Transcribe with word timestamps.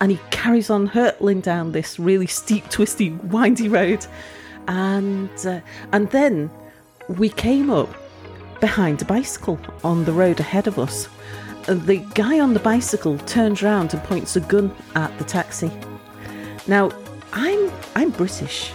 and 0.00 0.10
he 0.10 0.18
carries 0.30 0.70
on 0.70 0.86
hurtling 0.86 1.40
down 1.40 1.72
this 1.72 1.98
really 1.98 2.26
steep, 2.26 2.68
twisty, 2.70 3.10
windy 3.10 3.68
road, 3.68 4.06
and 4.68 5.30
uh, 5.46 5.60
and 5.92 6.10
then 6.10 6.50
we 7.08 7.28
came 7.28 7.70
up 7.70 7.88
behind 8.60 9.02
a 9.02 9.04
bicycle 9.04 9.58
on 9.84 10.04
the 10.04 10.12
road 10.12 10.40
ahead 10.40 10.66
of 10.66 10.78
us. 10.78 11.08
The 11.66 11.98
guy 12.14 12.40
on 12.40 12.54
the 12.54 12.60
bicycle 12.60 13.18
turns 13.18 13.62
round 13.62 13.94
and 13.94 14.02
points 14.04 14.36
a 14.36 14.40
gun 14.40 14.74
at 14.94 15.16
the 15.18 15.24
taxi. 15.24 15.70
Now, 16.66 16.90
I'm 17.32 17.70
I'm 17.94 18.10
British. 18.10 18.72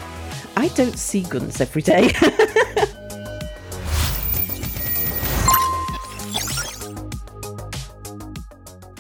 I 0.58 0.70
don't 0.70 0.98
see 0.98 1.22
guns 1.22 1.60
every 1.60 1.82
day. 1.82 2.12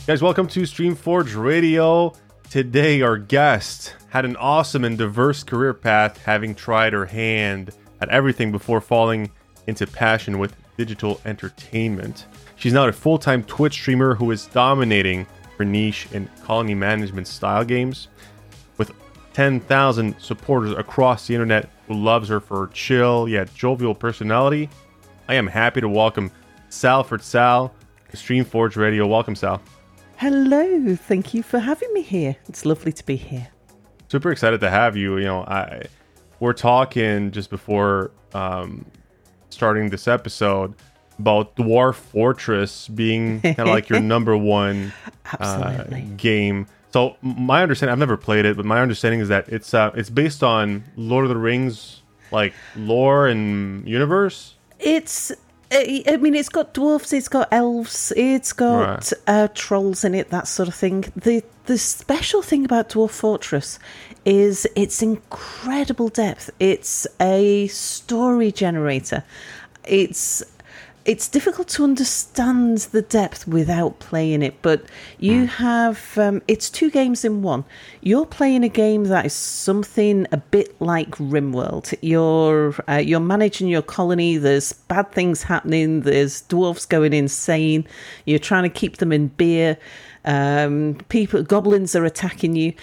Guys, 0.07 0.21
welcome 0.21 0.45
to 0.45 0.61
Streamforge 0.61 1.35
Radio. 1.35 2.13
Today, 2.51 3.01
our 3.01 3.17
guest 3.17 3.95
had 4.09 4.23
an 4.23 4.35
awesome 4.35 4.83
and 4.83 4.99
diverse 4.99 5.43
career 5.43 5.73
path, 5.73 6.23
having 6.23 6.53
tried 6.53 6.93
her 6.93 7.07
hand 7.07 7.71
at 7.99 8.09
everything 8.09 8.51
before 8.51 8.81
falling 8.81 9.31
into 9.65 9.87
passion 9.87 10.37
with 10.37 10.55
digital 10.77 11.19
entertainment. 11.25 12.27
She's 12.55 12.71
now 12.71 12.87
a 12.87 12.91
full 12.91 13.17
time 13.17 13.43
Twitch 13.45 13.73
streamer 13.73 14.13
who 14.13 14.29
is 14.29 14.45
dominating 14.45 15.25
her 15.57 15.65
niche 15.65 16.07
in 16.11 16.29
colony 16.43 16.75
management 16.75 17.27
style 17.27 17.65
games. 17.65 18.07
With 18.77 18.91
10,000 19.33 20.19
supporters 20.19 20.73
across 20.73 21.25
the 21.25 21.33
internet 21.33 21.67
who 21.87 21.95
loves 21.95 22.29
her 22.29 22.39
for 22.39 22.67
her 22.67 22.71
chill 22.71 23.27
yet 23.27 23.51
jovial 23.55 23.95
personality, 23.95 24.69
I 25.27 25.33
am 25.33 25.47
happy 25.47 25.81
to 25.81 25.89
welcome 25.89 26.29
Sal 26.69 26.99
Salford 27.01 27.23
Sal 27.23 27.73
to 28.11 28.17
Streamforge 28.17 28.75
Radio. 28.75 29.07
Welcome, 29.07 29.35
Sal. 29.35 29.59
Hello, 30.17 30.95
thank 30.95 31.33
you 31.33 31.43
for 31.43 31.59
having 31.59 31.91
me 31.93 32.01
here. 32.01 32.37
It's 32.47 32.65
lovely 32.65 32.93
to 32.93 33.05
be 33.05 33.17
here. 33.17 33.49
super 34.07 34.31
excited 34.31 34.61
to 34.61 34.69
have 34.69 34.95
you. 34.95 35.17
You 35.17 35.25
know, 35.25 35.41
I 35.41 35.83
we're 36.39 36.53
talking 36.53 37.31
just 37.31 37.49
before 37.49 38.11
um, 38.33 38.85
starting 39.49 39.89
this 39.89 40.07
episode 40.07 40.73
about 41.19 41.55
Dwarf 41.57 41.95
Fortress 41.95 42.87
being 42.87 43.41
kind 43.41 43.59
of 43.59 43.67
like 43.67 43.89
your 43.89 43.99
number 43.99 44.37
one 44.37 44.93
uh, 45.39 45.83
game. 46.15 46.67
So 46.93 47.17
my 47.21 47.61
understanding, 47.61 47.91
I've 47.91 47.99
never 47.99 48.15
played 48.15 48.45
it, 48.45 48.55
but 48.55 48.65
my 48.65 48.81
understanding 48.81 49.19
is 49.19 49.27
that 49.27 49.49
it's 49.49 49.73
uh, 49.73 49.91
it's 49.95 50.09
based 50.09 50.43
on 50.43 50.85
Lord 50.95 51.25
of 51.25 51.29
the 51.29 51.37
Rings 51.37 52.03
like 52.31 52.53
lore 52.77 53.27
and 53.27 53.85
universe. 53.85 54.55
It's 54.79 55.33
I 55.75 56.17
mean, 56.17 56.35
it's 56.35 56.49
got 56.49 56.73
dwarfs, 56.73 57.11
it's 57.13 57.27
got 57.27 57.47
elves, 57.51 58.13
it's 58.15 58.53
got 58.53 58.87
Right. 58.87 59.13
uh, 59.27 59.47
trolls 59.53 60.03
in 60.03 60.15
it, 60.15 60.29
that 60.29 60.47
sort 60.47 60.67
of 60.69 60.75
thing. 60.75 61.05
The 61.15 61.43
the 61.65 61.77
special 61.79 62.43
thing 62.43 62.63
about 62.63 62.89
Dwarf 62.89 63.09
Fortress 63.09 63.79
is 64.23 64.67
its 64.75 65.01
incredible 65.01 66.09
depth. 66.09 66.51
It's 66.59 67.07
a 67.19 67.67
story 67.67 68.51
generator. 68.51 69.23
It's 69.83 70.43
it's 71.05 71.27
difficult 71.27 71.67
to 71.67 71.83
understand 71.83 72.79
the 72.79 73.03
depth 73.03 73.47
without 73.47 73.99
playing 73.99 74.41
it, 74.41 74.55
but 74.63 74.83
you 75.19 75.45
have 75.45 76.17
um, 76.17 76.41
it's 76.47 76.67
two 76.67 76.89
games 76.89 77.23
in 77.23 77.43
one. 77.43 77.63
You're 78.01 78.25
playing 78.25 78.63
a 78.63 78.69
game 78.69 79.03
that 79.05 79.27
is 79.27 79.33
something 79.33 80.25
a 80.31 80.37
bit 80.37 80.79
like 80.81 81.11
RimWorld. 81.11 81.93
You're 82.01 82.73
uh, 82.89 82.95
you're 82.95 83.19
managing 83.19 83.67
your 83.67 83.83
colony. 83.83 84.37
There's 84.37 84.73
bad 84.73 85.11
things 85.11 85.43
happening. 85.43 86.01
There's 86.01 86.41
dwarfs 86.41 86.87
going 86.87 87.13
insane. 87.13 87.87
You're 88.25 88.39
trying 88.39 88.63
to 88.63 88.69
keep 88.69 88.97
them 88.97 89.11
in 89.11 89.27
beer. 89.27 89.77
Um, 90.25 90.97
people, 91.09 91.43
goblins 91.43 91.95
are 91.95 92.05
attacking 92.05 92.55
you. 92.55 92.73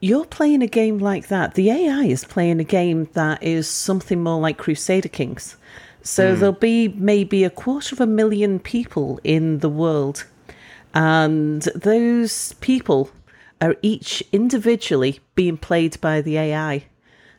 You're 0.00 0.24
playing 0.24 0.62
a 0.62 0.66
game 0.66 0.98
like 0.98 1.28
that. 1.28 1.54
The 1.54 1.70
AI 1.70 2.04
is 2.04 2.24
playing 2.24 2.58
a 2.58 2.64
game 2.64 3.08
that 3.12 3.40
is 3.44 3.68
something 3.68 4.20
more 4.20 4.40
like 4.40 4.58
Crusader 4.58 5.10
Kings. 5.10 5.56
So 6.02 6.34
hmm. 6.34 6.40
there'll 6.40 6.52
be 6.52 6.88
maybe 6.88 7.44
a 7.44 7.50
quarter 7.50 7.94
of 7.94 8.00
a 8.00 8.06
million 8.06 8.58
people 8.58 9.20
in 9.24 9.58
the 9.58 9.68
world. 9.68 10.24
And 10.94 11.62
those 11.74 12.54
people 12.54 13.10
are 13.60 13.76
each 13.82 14.22
individually 14.32 15.20
being 15.34 15.56
played 15.56 16.00
by 16.00 16.20
the 16.20 16.38
AI. 16.38 16.84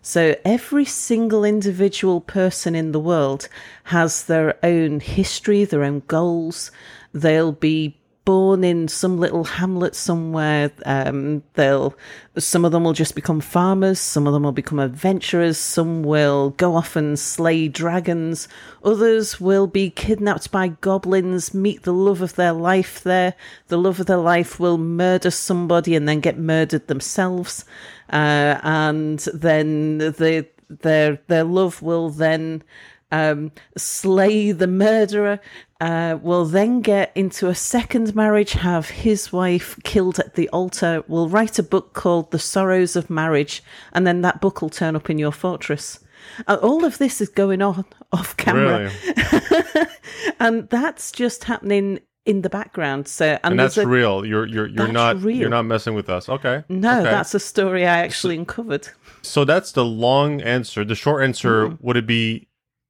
So 0.02 0.35
every 0.44 0.85
single 0.85 1.44
individual 1.44 2.22
person 2.22 2.75
in 2.75 2.91
the 2.91 3.00
world 3.00 3.47
has 3.85 4.25
their 4.25 4.58
own 4.64 5.00
history, 5.00 5.64
their 5.64 5.84
own 5.84 6.02
goals. 6.08 6.72
They'll 7.14 7.52
be 7.52 8.00
born 8.24 8.64
in 8.64 8.88
some 8.88 9.18
little 9.20 9.44
hamlet 9.44 9.96
somewhere. 9.96 10.72
Um, 10.86 11.44
they'll 11.54 11.96
some 12.38 12.64
of 12.64 12.72
them 12.72 12.84
will 12.84 12.94
just 12.94 13.16
become 13.16 13.42
farmers. 13.42 14.00
Some 14.00 14.28
of 14.28 14.34
them 14.34 14.44
will 14.44 14.52
become 14.52 14.80
adventurers. 14.80 15.58
Some 15.58 16.04
will 16.04 16.52
go 16.52 16.76
off 16.76 16.96
and 16.96 17.18
slay 17.18 17.68
dragons. 17.68 18.48
Others 18.84 19.42
will 19.42 19.68
be 19.68 19.90
kidnapped 19.90 20.52
by 20.52 20.70
goblins, 20.70 21.54
meet 21.54 21.84
the 21.84 21.94
love 21.94 22.22
of 22.22 22.36
their 22.36 22.54
life 22.54 23.04
there. 23.04 23.34
The 23.68 23.78
love 23.78 24.00
of 24.00 24.06
their 24.06 24.18
life 24.18 24.59
will 24.59 24.78
murder 24.78 25.32
somebody 25.32 25.96
and 25.96 26.08
then 26.08 26.20
get 26.20 26.38
murdered 26.38 26.88
themselves. 26.88 27.66
Uh, 28.09 28.59
and 28.64 29.20
then 29.34 29.98
the, 29.98 30.48
their 30.70 31.20
their 31.28 31.44
love 31.44 31.82
will 31.82 32.09
then 32.09 32.64
um, 33.11 33.51
slay 33.77 34.51
the 34.51 34.67
murderer, 34.67 35.39
uh, 35.79 36.17
will 36.22 36.45
then 36.45 36.81
get 36.81 37.11
into 37.16 37.47
a 37.47 37.55
second 37.55 38.16
marriage, 38.16 38.53
have 38.53 38.89
his 38.89 39.31
wife 39.33 39.77
killed 39.83 40.19
at 40.19 40.35
the 40.35 40.47
altar, 40.49 41.03
will 41.07 41.27
write 41.29 41.57
a 41.59 41.63
book 41.63 41.94
called 41.94 42.31
The 42.31 42.39
Sorrows 42.39 42.95
of 42.95 43.09
Marriage, 43.09 43.63
and 43.94 44.05
then 44.05 44.22
that 44.22 44.41
book 44.41 44.61
will 44.61 44.69
turn 44.69 44.95
up 44.95 45.09
in 45.09 45.17
your 45.19 45.31
fortress. 45.31 45.99
Uh, 46.47 46.57
all 46.61 46.85
of 46.85 46.97
this 46.99 47.19
is 47.19 47.29
going 47.29 47.61
on 47.61 47.83
off 48.11 48.38
camera, 48.38 48.91
Really, 49.05 49.88
and 50.39 50.69
that's 50.69 51.11
just 51.11 51.43
happening 51.45 51.99
in 52.25 52.43
the 52.43 52.49
background. 52.49 53.07
So, 53.07 53.25
and, 53.43 53.53
and 53.53 53.59
that's 53.59 53.78
a, 53.78 53.88
real. 53.88 54.23
You're 54.23 54.45
you're 54.45 54.67
you're 54.67 54.88
not 54.91 55.22
real. 55.23 55.35
you're 55.38 55.49
not 55.49 55.63
messing 55.66 55.95
with 55.95 56.09
us. 56.09 56.29
Okay. 56.29 56.63
no, 56.69 56.99
Okay. 57.01 57.09
that's 57.09 57.33
a 57.33 57.39
story 57.39 57.88
I 57.88 57.99
actually 58.05 58.38
uncovered. 58.38 58.88
So 59.23 59.43
that's 59.45 59.72
the 59.72 59.83
long 59.85 60.41
answer. 60.41 60.85
The 60.85 60.95
short 60.95 61.23
answer 61.23 61.67
Mm-hmm. 61.69 61.75
would 61.88 61.97
it 61.97 62.05
be 62.07 62.47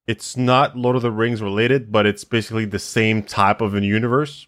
it's 0.07 0.35
not 0.35 0.75
Lord 0.78 0.95
of 0.95 1.01
the 1.01 1.12
Rings 1.12 1.41
related, 1.41 1.91
but 1.91 2.06
it's 2.06 2.23
basically 2.23 2.66
the 2.66 2.79
same 2.79 3.23
type 3.23 3.62
of 3.62 3.75
a 3.75 3.81
universe. 3.81 4.47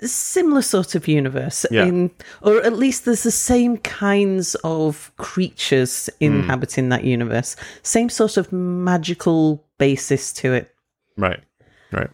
similar 0.00 0.62
sort 0.62 0.94
of 0.94 1.08
universe 1.08 1.66
Yeah. 1.72 1.86
in 1.86 2.10
or 2.40 2.62
at 2.64 2.72
least 2.74 3.04
there's 3.04 3.24
the 3.24 3.32
same 3.32 3.78
kinds 3.78 4.54
of 4.62 5.10
creatures 5.16 6.08
inhabiting 6.20 6.88
that 6.90 7.02
universe 7.02 7.56
same 7.82 8.08
sort 8.08 8.36
of 8.36 8.52
magical 8.52 9.66
basis 9.76 10.32
to 10.34 10.52
it 10.52 10.72
Right. 11.16 11.40
Right. 11.90 12.10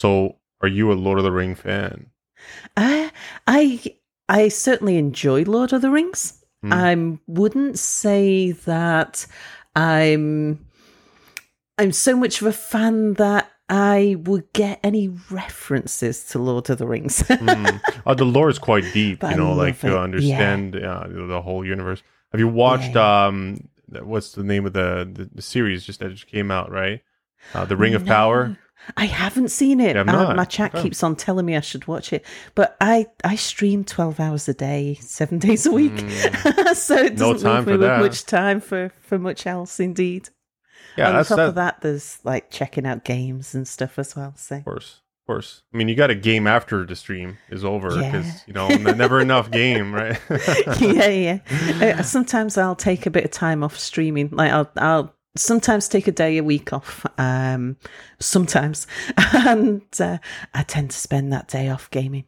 So 0.00 0.36
are 0.60 0.68
you 0.68 0.92
a 0.92 0.94
Lord 0.94 1.18
of 1.18 1.24
the 1.24 1.32
Ring 1.32 1.56
fan? 1.56 2.06
uh, 2.76 3.08
i 3.48 3.80
i 4.28 4.46
certainly 4.48 4.96
enjoy 4.96 5.42
lord 5.42 5.72
of 5.72 5.82
the 5.82 5.90
rings 5.90 6.44
Hmm. 6.62 6.72
i 6.72 7.18
wouldn't 7.26 7.80
say 7.80 8.52
that 8.52 9.26
i'm 9.74 10.64
i'm 11.78 11.92
so 11.92 12.16
much 12.16 12.40
of 12.40 12.46
a 12.46 12.52
fan 12.52 13.14
that 13.14 13.50
i 13.68 14.16
would 14.24 14.50
get 14.52 14.80
any 14.82 15.08
references 15.30 16.24
to 16.24 16.38
lord 16.38 16.68
of 16.70 16.78
the 16.78 16.86
rings 16.86 17.22
Mm. 17.28 17.80
Oh, 18.06 18.14
the 18.14 18.24
lore 18.24 18.48
is 18.50 18.58
quite 18.58 18.84
deep, 18.92 19.20
But 19.20 19.32
you 19.32 19.36
know, 19.36 19.52
like 19.52 19.78
to 19.80 19.98
understand 19.98 20.74
uh, 20.76 21.06
the 21.08 21.40
whole 21.42 21.64
universe. 21.64 22.02
Have 22.32 22.40
you 22.40 22.48
watched 22.48 22.94
Yeah. 22.94 23.26
um 23.26 23.68
what's 24.02 24.32
the 24.32 24.42
name 24.44 24.66
of 24.66 24.72
the, 24.72 25.08
the 25.10 25.30
the 25.34 25.42
series 25.42 25.84
just 25.84 26.00
that 26.00 26.10
just 26.10 26.26
came 26.26 26.50
out, 26.50 26.70
right? 26.70 27.00
Uh, 27.54 27.64
the 27.64 27.76
Ring 27.76 27.94
of 27.94 28.04
No. 28.04 28.12
Power. 28.12 28.56
I 28.96 29.06
haven't 29.06 29.48
seen 29.50 29.80
it. 29.80 29.96
Uh, 29.96 30.34
my 30.34 30.44
chat 30.44 30.72
Okay. 30.74 30.82
keeps 30.84 31.02
on 31.02 31.16
telling 31.16 31.44
me 31.46 31.56
I 31.56 31.60
should 31.60 31.86
watch 31.86 32.12
it, 32.12 32.24
but 32.54 32.76
I 32.80 33.06
I 33.24 33.36
stream 33.36 33.84
twelve 33.84 34.20
hours 34.20 34.48
a 34.48 34.54
day, 34.54 34.98
seven 35.00 35.38
days 35.46 35.66
a 35.66 35.72
week, 35.72 35.98
so 36.74 36.96
it 36.96 37.14
Mm. 37.14 37.18
Doesn't 37.18 37.40
time 37.40 37.64
leave 37.64 37.66
me 37.66 37.86
with 37.86 38.00
much 38.00 38.24
time 38.24 38.60
for 38.60 38.90
for 39.00 39.18
much 39.18 39.46
else. 39.46 39.80
Indeed. 39.80 40.28
Yeah, 40.96 41.08
On 41.08 41.14
that's 41.14 41.28
top 41.28 41.36
that, 41.36 41.48
of 41.48 41.54
that, 41.56 41.80
there's 41.80 42.18
like 42.24 42.50
checking 42.50 42.86
out 42.86 43.04
games 43.04 43.54
and 43.54 43.66
stuff 43.68 43.98
as 43.98 44.16
well. 44.16 44.34
So 44.36 44.56
Of 44.56 44.64
course, 44.64 45.00
of 45.22 45.26
course. 45.26 45.62
I 45.72 45.76
mean, 45.76 45.88
you 45.88 45.94
got 45.94 46.10
a 46.10 46.14
game 46.14 46.46
after 46.46 46.84
the 46.84 46.96
stream 46.96 47.38
is 47.50 47.64
over 47.64 47.88
because 47.90 48.26
Yeah. 48.26 48.32
you 48.46 48.52
know 48.54 48.68
never 48.94 49.20
enough 49.20 49.50
game, 49.50 49.94
right? 49.94 50.18
yeah, 50.80 51.08
yeah. 51.08 51.38
Uh, 51.98 52.02
sometimes 52.02 52.58
I'll 52.58 52.74
take 52.76 53.06
a 53.06 53.10
bit 53.10 53.24
of 53.24 53.30
time 53.30 53.62
off 53.62 53.78
streaming. 53.78 54.30
Like 54.32 54.50
I'll 54.52 54.70
I'll 54.76 55.14
sometimes 55.36 55.86
take 55.88 56.08
a 56.08 56.12
day 56.12 56.36
a 56.38 56.42
week 56.42 56.72
off. 56.72 57.06
Um, 57.16 57.76
sometimes, 58.18 58.86
and 59.34 59.82
uh, 60.00 60.18
I 60.54 60.62
tend 60.64 60.90
to 60.90 60.96
spend 60.98 61.32
that 61.32 61.46
day 61.48 61.68
off 61.68 61.90
gaming. 61.90 62.24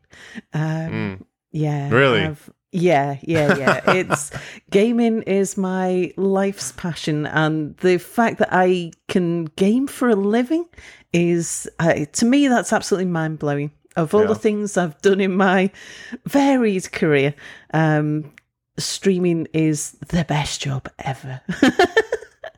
Um, 0.53 1.25
Yeah, 1.51 1.89
Mm. 1.89 1.93
Really? 1.93 2.21
I've- 2.21 2.53
yeah, 2.73 3.17
yeah, 3.23 3.57
yeah. 3.57 3.81
it's 3.93 4.31
gaming 4.71 5.23
is 5.23 5.57
my 5.57 6.13
life's 6.17 6.73
passion, 6.73 7.27
and 7.27 7.77
the 7.79 7.99
fact 7.99 8.39
that 8.39 8.49
I 8.53 8.93
can 9.09 9.47
game 9.57 9.87
for 9.87 10.09
a 10.09 10.17
living 10.17 10.67
is, 11.13 11.69
uh, 11.79 12.05
to 12.13 12.25
me, 12.25 12.49
that's 12.49 12.73
absolutely 12.73 13.11
mind 13.11 13.39
blowing. 13.39 13.71
Of 13.97 14.15
all 14.15 14.21
Yeah. 14.23 14.29
the 14.29 14.35
things 14.37 14.77
I've 14.77 15.01
done 15.03 15.21
in 15.21 15.37
my 15.37 15.71
varied 16.27 16.93
career, 16.93 17.35
um, 17.75 18.31
streaming 18.79 19.49
is 19.53 19.93
the 20.09 20.25
best 20.25 20.63
job 20.63 20.89
ever. 21.01 21.41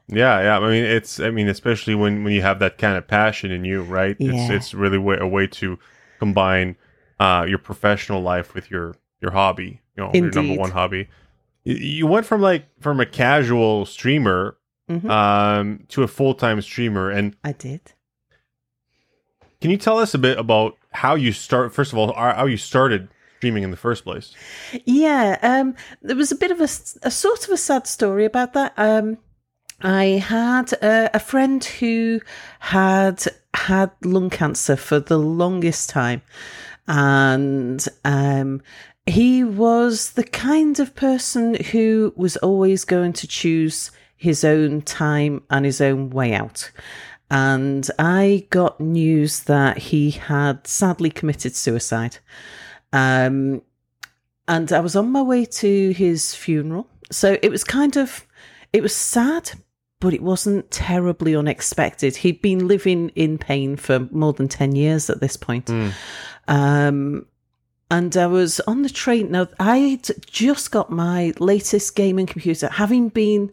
Yeah, 0.09 0.41
yeah. 0.43 0.59
I 0.59 0.70
mean, 0.70 0.85
it's. 0.85 1.20
I 1.20 1.31
mean, 1.31 1.49
especially 1.49 1.94
when 1.94 2.23
when 2.23 2.35
you 2.35 2.43
have 2.43 2.59
that 2.59 2.76
kind 2.76 2.99
of 2.99 3.09
passion 3.09 3.50
in 3.50 3.64
you, 3.64 3.81
right? 3.82 4.14
It's 4.19 4.35
Yeah. 4.50 4.53
it's 4.53 4.75
really 4.75 4.99
wa- 4.99 5.17
a 5.19 5.26
way 5.26 5.47
to 5.47 5.79
combine 6.19 6.76
uh, 7.19 7.47
your 7.49 7.56
professional 7.59 8.20
life 8.20 8.53
with 8.53 8.70
your 8.70 8.94
your 9.23 9.31
hobby. 9.31 9.81
You 9.97 10.05
know, 10.05 10.11
your 10.15 10.31
number 10.31 10.55
one 10.56 10.71
hobby. 10.71 11.09
You 11.65 12.06
went 12.06 12.27
from 12.27 12.41
like 12.41 12.67
from 12.81 12.99
a 13.00 13.06
casual 13.06 13.87
streamer 13.87 14.56
Mhm. 14.91 15.09
um, 15.09 15.85
to 15.89 16.03
a 16.03 16.09
full 16.09 16.35
time 16.35 16.61
streamer, 16.62 17.11
and 17.11 17.37
I 17.44 17.53
did. 17.53 17.93
can 19.61 19.71
you 19.71 19.77
tell 19.77 19.99
us 19.99 20.12
a 20.15 20.19
bit 20.19 20.39
about 20.39 20.77
how 20.91 21.15
you 21.15 21.33
start? 21.33 21.73
First 21.73 21.93
of 21.93 21.99
all, 21.99 22.12
how 22.15 22.35
how 22.35 22.47
you 22.47 22.56
started 22.56 23.09
streaming 23.37 23.62
in 23.62 23.71
the 23.71 23.77
first 23.77 24.03
place? 24.05 24.35
Yeah, 24.85 25.39
um, 25.43 25.75
there 26.03 26.17
was 26.17 26.33
a 26.33 26.37
bit 26.37 26.50
of 26.50 26.61
a, 26.61 26.65
a 27.06 27.11
sort 27.11 27.45
of 27.45 27.50
a 27.50 27.56
sad 27.56 27.87
story 27.87 28.25
about 28.25 28.55
that. 28.55 28.73
Um, 28.77 29.19
I 29.81 30.05
had 30.27 30.73
a, 30.75 31.11
a 31.15 31.19
friend 31.21 31.65
who 31.65 32.21
had 32.61 33.25
had 33.55 33.91
lung 34.03 34.31
cancer 34.31 34.77
for 34.77 34.99
the 35.00 35.19
longest 35.19 35.91
time, 35.91 36.23
and 36.88 37.87
um, 38.05 38.62
he 39.06 39.43
was 39.43 40.12
the 40.12 40.25
kind 40.25 40.78
of 40.78 40.94
person 40.94 41.54
who 41.54 42.12
was 42.16 42.37
always 42.38 42.84
going 42.84 43.12
to 43.14 43.26
choose 43.26 43.90
his 44.16 44.44
own 44.44 44.82
time 44.82 45.43
and 45.50 45.64
his 45.64 45.81
own 45.81 46.10
way 46.10 46.34
out. 46.34 46.70
And 47.31 47.90
I 47.99 48.46
got 48.50 48.81
news 48.81 49.44
that 49.44 49.78
he 49.78 50.12
had 50.12 50.66
sadly 50.66 51.10
committed 51.10 51.56
suicide. 51.56 52.19
Um, 52.93 53.62
and 54.46 54.70
I 54.70 54.81
was 54.81 54.94
on 54.94 55.10
my 55.10 55.22
way 55.22 55.46
to 55.46 55.90
his 55.93 56.34
funeral. 56.34 56.87
So 57.10 57.38
it 57.43 57.50
was 57.50 57.64
kind 57.64 57.96
of, 57.96 58.26
it 58.72 58.82
was 58.82 58.94
sad, 58.94 59.52
but 59.99 60.14
it 60.14 60.22
wasn't 60.22 60.70
terribly 60.70 61.34
unexpected. 61.34 62.16
He'd 62.16 62.43
been 62.43 62.69
living 62.69 63.08
in 63.16 63.38
pain 63.38 63.76
for 63.76 64.00
more 64.10 64.32
than 64.32 64.49
10 64.49 64.76
years 64.76 65.10
at 65.10 65.20
this 65.20 65.37
point. 65.37 65.66
Mm. 65.66 65.93
Um, 66.49 67.26
and 67.93 68.17
I 68.17 68.27
was 68.27 68.59
on 68.61 68.83
the 68.83 68.89
train. 68.91 69.31
Now, 69.31 69.47
I'd 69.61 70.09
just 70.27 70.71
got 70.73 70.91
my 70.91 71.33
latest 71.39 71.94
gaming 71.94 72.27
computer, 72.27 72.69
having 72.69 73.09
been. 73.11 73.53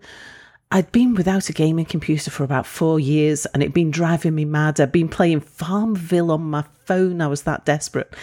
I'd 0.72 0.92
been 0.92 1.16
without 1.16 1.50
a 1.50 1.54
gaming 1.54 1.86
computer 1.86 2.30
for 2.30 2.44
about 2.44 2.68
four 2.68 3.00
years 3.00 3.48
and 3.48 3.64
it'd 3.64 3.74
been 3.74 3.90
driving 3.90 4.36
me 4.36 4.46
mad. 4.46 4.80
I'd 4.80 4.92
been 4.92 5.10
playing 5.10 5.40
Farmville 5.40 6.30
on 6.32 6.42
my 6.44 6.64
phone. 6.86 7.22
I 7.22 7.28
was 7.28 7.42
that 7.50 7.66
desperate. 7.66 8.14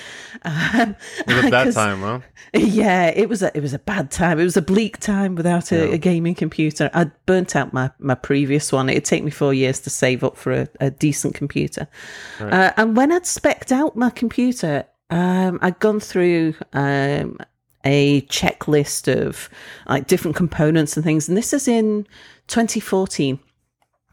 Um, 0.45 0.95
It 1.27 1.35
was 1.35 1.45
at 1.47 1.51
that 1.51 1.75
time, 1.83 2.03
huh? 2.03 2.21
yeah, 2.55 3.07
it 3.09 3.29
was 3.29 3.43
a 3.43 3.51
it 3.57 3.62
was 3.62 3.75
a 3.75 3.81
bad 3.81 4.12
time. 4.12 4.39
It 4.39 4.45
was 4.45 4.57
a 4.57 4.62
bleak 4.62 5.01
time 5.01 5.35
without 5.35 5.73
a, 5.73 5.89
Yeah. 5.89 5.95
a 5.95 5.99
gaming 5.99 6.37
computer. 6.37 6.89
I'd 6.95 7.11
burnt 7.27 7.57
out 7.57 7.73
my, 7.73 7.91
my 7.99 8.15
previous 8.15 8.71
one. 8.71 8.89
It'd 8.89 9.05
take 9.05 9.25
me 9.25 9.33
four 9.33 9.53
years 9.53 9.81
to 9.81 9.91
save 9.91 10.23
up 10.23 10.37
for 10.37 10.53
a, 10.53 10.69
a 10.79 10.91
decent 10.93 11.35
computer. 11.35 11.89
Uh, 12.39 12.71
and 12.77 12.97
when 12.97 13.11
I'd 13.11 13.25
specced 13.25 13.73
out 13.73 13.97
my 13.97 14.11
computer, 14.11 14.85
um, 15.11 15.58
I'd 15.62 15.79
gone 15.79 16.00
through 16.00 16.55
um, 16.73 17.38
a 17.85 18.23
checklist 18.23 19.12
of 19.12 19.49
like 19.88 20.06
different 20.06 20.37
components 20.37 20.97
and 20.97 21.05
things. 21.05 21.29
And 21.29 21.37
this 21.37 21.53
is 21.53 21.69
in 21.69 22.06
2014. 22.49 23.38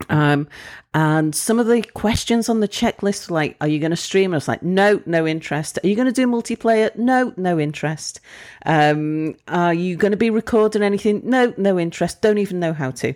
Um, 0.10 0.48
and 0.94 1.34
some 1.34 1.60
of 1.60 1.66
the 1.66 1.82
questions 1.82 2.50
on 2.50 2.60
the 2.60 2.68
checklist 2.68 3.30
were 3.30 3.36
like, 3.36 3.58
are 3.62 3.68
you 3.68 3.80
going 3.80 3.92
to 3.92 3.98
stream? 3.98 4.34
I 4.34 4.38
was 4.38 4.48
like, 4.48 4.62
no, 4.62 5.02
no 5.06 5.26
interest. 5.26 5.80
Are 5.84 5.88
you 5.88 5.96
going 5.96 6.08
to 6.08 6.12
do 6.12 6.28
multiplayer? 6.28 6.96
No, 6.96 7.34
no 7.36 7.60
interest. 7.60 8.20
Um, 8.66 9.36
are 9.48 9.74
you 9.74 9.96
going 9.96 10.12
to 10.12 10.18
be 10.18 10.30
recording 10.30 10.84
anything? 10.84 11.22
No, 11.24 11.54
no 11.58 11.80
interest. 11.80 12.22
Don't 12.22 12.38
even 12.38 12.60
know 12.60 12.74
how 12.74 12.92
to. 12.92 13.16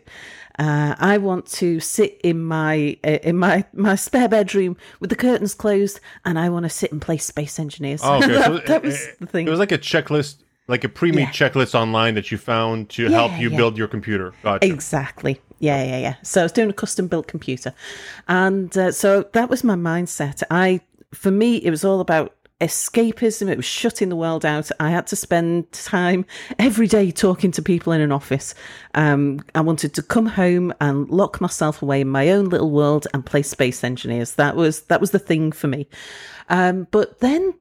Uh, 0.57 0.95
I 0.97 1.17
want 1.17 1.45
to 1.53 1.79
sit 1.79 2.19
in 2.23 2.43
my 2.43 2.97
uh, 3.03 3.19
in 3.23 3.37
my 3.37 3.65
my 3.73 3.95
spare 3.95 4.27
bedroom 4.27 4.75
with 4.99 5.09
the 5.09 5.15
curtains 5.15 5.53
closed, 5.53 5.99
and 6.25 6.39
I 6.39 6.49
want 6.49 6.63
to 6.63 6.69
sit 6.69 6.91
and 6.91 7.01
play 7.01 7.17
Space 7.17 7.59
Engineers. 7.59 8.01
Oh, 8.03 8.15
okay. 8.15 8.27
that, 8.27 8.45
so 8.45 8.57
that 8.59 8.83
was 8.83 9.07
it, 9.07 9.19
the 9.19 9.25
thing. 9.27 9.47
It 9.47 9.51
was 9.51 9.59
like 9.59 9.71
a 9.71 9.77
checklist, 9.77 10.37
like 10.67 10.83
a 10.83 10.89
pre-made 10.89 11.21
Yeah. 11.21 11.31
checklist 11.31 11.75
online 11.75 12.15
that 12.15 12.31
you 12.31 12.37
found 12.37 12.89
to 12.91 13.09
help 13.09 13.37
you 13.39 13.49
yeah. 13.51 13.57
build 13.57 13.77
your 13.77 13.87
computer. 13.87 14.33
Gotcha. 14.43 14.65
Exactly. 14.65 15.39
Yeah, 15.59 15.83
yeah, 15.83 15.97
yeah. 15.97 16.15
So 16.23 16.41
I 16.41 16.43
was 16.43 16.51
doing 16.51 16.69
a 16.69 16.73
custom 16.73 17.07
built 17.07 17.27
computer, 17.27 17.73
and 18.27 18.75
uh, 18.77 18.91
so 18.91 19.23
that 19.33 19.49
was 19.49 19.63
my 19.63 19.75
mindset. 19.75 20.43
I, 20.51 20.81
for 21.13 21.31
me, 21.31 21.57
it 21.57 21.69
was 21.69 21.83
all 21.85 21.99
about 21.99 22.35
escapism. 22.59 23.49
It 23.49 23.57
was 23.57 23.65
shutting 23.65 24.09
the 24.09 24.15
world 24.15 24.45
out. 24.45 24.69
I 24.79 24.89
had 24.89 25.07
to 25.07 25.15
spend 25.15 25.71
time 25.71 26.25
every 26.57 26.87
day 26.87 27.11
talking 27.11 27.51
to 27.51 27.61
people 27.61 27.93
in 27.93 28.01
an 28.01 28.11
office. 28.11 28.55
Um, 28.95 29.41
I 29.53 29.61
wanted 29.61 29.93
to 29.95 30.01
come 30.01 30.25
home 30.25 30.73
and 30.81 31.09
lock 31.09 31.39
myself 31.39 31.81
away 31.81 32.01
in 32.01 32.09
my 32.09 32.29
own 32.29 32.45
little 32.45 32.71
world 32.71 33.07
and 33.13 33.25
play 33.25 33.43
Space 33.43 33.83
Engineers. 33.83 34.33
That 34.35 34.55
was 34.55 34.81
that 34.83 35.01
was 35.01 35.11
the 35.11 35.19
thing 35.19 35.51
for 35.51 35.67
me. 35.67 35.87
Um, 36.49 36.87
but 36.91 37.19
then 37.19 37.53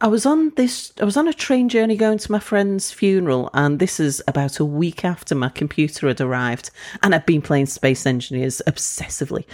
I 0.00 0.08
was 0.08 0.26
on 0.26 0.50
this. 0.56 0.92
I 1.00 1.04
was 1.04 1.16
on 1.16 1.28
a 1.28 1.32
train 1.32 1.68
journey 1.68 1.96
going 1.96 2.18
to 2.18 2.32
my 2.32 2.40
friend's 2.40 2.92
funeral, 2.92 3.50
and 3.54 3.78
this 3.78 3.98
is 3.98 4.22
about 4.28 4.60
a 4.60 4.64
week 4.64 5.04
after 5.04 5.34
my 5.34 5.48
computer 5.48 6.08
had 6.08 6.20
arrived, 6.20 6.70
and 7.02 7.14
I'd 7.14 7.26
been 7.26 7.42
playing 7.42 7.66
Space 7.66 8.06
Engineers 8.06 8.60
obsessively. 8.66 9.44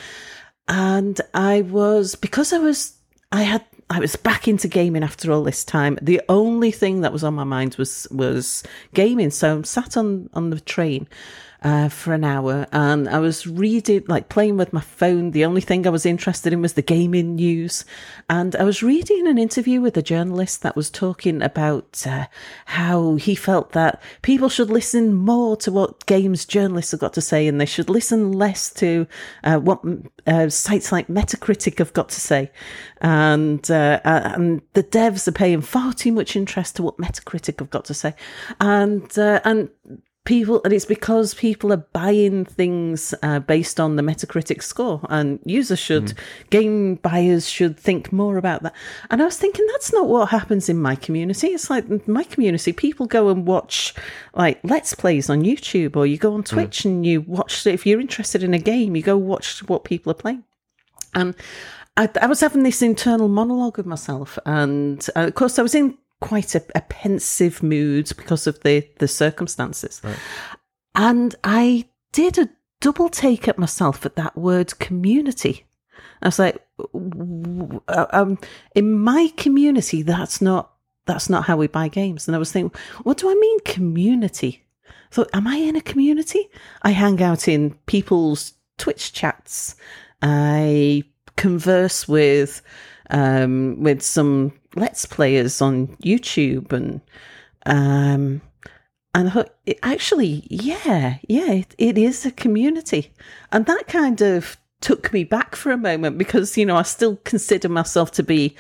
And 0.69 1.21
I 1.35 1.63
was 1.63 2.15
because 2.17 2.53
I 2.53 2.59
was 2.59 2.95
I 3.33 3.43
had 3.43 3.65
I 3.91 3.99
was 3.99 4.15
back 4.15 4.47
into 4.47 4.69
gaming 4.69 5.03
after 5.03 5.33
all 5.33 5.43
this 5.43 5.65
time. 5.65 5.99
The 6.01 6.23
only 6.29 6.71
thing 6.71 7.01
that 7.01 7.13
was 7.13 7.25
on 7.25 7.35
my 7.35 7.45
mind 7.45 7.75
was 7.75 8.07
was 8.13 8.63
gaming. 8.95 9.31
So 9.31 9.57
I'm 9.57 9.65
sat 9.65 9.97
on 9.97 10.31
on 10.33 10.51
the 10.51 10.61
train 10.61 11.09
uh, 11.63 11.89
for 11.89 12.15
an 12.15 12.25
hour, 12.25 12.67
and 12.73 13.09
I 13.09 13.19
was 13.19 13.47
reading, 13.47 14.05
like 14.09 14.29
playing 14.29 14.57
with 14.57 14.73
my 14.73 14.81
phone. 14.81 15.33
The 15.33 15.45
only 15.45 15.61
thing 15.61 15.87
I 15.87 15.91
was 15.91 16.07
interested 16.07 16.53
in 16.53 16.63
was 16.63 16.73
the 16.73 16.83
gaming 16.83 17.35
news, 17.35 17.85
and 18.29 18.57
I 18.57 18.65
was 18.65 18.83
reading 18.83 19.27
an 19.27 19.39
interview 19.39 19.81
with 19.81 19.97
a 19.97 20.03
journalist 20.03 20.63
that 20.63 20.77
was 20.77 20.91
talking 20.91 21.43
about 21.43 22.07
uh, 22.07 22.27
how 22.67 23.17
he 23.17 23.35
felt 23.35 23.73
that 23.73 24.03
people 24.23 24.49
should 24.49 24.71
listen 24.71 25.13
more 25.13 25.57
to 25.59 25.71
what 25.71 26.07
games 26.07 26.47
journalists 26.47 26.93
have 26.93 27.01
got 27.01 27.13
to 27.15 27.21
say, 27.21 27.47
and 27.47 27.61
they 27.61 27.67
should 27.67 27.91
listen 27.91 28.33
less 28.33 28.71
to 28.75 29.07
uh, 29.45 29.59
what 29.59 29.81
uh, 30.27 30.49
sites 30.49 30.93
like 30.93 31.09
Metacritic 31.09 31.79
have 31.79 31.93
got 31.93 32.09
to 32.09 32.21
say, 32.21 32.51
and 33.03 33.71
uh, 33.71 34.01
uh, 34.05 34.33
and 34.35 34.63
the 34.73 34.83
devs 34.83 35.29
are 35.29 35.33
paying 35.33 35.61
far 35.61 35.93
too 35.93 36.13
much 36.13 36.37
interest 36.37 36.77
to 36.77 36.83
what 36.83 36.97
Metacritic 36.97 37.59
have 37.59 37.71
got 37.71 37.85
to 37.85 37.95
say, 37.95 38.15
and 38.61 39.19
uh, 39.19 39.41
and 39.45 39.69
people 40.25 40.61
and 40.65 40.73
it's 40.73 40.85
because 40.85 41.33
people 41.33 41.73
are 41.73 41.85
buying 41.93 42.45
things 42.45 43.15
uh, 43.23 43.39
based 43.39 43.81
on 43.81 43.97
the 43.97 44.03
metacritic 44.03 44.63
score 44.63 45.01
and 45.09 45.41
users 45.45 45.79
should 45.79 46.13
game 46.51 46.97
buyers 46.97 47.49
should 47.49 47.79
think 47.79 48.13
more 48.13 48.37
about 48.37 48.63
that. 48.63 48.75
And 49.11 49.23
i 49.23 49.25
was 49.25 49.39
thinking 49.39 49.67
that's 49.69 49.93
not 49.93 50.09
what 50.09 50.29
happens 50.29 50.69
in 50.69 50.77
my 50.77 50.95
community. 50.95 51.49
It's 51.49 51.71
like 51.71 52.07
my 52.07 52.25
community 52.25 52.73
people 52.73 53.07
go 53.07 53.31
and 53.31 53.47
watch 53.47 53.95
like 54.35 54.61
let's 54.63 54.95
plays 54.95 55.31
on 55.31 55.43
youtube 55.43 55.97
or 55.97 56.07
you 56.07 56.19
go 56.19 56.35
on 56.35 56.45
twitch 56.45 56.85
and 56.85 57.05
you 57.07 57.23
watch 57.23 57.67
if 57.67 57.87
you're 57.87 58.01
interested 58.01 58.43
in 58.43 58.55
a 58.55 58.59
game 58.59 58.95
you 58.95 59.03
go 59.03 59.17
watch 59.17 59.67
what 59.69 59.85
people 59.85 60.11
are 60.11 60.15
playing. 60.15 60.45
And 61.15 61.35
I, 61.97 62.09
I 62.21 62.27
was 62.27 62.41
having 62.41 62.63
this 62.63 62.83
internal 62.83 63.29
monologue 63.29 63.77
with 63.77 63.87
myself, 63.87 64.39
and 64.47 65.07
uh, 65.17 65.27
of 65.27 65.35
course, 65.35 65.59
I 65.59 65.63
was 65.63 65.75
in 65.75 65.99
quite 66.21 66.55
a, 66.55 66.63
a 66.75 66.81
pensive 66.83 67.63
mood 67.63 68.11
because 68.17 68.47
of 68.47 68.61
the 68.61 68.87
the 68.99 69.09
circumstances. 69.09 70.01
And 70.95 71.35
I 71.45 71.87
did 72.13 72.39
a 72.39 72.49
double 72.81 73.09
take 73.09 73.49
at 73.49 73.59
myself 73.59 74.05
at 74.07 74.17
that 74.17 74.37
word 74.37 74.79
community. 74.79 75.67
I 76.23 76.29
was 76.29 76.39
like, 76.39 76.63
um, 77.89 78.39
in 78.75 78.99
my 78.99 79.33
community, 79.37 80.03
that's 80.03 80.41
not 80.41 80.73
that's 81.07 81.31
not 81.31 81.45
how 81.45 81.57
we 81.57 81.67
buy 81.67 81.89
games. 81.89 82.29
And 82.29 82.37
I 82.37 82.39
was 82.39 82.53
thinking, 82.53 82.79
what 83.03 83.19
do 83.19 83.31
I 83.31 83.35
mean 83.35 83.61
community? 83.61 84.63
I 84.87 85.15
thought, 85.15 85.31
am 85.33 85.47
I 85.47 85.57
in 85.57 85.77
a 85.77 85.81
community? 85.81 86.49
I 86.83 86.91
hang 86.91 87.23
out 87.23 87.49
in 87.49 87.75
people's 87.87 88.55
Twitch 88.79 89.13
chats. 89.13 89.77
I 90.23 91.05
converse 91.37 92.07
with 92.07 92.63
um, 93.11 93.83
with 93.83 94.03
some 94.03 94.53
Let's 94.77 95.07
Players 95.07 95.61
on 95.61 95.89
YouTube 95.99 96.73
and 96.73 97.01
um, 97.67 98.41
and 99.13 99.45
actually, 99.83 100.47
yeah, 100.49 101.19
yeah, 101.29 101.51
it, 101.51 101.75
it 101.79 101.99
is 101.99 102.25
a 102.25 102.31
community, 102.31 103.13
and 103.51 103.67
that 103.67 103.89
kind 103.89 104.21
of 104.21 104.57
took 104.81 105.13
me 105.13 105.25
back 105.25 105.57
for 105.57 105.73
a 105.73 105.77
moment 105.77 106.17
because 106.17 106.57
you 106.57 106.65
know 106.65 106.77
I 106.77 106.83
still 106.83 107.17
consider 107.25 107.69
myself 107.69 108.13
to 108.13 108.23
be 108.23 108.57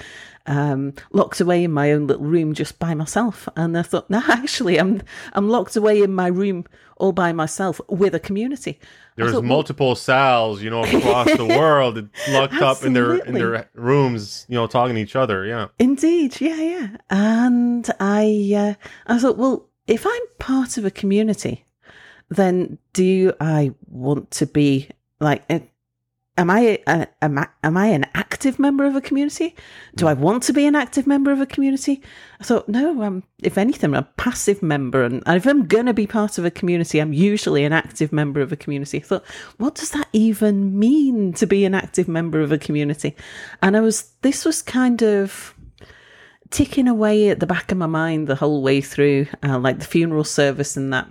um, 0.46 0.94
locked 1.12 1.40
away 1.40 1.64
in 1.64 1.72
my 1.72 1.92
own 1.92 2.06
little 2.06 2.24
room 2.24 2.54
just 2.54 2.78
by 2.78 2.94
myself. 2.94 3.48
And 3.56 3.76
I 3.76 3.82
thought, 3.82 4.10
no, 4.10 4.22
actually, 4.28 4.78
I'm 4.78 5.02
I'm 5.32 5.48
locked 5.48 5.76
away 5.76 6.02
in 6.02 6.12
my 6.12 6.26
room 6.26 6.64
all 6.96 7.12
by 7.12 7.32
myself 7.32 7.80
with 7.88 8.14
a 8.14 8.20
community. 8.20 8.78
There's 9.16 9.32
thought, 9.32 9.44
multiple 9.44 9.94
cells, 9.94 10.62
you 10.62 10.70
know, 10.70 10.84
across 10.84 11.34
the 11.34 11.46
world, 11.58 12.08
locked 12.28 12.54
up 12.54 12.84
in 12.84 12.92
their 12.92 13.16
in 13.16 13.34
their 13.34 13.68
rooms, 13.74 14.46
you 14.48 14.54
know, 14.54 14.66
talking 14.66 14.94
to 14.94 15.00
each 15.00 15.16
other. 15.16 15.44
Yeah, 15.44 15.68
indeed, 15.78 16.40
yeah, 16.40 16.60
yeah. 16.60 16.88
And 17.10 17.88
I 17.98 18.76
uh, 18.78 19.12
I 19.12 19.18
thought, 19.18 19.36
well, 19.36 19.68
if 19.86 20.06
I'm 20.06 20.22
part 20.38 20.78
of 20.78 20.84
a 20.84 20.90
community, 20.90 21.64
then 22.28 22.78
do 22.92 23.32
I 23.40 23.72
want 23.88 24.30
to 24.32 24.46
be 24.46 24.88
like 25.20 25.42
am 26.40 26.48
I 26.50 26.80
a, 26.86 27.06
am 27.20 27.38
I 27.38 27.48
am 27.62 27.76
I 27.76 27.86
an 27.88 28.06
active 28.14 28.58
member 28.58 28.86
of 28.86 28.96
a 28.96 29.00
community? 29.00 29.54
Do 29.94 30.08
I 30.08 30.14
want 30.14 30.42
to 30.44 30.52
be 30.54 30.66
an 30.66 30.74
active 30.74 31.06
member 31.06 31.30
of 31.30 31.40
a 31.40 31.46
community? 31.46 32.02
I 32.40 32.44
thought 32.44 32.68
no. 32.68 33.02
I'm 33.02 33.22
if 33.42 33.58
anything, 33.58 33.90
I'm 33.90 34.02
a 34.02 34.08
passive 34.16 34.62
member, 34.62 35.04
and 35.04 35.22
if 35.26 35.46
I'm 35.46 35.66
going 35.66 35.86
to 35.86 35.94
be 35.94 36.06
part 36.06 36.38
of 36.38 36.44
a 36.46 36.50
community, 36.50 36.98
I'm 36.98 37.12
usually 37.12 37.64
an 37.64 37.74
active 37.74 38.10
member 38.10 38.40
of 38.40 38.52
a 38.52 38.56
community. 38.56 38.98
I 38.98 39.02
thought, 39.02 39.26
what 39.58 39.74
does 39.74 39.90
that 39.90 40.08
even 40.14 40.78
mean 40.78 41.34
to 41.34 41.46
be 41.46 41.64
an 41.66 41.74
active 41.74 42.08
member 42.08 42.40
of 42.40 42.52
a 42.52 42.58
community? 42.58 43.14
And 43.62 43.76
I 43.76 43.80
was 43.80 44.10
this 44.22 44.44
was 44.46 44.62
kind 44.62 45.02
of 45.02 45.54
ticking 46.48 46.88
away 46.88 47.28
at 47.28 47.38
the 47.38 47.46
back 47.46 47.70
of 47.70 47.78
my 47.78 47.86
mind 47.86 48.26
the 48.26 48.34
whole 48.34 48.62
way 48.62 48.80
through, 48.80 49.26
uh, 49.44 49.58
like 49.58 49.78
the 49.78 49.84
funeral 49.84 50.24
service 50.24 50.76
and 50.76 50.92
that. 50.92 51.06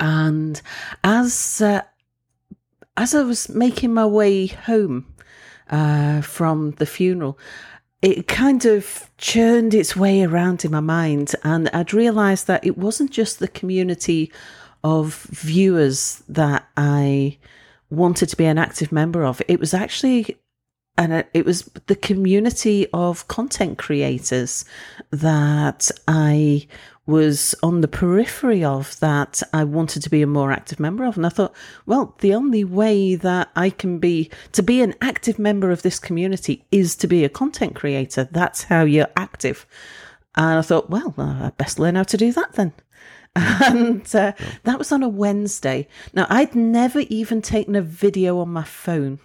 And 0.00 0.60
as 1.04 1.60
uh, 1.60 1.82
as 2.96 3.14
I 3.14 3.22
was 3.22 3.48
making 3.48 3.94
my 3.94 4.06
way 4.06 4.46
home 4.46 5.06
uh, 5.70 6.20
from 6.20 6.72
the 6.72 6.86
funeral, 6.86 7.38
it 8.02 8.26
kind 8.26 8.64
of 8.64 9.08
churned 9.16 9.74
its 9.74 9.94
way 9.94 10.22
around 10.22 10.64
in 10.64 10.72
my 10.72 10.80
mind, 10.80 11.34
and 11.44 11.68
I'd 11.72 11.94
realised 11.94 12.48
that 12.48 12.66
it 12.66 12.76
wasn't 12.76 13.12
just 13.12 13.38
the 13.38 13.48
community 13.48 14.32
of 14.82 15.22
viewers 15.30 16.22
that 16.28 16.68
I 16.76 17.38
wanted 17.90 18.28
to 18.30 18.36
be 18.36 18.46
an 18.46 18.58
active 18.58 18.90
member 18.90 19.24
of. 19.24 19.40
It 19.46 19.60
was 19.60 19.72
actually 19.72 20.36
and 20.98 21.24
it 21.32 21.46
was 21.46 21.62
the 21.86 21.96
community 21.96 22.86
of 22.92 23.26
content 23.28 23.78
creators 23.78 24.66
that 25.10 25.90
I 26.06 26.66
was 27.04 27.54
on 27.62 27.80
the 27.80 27.88
periphery 27.88 28.62
of 28.62 28.98
that 29.00 29.42
I 29.52 29.64
wanted 29.64 30.02
to 30.02 30.10
be 30.10 30.22
a 30.22 30.26
more 30.26 30.52
active 30.52 30.78
member 30.78 31.04
of. 31.04 31.16
And 31.16 31.26
I 31.26 31.30
thought, 31.30 31.54
well, 31.84 32.14
the 32.20 32.34
only 32.34 32.62
way 32.64 33.16
that 33.16 33.50
I 33.56 33.70
can 33.70 33.98
be 33.98 34.30
to 34.52 34.62
be 34.62 34.82
an 34.82 34.94
active 35.00 35.38
member 35.38 35.70
of 35.70 35.82
this 35.82 35.98
community 35.98 36.64
is 36.70 36.94
to 36.96 37.08
be 37.08 37.24
a 37.24 37.28
content 37.28 37.74
creator. 37.74 38.28
That's 38.30 38.64
how 38.64 38.84
you're 38.84 39.10
active. 39.16 39.66
And 40.36 40.58
I 40.58 40.62
thought, 40.62 40.90
well, 40.90 41.14
uh, 41.18 41.46
I 41.46 41.52
best 41.56 41.78
learn 41.78 41.96
how 41.96 42.04
to 42.04 42.16
do 42.16 42.32
that 42.32 42.52
then. 42.52 42.72
And 43.34 44.14
uh, 44.14 44.32
that 44.64 44.78
was 44.78 44.92
on 44.92 45.02
a 45.02 45.08
Wednesday. 45.08 45.88
Now, 46.12 46.26
I'd 46.28 46.54
never 46.54 47.00
even 47.00 47.40
taken 47.40 47.74
a 47.74 47.80
video 47.80 48.38
on 48.40 48.50
my 48.50 48.62
phone. 48.62 49.20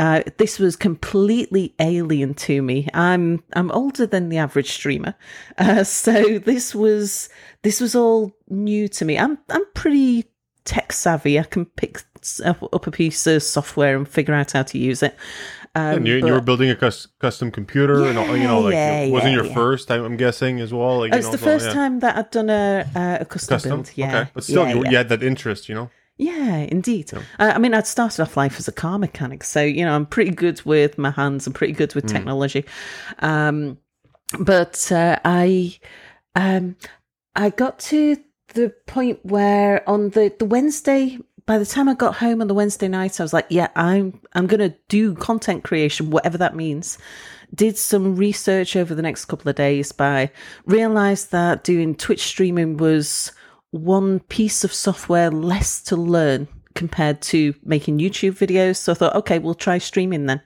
Uh, 0.00 0.22
this 0.38 0.58
was 0.58 0.76
completely 0.76 1.74
alien 1.78 2.32
to 2.32 2.62
me. 2.62 2.88
I'm 2.94 3.44
I'm 3.52 3.70
older 3.70 4.06
than 4.06 4.30
the 4.30 4.38
average 4.38 4.70
streamer, 4.70 5.14
uh, 5.58 5.84
so 5.84 6.38
this 6.38 6.74
was 6.74 7.28
this 7.62 7.82
was 7.82 7.94
all 7.94 8.34
new 8.48 8.88
to 8.88 9.04
me. 9.04 9.18
I'm 9.18 9.36
I'm 9.50 9.64
pretty 9.74 10.24
tech 10.64 10.94
savvy. 10.94 11.38
I 11.38 11.42
can 11.42 11.66
pick 11.66 12.00
up 12.42 12.86
a 12.86 12.90
piece 12.90 13.26
of 13.26 13.42
software 13.42 13.94
and 13.94 14.08
figure 14.08 14.32
out 14.32 14.52
how 14.52 14.62
to 14.62 14.78
use 14.78 15.02
it. 15.02 15.14
Um, 15.74 15.98
and 15.98 16.08
you, 16.08 16.14
you, 16.14 16.32
were 16.32 16.40
building 16.40 16.70
a 16.70 16.76
cus- 16.76 17.06
custom 17.18 17.50
computer, 17.50 18.00
yeah, 18.00 18.18
and 18.18 18.40
you 18.40 18.48
know, 18.48 18.60
like 18.60 18.72
yeah, 18.72 19.00
it 19.02 19.12
wasn't 19.12 19.34
yeah, 19.34 19.42
your 19.42 19.52
first. 19.52 19.86
time, 19.88 20.02
I'm 20.02 20.16
guessing 20.16 20.60
as 20.60 20.72
well. 20.72 21.00
Like, 21.00 21.12
it's 21.12 21.26
know, 21.26 21.32
the 21.32 21.38
so, 21.38 21.44
first 21.44 21.72
time 21.72 22.00
that 22.00 22.16
I've 22.16 22.30
done 22.30 22.48
a, 22.48 23.18
a 23.20 23.26
custom, 23.26 23.54
custom, 23.54 23.70
build. 23.70 23.90
Yeah, 23.96 24.20
okay. 24.20 24.30
but 24.32 24.44
still, 24.44 24.66
you, 24.66 24.82
you, 24.88 24.96
had 24.96 25.10
that 25.10 25.22
interest, 25.22 25.68
you 25.68 25.74
know. 25.74 25.90
Yeah, 26.20 26.56
indeed. 26.56 27.10
Yeah. 27.12 27.22
I, 27.38 27.52
I 27.52 27.58
mean, 27.58 27.72
I'd 27.72 27.86
started 27.86 28.20
off 28.20 28.36
life 28.36 28.58
as 28.58 28.68
a 28.68 28.72
car 28.72 28.98
mechanic, 28.98 29.42
so 29.42 29.62
you 29.62 29.86
know 29.86 29.94
I'm 29.94 30.04
pretty 30.04 30.32
good 30.32 30.62
with 30.66 30.98
my 30.98 31.10
hands. 31.10 31.46
I'm 31.46 31.54
pretty 31.54 31.72
good 31.72 31.94
with 31.94 32.04
mm. 32.04 32.12
technology, 32.12 32.66
um, 33.20 33.78
but 34.38 34.92
uh, 34.92 35.18
I, 35.24 35.78
um, 36.34 36.76
I 37.34 37.48
got 37.48 37.78
to 37.78 38.18
the 38.48 38.68
point 38.86 39.24
where 39.24 39.88
on 39.88 40.10
the 40.10 40.30
the 40.38 40.44
Wednesday, 40.44 41.18
by 41.46 41.56
the 41.56 41.64
time 41.64 41.88
I 41.88 41.94
got 41.94 42.16
home 42.16 42.42
on 42.42 42.48
the 42.48 42.54
Wednesday 42.54 42.88
night, 42.88 43.18
I 43.18 43.24
was 43.24 43.32
like, 43.32 43.46
yeah, 43.48 43.68
I'm 43.74 44.20
I'm 44.34 44.46
gonna 44.46 44.74
do 44.88 45.14
content 45.14 45.64
creation, 45.64 46.10
whatever 46.10 46.36
that 46.36 46.54
means. 46.54 46.98
Did 47.54 47.78
some 47.78 48.14
research 48.14 48.76
over 48.76 48.94
the 48.94 49.00
next 49.02 49.24
couple 49.24 49.48
of 49.48 49.56
days 49.56 49.90
by 49.90 50.30
realized 50.66 51.32
that 51.32 51.64
doing 51.64 51.94
Twitch 51.94 52.24
streaming 52.24 52.76
was 52.76 53.32
one 53.70 54.20
piece 54.20 54.64
of 54.64 54.72
software 54.72 55.30
less 55.30 55.80
to 55.82 55.96
learn 55.96 56.48
compared 56.74 57.20
to 57.20 57.54
making 57.64 57.98
YouTube 57.98 58.32
videos. 58.32 58.76
So 58.76 58.92
I 58.92 58.94
thought, 58.94 59.16
okay, 59.16 59.38
we'll 59.38 59.54
try 59.54 59.78
streaming 59.78 60.26
then. 60.26 60.40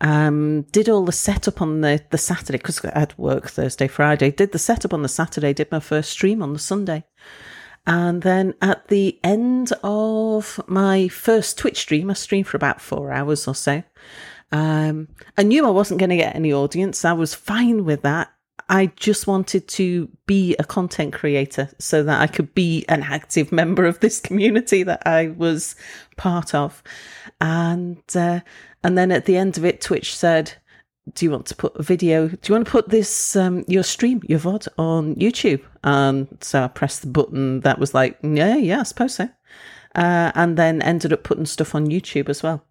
Um, 0.00 0.62
did 0.72 0.88
all 0.88 1.04
the 1.04 1.12
setup 1.12 1.62
on 1.62 1.80
the, 1.80 2.02
the 2.10 2.18
Saturday 2.18 2.58
because 2.58 2.84
I 2.84 2.98
had 2.98 3.16
work 3.16 3.48
Thursday, 3.48 3.88
Friday. 3.88 4.30
Did 4.30 4.52
the 4.52 4.58
setup 4.58 4.92
on 4.92 5.02
the 5.02 5.08
Saturday, 5.08 5.52
did 5.52 5.70
my 5.70 5.80
first 5.80 6.10
stream 6.10 6.42
on 6.42 6.52
the 6.52 6.58
Sunday. 6.58 7.04
And 7.86 8.22
then 8.22 8.54
at 8.60 8.88
the 8.88 9.18
end 9.22 9.72
of 9.82 10.60
my 10.66 11.08
first 11.08 11.56
Twitch 11.56 11.78
stream, 11.78 12.10
I 12.10 12.14
streamed 12.14 12.48
for 12.48 12.56
about 12.56 12.80
four 12.80 13.12
hours 13.12 13.46
or 13.46 13.54
so. 13.54 13.82
Um, 14.52 15.08
I 15.38 15.44
knew 15.44 15.66
I 15.66 15.70
wasn't 15.70 16.00
going 16.00 16.10
to 16.10 16.16
get 16.16 16.34
any 16.34 16.52
audience. 16.52 17.04
I 17.04 17.12
was 17.12 17.34
fine 17.34 17.84
with 17.84 18.02
that. 18.02 18.32
I 18.68 18.86
just 18.96 19.26
wanted 19.26 19.68
to 19.68 20.08
be 20.26 20.56
a 20.58 20.64
content 20.64 21.12
creator 21.12 21.70
so 21.78 22.02
that 22.02 22.20
I 22.20 22.26
could 22.26 22.54
be 22.54 22.84
an 22.88 23.02
active 23.02 23.52
member 23.52 23.84
of 23.84 24.00
this 24.00 24.20
community 24.20 24.82
that 24.82 25.06
I 25.06 25.28
was 25.28 25.76
part 26.16 26.54
of. 26.54 26.82
And 27.40 28.02
uh, 28.14 28.40
and 28.82 28.98
then 28.98 29.12
at 29.12 29.26
the 29.26 29.36
end 29.36 29.56
of 29.56 29.64
it, 29.64 29.80
Twitch 29.80 30.16
said, 30.16 30.54
"Do 31.14 31.24
you 31.24 31.30
want 31.30 31.46
to 31.46 31.56
put 31.56 31.76
a 31.76 31.82
video? 31.82 32.28
Do 32.28 32.38
you 32.44 32.54
want 32.54 32.66
to 32.66 32.72
put 32.72 32.88
this 32.88 33.36
um, 33.36 33.64
your 33.68 33.84
stream, 33.84 34.20
your 34.28 34.40
VOD 34.40 34.68
on 34.78 35.14
YouTube?" 35.14 35.62
And 35.84 36.26
so 36.40 36.64
I 36.64 36.68
pressed 36.68 37.02
the 37.02 37.08
button 37.08 37.60
that 37.60 37.78
was 37.78 37.94
like, 37.94 38.18
"Yeah, 38.22 38.56
yeah, 38.56 38.80
I 38.80 38.84
suppose 38.84 39.14
so." 39.14 39.28
Uh, 39.94 40.32
and 40.34 40.58
then 40.58 40.82
ended 40.82 41.12
up 41.12 41.22
putting 41.22 41.46
stuff 41.46 41.74
on 41.74 41.86
YouTube 41.86 42.28
as 42.28 42.42
well 42.42 42.62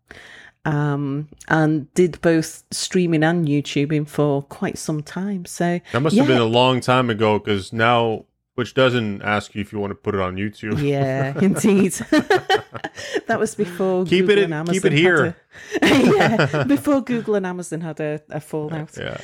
um, 0.65 1.29
and 1.47 1.93
did 1.93 2.19
both 2.21 2.63
streaming 2.71 3.23
and 3.23 3.47
YouTubing 3.47 4.07
for 4.07 4.41
quite 4.43 4.77
some 4.77 5.03
time. 5.03 5.45
So 5.45 5.79
that 5.91 5.99
must 5.99 6.15
yeah. 6.15 6.23
have 6.23 6.27
been 6.27 6.41
a 6.41 6.45
long 6.45 6.81
time 6.81 7.09
ago 7.09 7.39
because 7.39 7.71
now 7.71 8.25
Twitch 8.55 8.73
doesn't 8.73 9.21
ask 9.21 9.53
you 9.53 9.59
if 9.59 9.73
you 9.73 9.79
want 9.79 9.91
to 9.91 9.95
put 9.95 10.15
it 10.15 10.21
on 10.21 10.37
YouTube. 10.37 10.81
Yeah, 10.81 11.37
indeed. 11.41 11.91
that 13.27 13.37
was 13.37 13.53
before 13.53 14.05
keep 14.05 14.27
Google 14.27 14.37
it. 14.37 14.43
In, 14.45 14.53
Amazon 14.53 14.73
keep 14.73 14.85
it 14.85 14.93
here. 14.93 15.35
A, 15.81 16.03
yeah, 16.03 16.63
before 16.63 17.01
Google 17.01 17.35
and 17.35 17.45
Amazon 17.45 17.81
had 17.81 17.99
a, 17.99 18.21
a 18.29 18.39
fallout. 18.39 18.97
Yeah, 18.97 19.17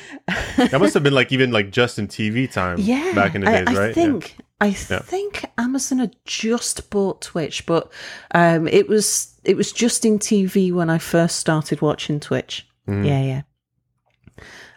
that 0.56 0.78
must 0.78 0.92
have 0.94 1.02
been 1.02 1.14
like 1.14 1.32
even 1.32 1.50
like 1.50 1.70
Justin 1.70 2.08
TV 2.08 2.50
time. 2.50 2.76
Yeah, 2.78 3.12
back 3.14 3.34
in 3.34 3.40
the 3.40 3.46
days, 3.46 3.68
I, 3.68 3.72
I 3.72 3.86
right? 3.86 3.94
Think, 3.94 4.36
yeah. 4.38 4.44
I 4.60 4.72
think 4.72 5.46
Amazon 5.56 6.00
had 6.00 6.14
just 6.26 6.90
bought 6.90 7.22
Twitch, 7.22 7.64
but 7.64 7.90
um, 8.32 8.68
it 8.68 8.86
was 8.86 9.31
it 9.44 9.56
was 9.56 9.72
Justin 9.72 10.18
TV 10.18 10.72
when 10.72 10.90
I 10.90 10.98
first 10.98 11.36
started 11.36 11.80
watching 11.80 12.20
Twitch. 12.20 12.66
Mm. 12.88 13.06
Yeah, 13.06 13.22
yeah. 13.22 13.42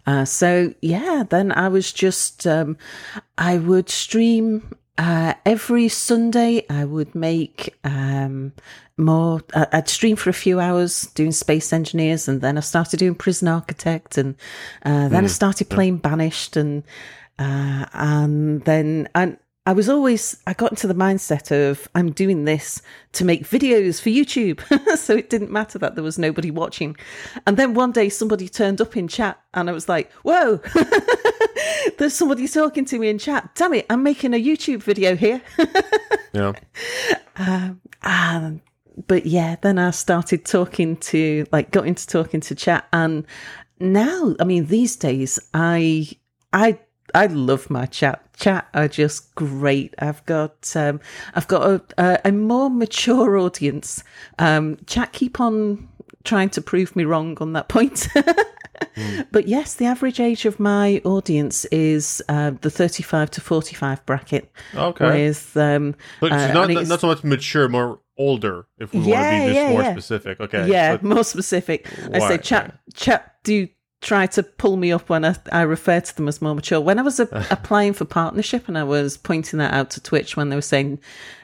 Uh, 0.07 0.25
so 0.25 0.73
yeah, 0.81 1.23
then 1.27 1.51
I 1.51 1.67
was 1.69 1.91
just 1.91 2.45
um, 2.45 2.77
I 3.37 3.57
would 3.57 3.89
stream 3.89 4.75
uh, 4.97 5.33
every 5.45 5.87
Sunday. 5.87 6.65
I 6.69 6.85
would 6.85 7.15
make 7.15 7.75
um, 7.83 8.53
more. 8.97 9.41
Uh, 9.53 9.65
I'd 9.71 9.89
stream 9.89 10.15
for 10.15 10.29
a 10.29 10.33
few 10.33 10.59
hours 10.59 11.07
doing 11.15 11.31
Space 11.31 11.73
Engineers, 11.73 12.27
and 12.27 12.41
then 12.41 12.57
I 12.57 12.61
started 12.61 12.97
doing 12.99 13.15
Prison 13.15 13.47
Architect, 13.47 14.17
and 14.17 14.35
uh, 14.83 15.07
then 15.09 15.23
mm. 15.23 15.25
I 15.25 15.27
started 15.27 15.69
playing 15.69 15.97
Banished, 15.97 16.55
and 16.55 16.83
uh, 17.39 17.85
and 17.93 18.63
then 18.65 19.09
and 19.15 19.37
I 19.67 19.73
was 19.73 19.89
always, 19.89 20.37
I 20.45 20.53
got 20.53 20.71
into 20.71 20.85
the 20.85 20.93
mindset 20.93 21.51
of 21.51 21.87
I'm 21.95 22.11
doing 22.11 22.45
this 22.45 22.83
to 23.13 23.25
make 23.25 23.45
videos 23.45 23.99
for 23.99 24.09
YouTube. 24.09 24.61
so 24.97 25.15
it 25.15 25.31
didn't 25.31 25.49
matter 25.49 25.79
that 25.79 25.95
there 25.95 26.03
was 26.03 26.19
nobody 26.19 26.51
watching. 26.51 26.95
And 27.47 27.57
then 27.57 27.73
one 27.73 27.91
day 27.91 28.09
somebody 28.09 28.47
turned 28.47 28.79
up 28.79 28.95
in 28.95 29.07
chat 29.07 29.41
and 29.55 29.67
I 29.67 29.73
was 29.73 29.89
like, 29.89 30.11
whoa, 30.21 30.61
there's 31.97 32.13
somebody 32.13 32.47
talking 32.47 32.85
to 32.85 32.99
me 32.99 33.09
in 33.09 33.17
chat. 33.17 33.55
Damn 33.55 33.73
it, 33.73 33.87
I'm 33.89 34.03
making 34.03 34.35
a 34.35 34.43
YouTube 34.43 34.83
video 34.83 35.15
here. 35.15 35.41
yeah. 36.33 36.53
Um, 37.37 37.81
and, 38.03 38.61
but 39.07 39.25
yeah, 39.25 39.55
then 39.61 39.79
I 39.79 39.89
started 39.89 40.45
talking 40.45 40.97
to, 40.97 41.47
like, 41.51 41.71
got 41.71 41.87
into 41.87 42.05
talking 42.05 42.39
to 42.41 42.53
chat. 42.53 42.87
And 42.93 43.25
now, 43.79 44.35
I 44.39 44.43
mean, 44.43 44.67
these 44.67 44.95
days, 44.95 45.39
I, 45.55 46.09
I 46.53 46.79
I 47.15 47.27
love 47.27 47.69
my 47.69 47.85
chat. 47.85 48.21
Chat 48.37 48.67
are 48.73 48.87
just 48.87 49.33
great. 49.35 49.93
I've 49.99 50.25
got 50.25 50.71
um, 50.75 50.99
I've 51.33 51.47
got 51.47 51.63
a, 51.63 51.81
a, 51.97 52.19
a 52.25 52.31
more 52.31 52.69
mature 52.69 53.37
audience. 53.37 54.03
Um, 54.37 54.77
chat 54.85 55.13
keep 55.13 55.39
on 55.39 55.87
trying 56.23 56.49
to 56.49 56.61
prove 56.61 56.95
me 56.95 57.05
wrong 57.05 57.37
on 57.39 57.53
that 57.53 57.69
point. 57.69 58.07
But 59.31 59.47
yes, 59.47 59.75
the 59.75 59.85
average 59.85 60.19
age 60.19 60.45
of 60.45 60.59
my 60.59 61.01
audience 61.03 61.65
is 61.65 62.21
uh, 62.29 62.51
the 62.61 62.69
35 62.69 63.31
to 63.31 63.41
45 63.41 64.05
bracket. 64.05 64.51
Okay. 64.73 65.27
With 65.27 65.55
um, 65.57 65.95
But 66.21 66.31
uh, 66.31 66.53
not, 66.53 66.69
it's- 66.69 66.87
not 66.87 67.01
so 67.01 67.07
much 67.07 67.23
mature, 67.23 67.67
more 67.67 67.99
older, 68.17 68.67
if 68.77 68.93
we 68.93 68.99
want 68.99 69.11
to 69.11 69.11
be 69.11 69.45
this 69.47 69.55
yeah, 69.55 69.69
more 69.71 69.81
yeah. 69.81 69.91
specific. 69.91 70.39
Okay. 70.39 70.67
yeah, 70.69 70.97
more 71.01 71.23
specific. 71.23 71.87
I 72.13 72.19
say, 72.19 72.37
chat, 72.37 72.79
chat, 72.93 73.35
do 73.43 73.67
try 74.05 74.27
to 74.27 74.43
pull 74.43 74.77
me 74.77 74.91
up 74.91 75.09
when 75.09 75.25
I, 75.25 75.35
I 75.51 75.63
refer 75.63 75.99
to 75.99 76.15
them 76.15 76.27
as 76.27 76.41
more 76.41 76.53
mature. 76.53 76.79
When 76.79 76.99
I 76.99 77.01
was 77.01 77.19
a, 77.19 77.27
applying 77.49 77.93
for 77.93 78.05
partnership 78.05 78.67
and 78.67 78.77
I 78.77 78.83
was 78.83 79.17
pointing 79.17 79.57
that 79.59 79.73
out 79.73 79.89
to 79.91 80.01
Twitch 80.01 80.37
when 80.37 80.49
they 80.49 80.55
were 80.55 80.61
saying, 80.61 80.99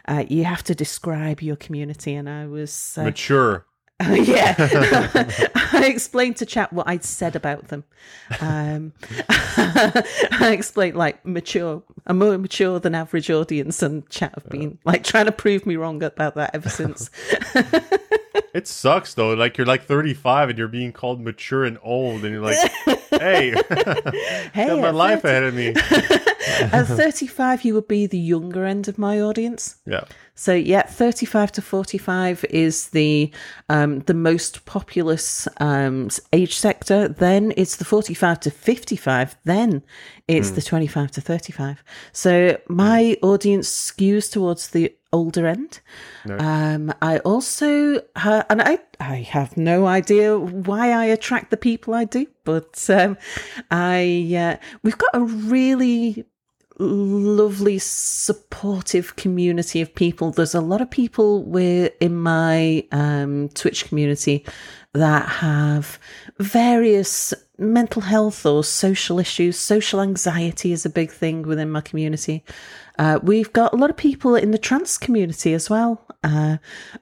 uh, 0.08 0.24
you 0.30 0.44
have 0.44 0.64
to 0.64 0.76
describe 0.76 1.42
your 1.42 1.56
community, 1.56 2.14
and 2.14 2.30
I 2.30 2.46
was 2.48 2.96
uh, 2.98 3.04
mature. 3.04 3.66
yeah. 4.24 4.56
I 5.74 5.86
explained 5.86 6.38
to 6.38 6.46
chat 6.46 6.72
what 6.74 6.88
I'd 6.88 7.04
said 7.04 7.36
about 7.36 7.68
them. 7.68 7.84
Um, 8.40 8.94
I 9.30 10.50
explained 10.52 10.96
like 10.96 11.26
mature, 11.26 11.84
a 12.06 12.14
more 12.14 12.38
mature 12.38 12.80
than 12.80 12.96
average 12.96 13.30
audience, 13.30 13.82
and 13.82 14.08
chat 14.10 14.34
have 14.36 14.50
been 14.50 14.78
like 14.86 15.04
trying 15.04 15.26
to 15.26 15.32
prove 15.32 15.66
me 15.66 15.76
wrong 15.76 16.02
about 16.04 16.36
that 16.36 16.52
ever 16.54 16.70
since. 16.70 17.10
It 18.54 18.68
sucks 18.68 19.14
though. 19.14 19.34
Like 19.34 19.58
you're 19.58 19.68
like 19.68 19.84
35 19.84 20.50
and 20.50 20.58
you're 20.58 20.68
being 20.68 20.92
called 20.92 21.22
mature 21.22 21.64
and 21.64 21.78
old, 21.82 22.24
and 22.24 22.34
you're 22.34 22.44
like, 22.44 22.58
hey, 23.12 23.54
hey, 24.54 24.68
got 24.68 24.80
my 24.80 24.90
life 24.90 25.22
30 25.22 25.30
ahead 25.30 25.44
of 25.44 25.56
me. 25.56 26.28
at 26.72 26.88
35, 26.88 27.64
you 27.64 27.74
would 27.74 27.88
be 27.88 28.08
the 28.08 28.18
younger 28.18 28.66
end 28.66 28.88
of 28.88 28.98
my 28.98 29.22
audience. 29.22 29.76
Yeah. 29.86 30.06
So 30.36 30.54
yeah, 30.54 30.84
35 30.84 31.52
to 31.54 31.62
45 31.62 32.46
is 32.50 32.90
the 32.90 33.32
um, 33.70 34.00
the 34.00 34.14
most 34.14 34.66
populous 34.66 35.48
um, 35.58 36.10
age 36.34 36.58
sector. 36.58 37.08
Then 37.08 37.54
it's 37.58 37.76
the 37.76 37.86
45 37.86 38.40
to 38.42 38.52
55. 38.52 39.38
Then 39.44 39.84
it's 40.28 40.52
the 40.52 40.62
25 40.62 41.12
to 41.12 41.22
35. 41.22 41.84
So 42.14 42.58
my 42.68 43.18
audience 43.22 43.70
skews 43.70 44.32
towards 44.32 44.70
the 44.70 44.96
older 45.14 45.46
end. 45.46 45.82
Um, 46.40 46.94
I 47.02 47.20
also 47.20 48.02
ha- 48.16 48.46
and 48.50 48.62
I 48.62 48.80
I 49.00 49.18
have 49.18 49.58
no 49.58 49.86
idea 49.86 50.40
why 50.40 50.92
I 50.92 51.06
attract 51.06 51.52
the 51.52 51.58
people 51.58 51.94
I 51.94 52.06
do, 52.06 52.26
but 52.44 52.90
um, 52.90 53.18
I 53.70 54.34
uh, 54.38 54.66
we've 54.84 54.98
got 54.98 55.12
a 55.14 55.22
really 55.22 56.26
lovely 56.80 57.80
supportive 57.80 59.16
community 59.16 59.82
of 59.82 59.94
people. 59.94 60.32
There's 60.32 60.56
a 60.56 60.62
lot 60.62 60.82
of 60.82 60.90
people 60.90 61.46
in 61.58 62.16
my 62.16 62.86
um, 62.92 63.50
twitch 63.50 63.88
community 63.88 64.46
that 64.94 65.28
have 65.28 66.00
various 66.40 67.34
mental 67.58 68.02
health 68.02 68.46
or 68.46 68.64
social 68.64 69.20
issues. 69.20 69.58
Social 69.58 70.02
anxiety 70.02 70.72
is 70.72 70.86
a 70.86 70.90
big 70.90 71.12
thing 71.12 71.44
within 71.44 71.70
my 71.70 71.82
community. 71.82 72.44
Uh, 72.98 73.20
we've 73.22 73.54
got 73.54 73.74
a 73.74 73.78
lot 73.78 73.90
of 73.90 73.98
people 73.98 74.36
in 74.36 74.52
the 74.52 74.58
trans 74.58 74.98
community 74.98 75.54
as 75.54 75.70
well. 75.70 76.06
Uh, 76.24 76.58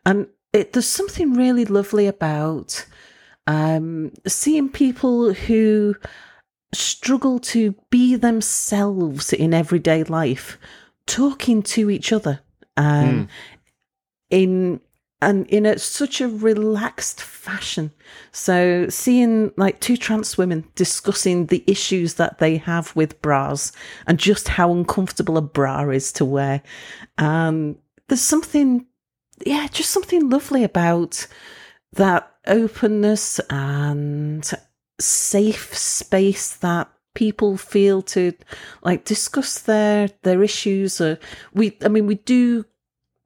and 0.06 0.28
it, 0.54 0.74
there's 0.74 0.88
something 0.88 1.34
really 1.34 1.66
lovely 1.66 2.08
about 2.08 2.86
um, 3.48 4.12
seeing 4.28 4.70
people 4.70 5.34
who 5.34 5.96
struggle 6.74 7.40
to 7.40 7.76
be 7.90 8.16
themselves 8.16 9.34
in 9.34 9.54
everyday 9.54 10.04
life, 10.04 10.58
talking 11.06 11.64
to 11.64 11.90
each 11.90 12.14
other, 12.14 12.42
um, 12.78 13.28
in 14.30 14.80
and 15.22 15.48
in 15.48 15.66
a, 15.66 15.78
such 15.78 16.22
a 16.22 16.30
relaxed 16.30 17.22
fashion. 17.22 17.92
So 18.32 18.88
seeing 18.90 19.52
like 19.58 19.82
two 19.82 19.98
trans 19.98 20.38
women 20.38 20.66
discussing 20.76 21.48
the 21.48 21.64
issues 21.68 22.14
that 22.14 22.38
they 22.38 22.58
have 22.58 22.96
with 22.96 23.22
bras 23.22 23.74
and 24.08 24.18
just 24.18 24.48
how 24.48 24.72
uncomfortable 24.72 25.38
a 25.38 25.42
bra 25.42 25.90
is 25.90 26.14
to 26.14 26.26
wear, 26.26 26.62
um, 27.18 27.78
there's 28.08 28.22
something, 28.22 28.86
yeah, 29.46 29.68
just 29.72 29.92
something 29.92 30.30
lovely 30.30 30.64
about 30.64 31.28
that 31.94 32.32
openness 32.48 33.40
and 33.50 34.50
safe 35.00 35.76
space 35.76 36.56
that 36.58 36.90
people 37.16 37.58
feel 37.58 38.02
to 38.02 38.32
like 38.84 39.04
discuss 39.06 39.60
their 39.60 40.10
their 40.24 40.44
issues 40.44 41.02
or 41.02 41.18
we 41.54 41.76
i 41.84 41.88
mean 41.88 42.06
we 42.06 42.16
do 42.16 42.64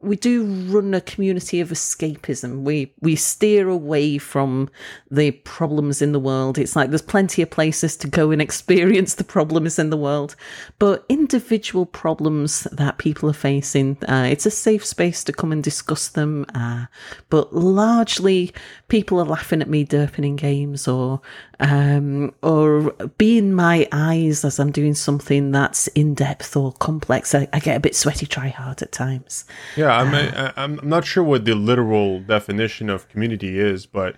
we 0.03 0.15
do 0.15 0.43
run 0.43 0.93
a 0.93 1.01
community 1.01 1.61
of 1.61 1.69
escapism. 1.69 2.63
We 2.63 2.93
we 3.01 3.15
steer 3.15 3.69
away 3.69 4.17
from 4.17 4.69
the 5.09 5.31
problems 5.31 6.01
in 6.01 6.11
the 6.11 6.19
world. 6.19 6.57
It's 6.57 6.75
like 6.75 6.89
there's 6.89 7.01
plenty 7.01 7.41
of 7.41 7.49
places 7.49 7.95
to 7.97 8.07
go 8.07 8.31
and 8.31 8.41
experience 8.41 9.15
the 9.15 9.23
problems 9.23 9.79
in 9.79 9.89
the 9.89 9.97
world, 9.97 10.35
but 10.79 11.05
individual 11.09 11.85
problems 11.85 12.63
that 12.71 12.97
people 12.97 13.29
are 13.29 13.33
facing, 13.33 13.97
uh, 14.07 14.27
it's 14.29 14.45
a 14.45 14.51
safe 14.51 14.85
space 14.85 15.23
to 15.23 15.33
come 15.33 15.51
and 15.51 15.63
discuss 15.63 16.09
them. 16.09 16.45
Uh, 16.53 16.85
but 17.29 17.53
largely, 17.53 18.53
people 18.89 19.19
are 19.19 19.25
laughing 19.25 19.61
at 19.61 19.69
me 19.69 19.85
derping 19.85 20.25
in 20.25 20.35
games 20.35 20.87
or 20.87 21.21
um, 21.59 22.33
or 22.43 22.91
being 23.17 23.53
my 23.53 23.87
eyes 23.91 24.43
as 24.43 24.59
I'm 24.59 24.71
doing 24.71 24.95
something 24.95 25.51
that's 25.51 25.87
in 25.87 26.13
depth 26.13 26.57
or 26.57 26.73
complex. 26.73 27.33
I, 27.33 27.47
I 27.53 27.59
get 27.59 27.77
a 27.77 27.79
bit 27.79 27.95
sweaty, 27.95 28.25
try 28.25 28.49
hard 28.49 28.81
at 28.81 28.91
times. 28.91 29.45
Yeah, 29.77 29.92
I'm, 29.99 30.13
I, 30.15 30.53
I'm 30.55 30.79
I'm 30.79 30.89
not 30.89 31.05
sure 31.05 31.23
what 31.23 31.45
the 31.45 31.55
literal 31.55 32.19
definition 32.21 32.89
of 32.89 33.07
community 33.09 33.59
is, 33.59 33.85
but 33.85 34.15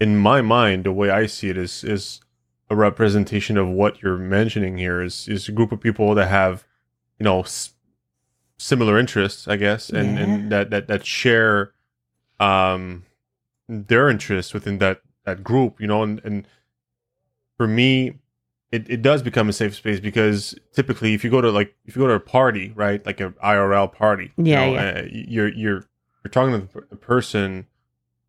in 0.00 0.16
my 0.18 0.42
mind, 0.42 0.84
the 0.84 0.92
way 0.92 1.10
I 1.10 1.26
see 1.26 1.48
it 1.50 1.56
is 1.56 1.84
is 1.84 2.20
a 2.70 2.76
representation 2.76 3.56
of 3.56 3.68
what 3.68 4.02
you're 4.02 4.18
mentioning 4.18 4.78
here. 4.78 5.02
Is 5.02 5.28
is 5.28 5.48
a 5.48 5.52
group 5.52 5.72
of 5.72 5.80
people 5.80 6.14
that 6.14 6.28
have, 6.28 6.66
you 7.18 7.24
know, 7.24 7.40
s- 7.42 7.74
similar 8.58 8.98
interests, 8.98 9.46
I 9.48 9.56
guess, 9.56 9.90
and, 9.90 10.18
and 10.18 10.52
that 10.52 10.70
that 10.70 10.88
that 10.88 11.06
share, 11.06 11.72
um, 12.40 13.04
their 13.68 14.08
interests 14.08 14.54
within 14.54 14.78
that 14.78 15.02
that 15.24 15.42
group, 15.44 15.80
you 15.80 15.86
know, 15.86 16.02
and 16.02 16.20
and 16.24 16.46
for 17.56 17.66
me, 17.68 18.18
it, 18.74 18.90
it 18.90 19.02
does 19.02 19.22
become 19.22 19.48
a 19.48 19.52
safe 19.52 19.74
space 19.74 20.00
because 20.00 20.54
typically 20.72 21.14
if 21.14 21.22
you 21.24 21.30
go 21.30 21.40
to 21.40 21.50
like 21.50 21.74
if 21.86 21.94
you 21.96 22.00
go 22.02 22.08
to 22.08 22.14
a 22.14 22.20
party 22.20 22.72
right 22.74 23.04
like 23.06 23.20
an 23.20 23.34
IRL 23.44 23.92
party 23.92 24.32
you 24.36 24.44
Yeah, 24.44 24.60
know, 24.66 24.74
yeah. 24.74 24.92
uh, 24.98 25.02
you're 25.10 25.48
you're 25.48 25.84
you're 26.24 26.30
talking 26.30 26.52
to 26.68 26.84
the 26.90 26.96
person 26.96 27.66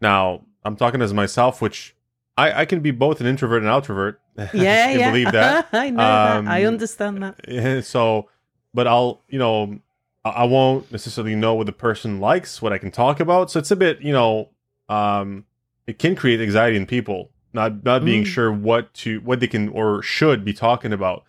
now 0.02 0.42
I'm 0.64 0.76
talking 0.76 1.02
as 1.02 1.14
myself 1.14 1.62
which 1.62 1.96
I 2.38 2.62
I 2.62 2.66
can 2.66 2.80
be 2.82 2.92
both 2.92 3.22
an 3.22 3.28
introvert 3.28 3.64
and 3.64 3.72
outrovert 3.72 4.18
Yeah, 4.54 4.90
you 4.92 5.00
yeah. 5.00 5.10
believe 5.10 5.32
that 5.32 5.68
I 5.74 5.90
know 5.90 6.04
Um, 6.04 6.46
that. 6.46 6.52
I 6.52 6.66
understand 6.66 7.24
that. 7.24 7.84
So 7.94 8.30
but 8.74 8.88
I'll 8.88 9.24
you 9.30 9.40
know 9.40 9.80
I 10.26 10.30
I 10.30 10.44
won't 10.46 10.92
necessarily 10.92 11.36
know 11.36 11.54
what 11.56 11.66
the 11.68 11.72
person 11.88 12.20
likes 12.20 12.62
what 12.62 12.74
I 12.74 12.78
can 12.78 12.92
talk 12.92 13.20
about 13.20 13.52
so 13.52 13.60
it's 13.60 13.72
a 13.72 13.76
bit 13.86 14.02
you 14.02 14.14
know 14.14 14.50
um 14.90 15.46
it 15.88 16.00
can 16.00 16.16
create 16.16 16.40
anxiety 16.42 16.78
in 16.78 16.86
people 16.86 17.32
not 17.56 17.84
not 17.84 18.06
being 18.06 18.24
Mm. 18.24 18.28
sure 18.28 18.52
what 18.52 18.94
to 18.96 19.20
what 19.22 19.40
they 19.40 19.48
can 19.48 19.70
or 19.70 20.02
should 20.04 20.46
be 20.46 20.54
talking 20.54 20.94
about 20.94 21.24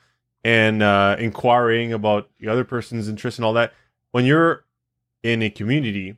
and 0.45 0.83
uh 0.83 1.17
inquiring 1.19 1.93
about 1.93 2.29
the 2.39 2.49
other 2.49 2.65
person's 2.65 3.09
interests 3.09 3.39
and 3.39 3.45
all 3.47 3.55
that 3.55 3.73
when 4.13 4.25
you're 4.27 4.65
in 5.23 5.41
a 5.43 5.49
community 5.51 6.17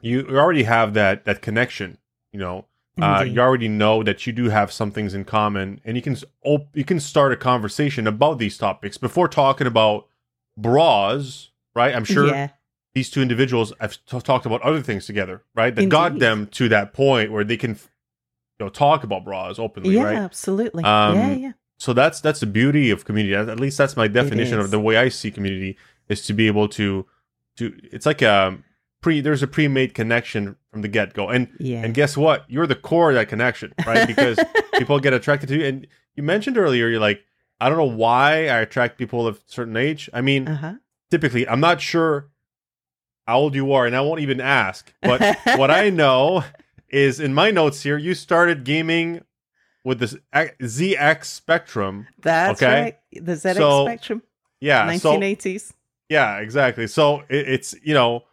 you 0.00 0.24
already 0.30 0.62
have 0.62 0.94
that 0.94 1.24
that 1.24 1.42
connection 1.42 1.98
you 2.32 2.38
know 2.38 2.64
uh, 3.00 3.24
you 3.24 3.40
already 3.40 3.68
know 3.68 4.02
that 4.02 4.26
you 4.26 4.32
do 4.32 4.48
have 4.48 4.72
some 4.72 4.90
things 4.90 5.14
in 5.14 5.24
common 5.24 5.80
and 5.84 5.96
you 5.96 6.02
can 6.02 6.16
op- 6.42 6.68
you 6.74 6.84
can 6.84 6.98
start 6.98 7.32
a 7.32 7.36
conversation 7.36 8.06
about 8.08 8.38
these 8.38 8.58
topics 8.58 8.98
before 8.98 9.28
talking 9.28 9.66
about 9.68 10.06
bras 10.56 11.50
right 11.74 11.94
i'm 11.94 12.04
sure 12.04 12.26
Yeah. 12.26 12.48
these 12.94 13.08
two 13.10 13.22
individuals 13.22 13.72
have 13.80 13.98
t- 14.04 14.20
talked 14.20 14.46
about 14.46 14.60
other 14.62 14.82
things 14.82 15.06
together, 15.06 15.42
right? 15.54 15.72
That 15.72 15.88
got 15.88 16.18
them 16.18 16.46
to 16.48 16.68
that 16.70 16.92
point 16.92 17.30
where 17.30 17.44
they 17.44 17.56
can, 17.56 17.78
you 18.58 18.66
know, 18.66 18.70
talk 18.70 19.04
about 19.04 19.24
bras 19.24 19.58
openly, 19.58 19.94
Yeah, 19.94 20.02
right? 20.04 20.16
absolutely. 20.16 20.84
Um, 20.84 21.16
yeah, 21.16 21.32
yeah. 21.32 21.52
So 21.78 21.92
that's 21.92 22.20
that's 22.20 22.40
the 22.40 22.46
beauty 22.46 22.90
of 22.90 23.04
community. 23.04 23.34
At 23.34 23.60
least 23.60 23.78
that's 23.78 23.96
my 23.96 24.08
definition 24.08 24.58
of 24.58 24.70
the 24.70 24.80
way 24.80 24.96
I 24.96 25.08
see 25.10 25.30
community 25.30 25.76
is 26.08 26.26
to 26.26 26.32
be 26.32 26.46
able 26.48 26.68
to 26.70 27.06
to. 27.56 27.78
It's 27.92 28.04
like 28.06 28.20
a 28.20 28.58
pre. 29.00 29.20
There's 29.20 29.44
a 29.44 29.46
pre-made 29.46 29.94
connection 29.94 30.56
from 30.72 30.82
the 30.82 30.88
get 30.88 31.14
go, 31.14 31.28
and 31.28 31.48
Yeah. 31.60 31.82
and 31.84 31.94
guess 31.94 32.16
what? 32.16 32.44
You're 32.48 32.66
the 32.66 32.74
core 32.74 33.10
of 33.10 33.14
that 33.14 33.28
connection, 33.28 33.74
right? 33.86 34.06
Because 34.08 34.40
people 34.74 34.98
get 34.98 35.12
attracted 35.12 35.48
to 35.50 35.56
you. 35.58 35.64
And 35.66 35.86
you 36.16 36.24
mentioned 36.24 36.58
earlier, 36.58 36.88
you're 36.88 36.98
like, 36.98 37.22
I 37.60 37.68
don't 37.68 37.78
know 37.78 37.84
why 37.84 38.48
I 38.48 38.58
attract 38.58 38.98
people 38.98 39.26
of 39.28 39.40
certain 39.46 39.76
age. 39.76 40.10
I 40.12 40.20
mean, 40.20 40.48
uh-huh. 40.48 40.74
typically 41.12 41.48
i'm 41.48 41.60
not 41.60 41.80
sure 41.80 42.28
how 43.26 43.38
old 43.38 43.54
you 43.54 43.72
are 43.72 43.86
and 43.86 43.94
i 43.96 44.00
won't 44.00 44.20
even 44.20 44.40
ask 44.40 44.92
but 45.00 45.20
what 45.56 45.70
i 45.70 45.88
know 46.02 46.42
is 46.90 47.20
in 47.20 47.34
my 47.34 47.50
notes 47.50 47.82
here 47.82 47.98
you 47.98 48.14
started 48.14 48.64
gaming 48.64 49.22
with 49.84 49.98
this 50.00 50.16
zx 50.32 51.24
spectrum 51.24 52.06
That's 52.20 52.62
okay. 52.62 52.82
right. 52.82 52.96
The 53.24 53.32
ZX 53.32 53.56
So, 53.56 53.84
Spectrum, 53.86 54.22
yeah 54.60 54.90
so 54.96 55.18
1980s. 55.18 55.72
yeah 56.08 56.38
exactly 56.38 56.86
so 56.86 57.20
it, 57.28 57.48
it's 57.48 57.74
you 57.82 57.94
know 57.94 58.24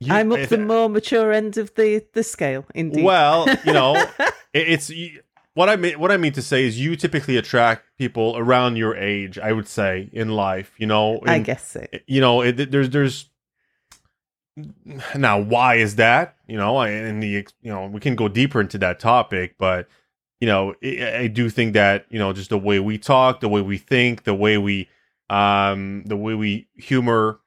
You- 0.00 0.12
I'm 0.12 0.32
up 0.32 0.38
if- 0.40 0.50
the 0.50 0.58
more 0.58 0.88
mature 0.88 1.32
end 1.32 1.56
of 1.56 1.74
the 1.74 2.04
the 2.12 2.22
scale. 2.22 2.64
Indeed. 2.74 3.04
Well, 3.04 3.46
you 3.64 3.72
know, 3.72 3.94
it, 4.52 4.68
it's 4.68 4.92
what 5.54 5.68
I 5.70 5.76
mean. 5.76 5.98
What 5.98 6.12
I 6.12 6.18
mean 6.18 6.32
to 6.32 6.42
say 6.42 6.66
is, 6.66 6.78
you 6.78 6.96
typically 6.96 7.36
attract 7.38 7.82
people 7.96 8.36
around 8.36 8.76
your 8.76 8.94
age. 8.94 9.38
I 9.38 9.52
would 9.52 9.66
say 9.66 10.10
in 10.12 10.28
life, 10.30 10.74
you 10.78 10.86
know, 10.86 11.20
I 11.24 11.38
guess 11.38 11.70
so. 11.72 11.86
you 12.06 12.20
know, 12.20 12.42
it, 12.42 12.70
there's 12.70 12.90
there's 12.90 13.30
now 15.14 15.38
why 15.38 15.76
is 15.76 15.96
that? 15.96 16.36
You 16.46 16.56
know, 16.56 16.80
and 16.80 17.22
the 17.22 17.46
you 17.62 17.70
know 17.70 17.86
we 17.86 18.00
can 18.00 18.16
go 18.16 18.28
deeper 18.28 18.60
into 18.60 18.78
that 18.78 19.00
topic, 19.00 19.56
but 19.58 19.88
you 20.40 20.46
know, 20.46 20.74
I, 20.82 21.28
do 21.32 21.48
think 21.48 21.72
that 21.74 22.06
you 22.10 22.18
know 22.18 22.32
just 22.32 22.50
the 22.50 22.58
way 22.58 22.78
we 22.78 22.98
talk, 22.98 23.40
the 23.40 23.48
way 23.48 23.62
we 23.62 23.78
think, 23.78 24.24
the 24.24 24.34
way 24.34 24.58
we 24.58 24.88
um 25.28 26.04
the 26.04 26.16
way 26.16 26.34
we 26.34 26.68
humor 26.76 27.40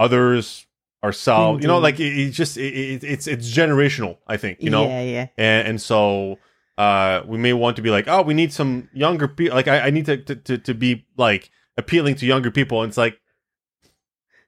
others 0.00 0.66
ourselves 1.04 1.62
you 1.62 1.68
know 1.68 1.76
Indeed. 1.76 1.82
like 1.82 2.00
it, 2.00 2.18
it's 2.18 2.36
just 2.36 2.56
it, 2.56 2.74
it, 2.74 3.04
it's 3.04 3.26
it's 3.26 3.48
generational 3.48 4.16
i 4.26 4.36
think 4.36 4.60
you 4.60 4.70
know 4.70 4.88
yeah, 4.88 5.02
yeah. 5.02 5.26
and, 5.36 5.68
and 5.68 5.80
so 5.80 6.38
uh 6.78 7.22
we 7.26 7.38
may 7.38 7.52
want 7.52 7.76
to 7.76 7.82
be 7.82 7.90
like 7.90 8.08
oh 8.08 8.22
we 8.22 8.34
need 8.34 8.52
some 8.52 8.88
younger 8.92 9.28
people 9.28 9.54
like 9.54 9.68
I, 9.68 9.80
I 9.80 9.90
need 9.90 10.06
to, 10.06 10.16
to 10.16 10.34
to 10.34 10.58
to 10.58 10.74
be 10.74 11.06
like 11.16 11.50
appealing 11.76 12.16
to 12.16 12.26
younger 12.26 12.50
people 12.50 12.82
and 12.82 12.88
it's 12.88 12.96
like 12.96 13.20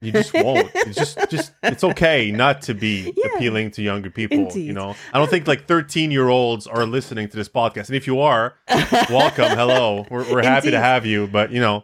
you 0.01 0.11
just 0.11 0.33
won't. 0.33 0.69
It's 0.75 0.95
just 0.97 1.29
just 1.29 1.51
it's 1.63 1.83
okay 1.83 2.31
not 2.31 2.61
to 2.63 2.73
be 2.73 3.13
Yeah. 3.17 3.35
appealing 3.35 3.71
to 3.71 3.81
younger 3.81 4.09
people 4.09 4.51
you 4.57 4.73
know? 4.73 4.95
I 5.13 5.17
don't 5.17 5.29
think 5.29 5.47
like 5.47 5.67
13 5.67 6.11
year 6.11 6.29
olds 6.29 6.67
are 6.67 6.85
listening 6.85 7.29
to 7.29 7.35
this 7.35 7.49
podcast. 7.49 7.87
And 7.87 7.95
if 7.95 8.07
you 8.07 8.19
are 8.19 8.55
welcome. 9.09 9.49
Hello. 9.57 10.05
We're, 10.09 10.31
we're 10.31 10.43
happy 10.43 10.71
to 10.71 10.79
have 10.79 11.05
you 11.05 11.27
but 11.27 11.51
you 11.51 11.59
know 11.61 11.83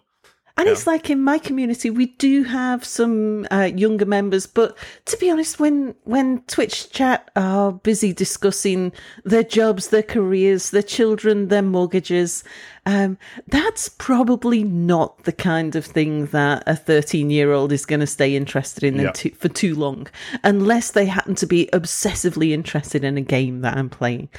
And 0.55 0.67
Yeah. 0.67 0.73
it's 0.73 0.85
like 0.85 1.09
in 1.09 1.19
my 1.19 1.39
community, 1.39 1.89
we 1.89 2.05
do 2.05 2.43
have 2.43 2.85
some 2.85 3.47
uh, 3.51 3.71
younger 3.75 4.05
members, 4.05 4.45
but 4.45 4.77
to 5.05 5.17
be 5.17 5.31
honest, 5.31 5.59
when 5.59 5.95
when 6.03 6.41
Twitch 6.47 6.91
chat 6.91 7.31
are 7.35 7.71
busy 7.71 8.13
discussing 8.13 8.91
their 9.25 9.41
jobs, 9.43 9.87
their 9.87 10.03
careers, 10.03 10.69
their 10.69 10.83
children, 10.83 11.47
their 11.47 11.63
mortgages, 11.63 12.43
um, 12.85 13.17
that's 13.47 13.89
probably 13.89 14.63
not 14.63 15.23
the 15.23 15.31
kind 15.31 15.75
of 15.75 15.87
thing 15.87 16.27
that 16.27 16.61
a 16.67 16.75
thirteen-year-old 16.75 17.71
is 17.71 17.83
going 17.87 18.01
to 18.01 18.07
stay 18.07 18.35
interested 18.35 18.83
in 18.83 18.99
Yeah. 18.99 19.11
too, 19.11 19.31
for 19.31 19.49
too 19.49 19.73
long, 19.73 20.05
unless 20.43 20.91
they 20.91 21.07
happen 21.07 21.33
to 21.35 21.47
be 21.47 21.67
obsessively 21.73 22.51
interested 22.51 23.03
in 23.03 23.17
a 23.17 23.21
game 23.21 23.61
that 23.61 23.75
I'm 23.75 23.89
playing. 23.89 24.29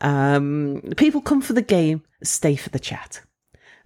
Um, 0.00 0.82
people 0.96 1.20
come 1.20 1.40
for 1.42 1.52
the 1.52 1.62
game, 1.62 2.02
stay 2.24 2.56
for 2.56 2.70
the 2.70 2.80
chat. 2.80 3.20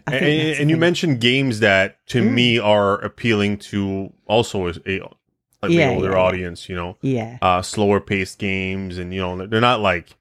And, 0.07 0.17
and 0.61 0.71
you 0.71 0.77
mentioned 0.77 1.21
games 1.21 1.61
that 1.61 2.05
to 2.09 2.23
Mm. 2.23 2.33
me 2.33 2.59
are 2.59 3.01
appealing 3.01 3.59
to 3.71 4.13
also 4.27 4.69
a, 4.69 5.01
a 5.63 5.69
Yeah, 5.69 5.89
older 5.91 6.13
yeah, 6.13 6.19
audience 6.19 6.69
you 6.69 6.77
know 6.77 6.99
yeah. 7.01 7.39
uh 7.41 7.63
slower 7.63 8.01
paced 8.01 8.39
games 8.39 8.99
and 8.99 9.15
you 9.15 9.21
know 9.21 9.47
they're 9.47 9.61
not 9.63 9.81
like 9.81 10.15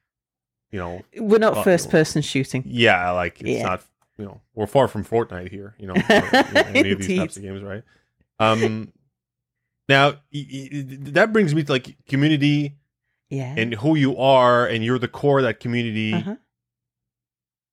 you 0.71 0.79
know 0.79 1.01
We're 1.17 1.37
not 1.39 1.55
Well, 1.55 1.63
first 1.63 1.89
person 1.89 2.21
shooting. 2.21 2.63
yeah 2.65 3.11
like 3.11 3.41
it's 3.41 3.49
Yeah. 3.49 3.63
not 3.63 3.83
you 4.17 4.23
know 4.25 4.39
we're 4.55 4.67
far 4.67 4.87
from 4.87 5.03
fortnite 5.03 5.49
here 5.51 5.75
you 5.77 5.87
know 5.87 5.95
or, 6.09 6.29
you 6.49 6.53
know, 6.53 6.63
any 6.73 6.91
of 6.91 6.99
these 6.99 7.17
types 7.19 7.35
of 7.35 7.43
games 7.43 7.61
right 7.61 7.83
um 8.39 8.93
now 9.89 10.11
y- 10.33 10.47
y- 10.71 10.85
that 11.11 11.33
brings 11.33 11.53
me 11.53 11.61
to 11.63 11.71
like 11.73 11.97
community 12.07 12.77
Yeah. 13.29 13.53
and 13.57 13.73
who 13.73 13.95
you 13.95 14.15
are 14.17 14.65
and 14.65 14.81
you're 14.85 14.97
the 14.99 15.09
core 15.09 15.39
of 15.39 15.43
that 15.43 15.59
community 15.59 16.13
Uh-huh. 16.13 16.35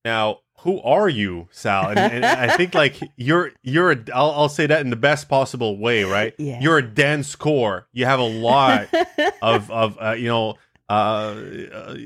now 0.05 0.39
who 0.63 0.81
are 0.83 1.09
you 1.09 1.49
sal 1.51 1.89
and, 1.89 1.99
and 1.99 2.25
i 2.25 2.57
think 2.57 2.75
like 2.75 2.99
you're 3.17 3.51
you're 3.63 3.93
a, 3.93 3.99
I'll, 4.15 4.31
I'll 4.33 4.49
say 4.49 4.67
that 4.67 4.81
in 4.81 4.91
the 4.91 4.97
best 4.97 5.29
possible 5.29 5.79
way 5.79 6.05
right 6.05 6.35
Yeah. 6.39 6.61
you're 6.61 6.79
a 6.79 6.83
dense 6.87 7.35
core 7.37 7.87
you 7.93 8.05
have 8.07 8.21
a 8.21 8.25
lot 8.29 8.89
of 9.43 9.71
of 9.71 9.97
uh, 10.01 10.13
you 10.13 10.29
know 10.29 10.57
uh, 10.89 11.37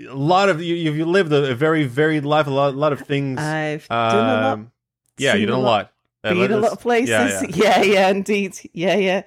a 0.08 0.14
lot 0.14 0.48
of 0.50 0.60
you 0.62 0.74
you've 0.74 1.08
lived 1.08 1.32
a, 1.32 1.50
a 1.52 1.54
very 1.54 1.84
varied 1.84 2.24
life 2.24 2.46
a 2.46 2.50
lot, 2.50 2.74
a 2.74 2.76
lot 2.76 2.92
of 2.92 3.00
things 3.00 3.40
I've 3.40 3.88
done 3.88 4.28
a 4.28 4.42
lot. 4.42 4.52
um, 4.52 4.72
yeah 5.18 5.32
you 5.34 5.40
seen 5.40 5.48
done 5.48 5.58
a 5.58 5.62
lot 5.62 5.90
Uh, 6.24 6.30
Been 6.30 6.38
let 6.40 6.50
a 6.52 6.56
lot 6.56 6.72
of 6.72 6.80
places. 6.80 7.08
yeah, 7.10 7.42
Yeah, 7.42 7.82
yeah. 7.82 7.82
yeah, 7.82 8.08
indeed. 8.08 8.52
Yeah, 8.72 8.96
yeah. 8.96 9.22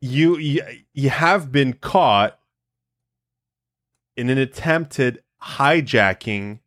you, 0.00 0.36
you 0.38 0.62
you 0.94 1.10
have 1.10 1.50
been 1.50 1.72
caught 1.74 2.38
in 4.16 4.30
an 4.30 4.38
attempted 4.38 5.22
hijacking 5.42 6.60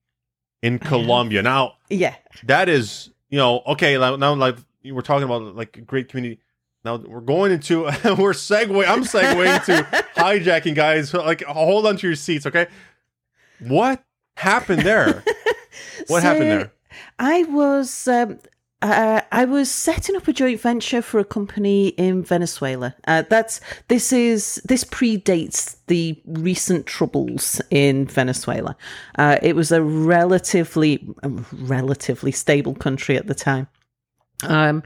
in 0.64 0.80
Colombia. 0.80 1.44
Now 1.44 1.76
Yeah. 1.92 2.16
that 2.46 2.68
is 2.70 3.12
you 3.30 3.38
know 3.38 3.62
okay 3.68 3.96
now 3.98 4.34
like 4.34 4.58
we're 4.84 5.02
talking 5.02 5.24
about 5.26 5.56
like 5.56 5.78
a 5.78 5.82
great 5.82 6.10
community. 6.10 6.42
Now 6.84 6.96
we're 6.98 7.22
going 7.22 7.52
into 7.52 7.84
we're 8.18 8.34
segue. 8.34 8.88
I'm 8.88 9.04
segueing 9.04 9.64
to 9.66 9.84
hijacking, 10.18 10.74
guys. 10.76 11.14
Like 11.14 11.44
hold 11.44 11.86
on 11.86 11.98
to 11.98 12.08
your 12.08 12.16
seats, 12.16 12.46
okay? 12.48 12.66
What 13.60 14.04
happened 14.38 14.82
there? 14.82 15.24
What 16.08 16.22
So, 16.22 16.28
happened 16.28 16.52
there? 16.52 16.72
I 17.18 17.44
was 17.44 18.08
um, 18.08 18.40
uh, 18.84 19.22
I 19.32 19.46
was 19.46 19.72
setting 19.72 20.18
up 20.18 20.28
a 20.28 20.34
joint 20.34 20.60
venture 20.60 21.02
for 21.02 21.18
a 21.18 21.24
company 21.24 21.88
in 21.90 22.22
Venezuela. 22.22 22.94
Uh, 23.08 23.24
that's 23.30 23.62
this 23.88 24.12
is 24.12 24.62
this 24.66 24.84
predates 24.84 25.78
the 25.88 26.22
recent 26.26 26.86
troubles 26.86 27.62
in 27.72 28.06
Venezuela. 28.08 28.76
Uh, 29.18 29.38
it 29.42 29.56
was 29.56 29.72
a 29.72 29.82
relatively 29.82 31.08
relatively 31.54 32.32
stable 32.32 32.76
country 32.76 33.16
at 33.16 33.28
the 33.28 33.34
time. 33.34 33.68
Um, 34.44 34.84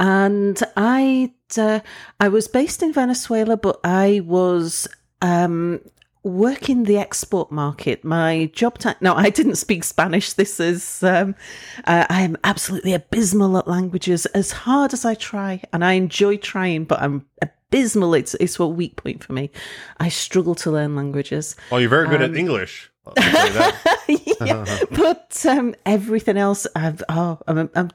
and 0.00 0.62
I 0.78 1.34
uh, 1.58 1.80
I 2.20 2.28
was 2.28 2.48
based 2.48 2.82
in 2.82 2.94
Venezuela, 2.94 3.58
but 3.58 3.78
I 3.84 4.22
was 4.24 4.88
um, 5.20 5.80
working 6.24 6.84
the 6.84 6.98
export 6.98 7.52
market. 7.52 8.02
My 8.04 8.50
job 8.52 8.78
time. 8.78 8.96
No, 9.00 9.14
I 9.14 9.30
didn't 9.30 9.56
speak 9.56 9.84
Spanish. 9.84 10.32
This 10.32 10.58
is 10.58 11.02
um, 11.02 11.36
uh, 11.86 12.06
I 12.08 12.22
am 12.22 12.36
absolutely 12.42 12.94
abysmal 12.94 13.56
at 13.58 13.68
languages. 13.68 14.26
As 14.26 14.50
hard 14.50 14.92
as 14.92 15.04
I 15.04 15.14
try, 15.14 15.62
and 15.72 15.84
I 15.84 15.92
enjoy 15.92 16.38
trying, 16.38 16.84
but 16.84 17.00
I'm 17.00 17.26
abysmal. 17.40 18.14
It's 18.14 18.34
it's 18.34 18.58
a 18.58 18.66
weak 18.66 18.96
point 18.96 19.22
for 19.22 19.32
me. 19.34 19.50
I 20.00 20.08
struggle 20.08 20.54
to 20.56 20.70
learn 20.70 20.96
languages. 20.96 21.54
Oh, 21.70 21.76
you're 21.76 21.90
very 21.90 22.08
good 22.08 22.22
um, 22.22 22.32
at 22.32 22.36
English. 22.36 22.90
I'll 23.06 23.12
tell 23.14 23.46
you 23.46 23.52
that. 23.52 24.38
yeah, 24.40 24.78
but 24.90 25.44
um, 25.46 25.74
everything 25.84 26.38
else, 26.38 26.66
I've 26.74 27.02
oh, 27.08 27.38
I'm, 27.46 27.70
I'm 27.74 27.90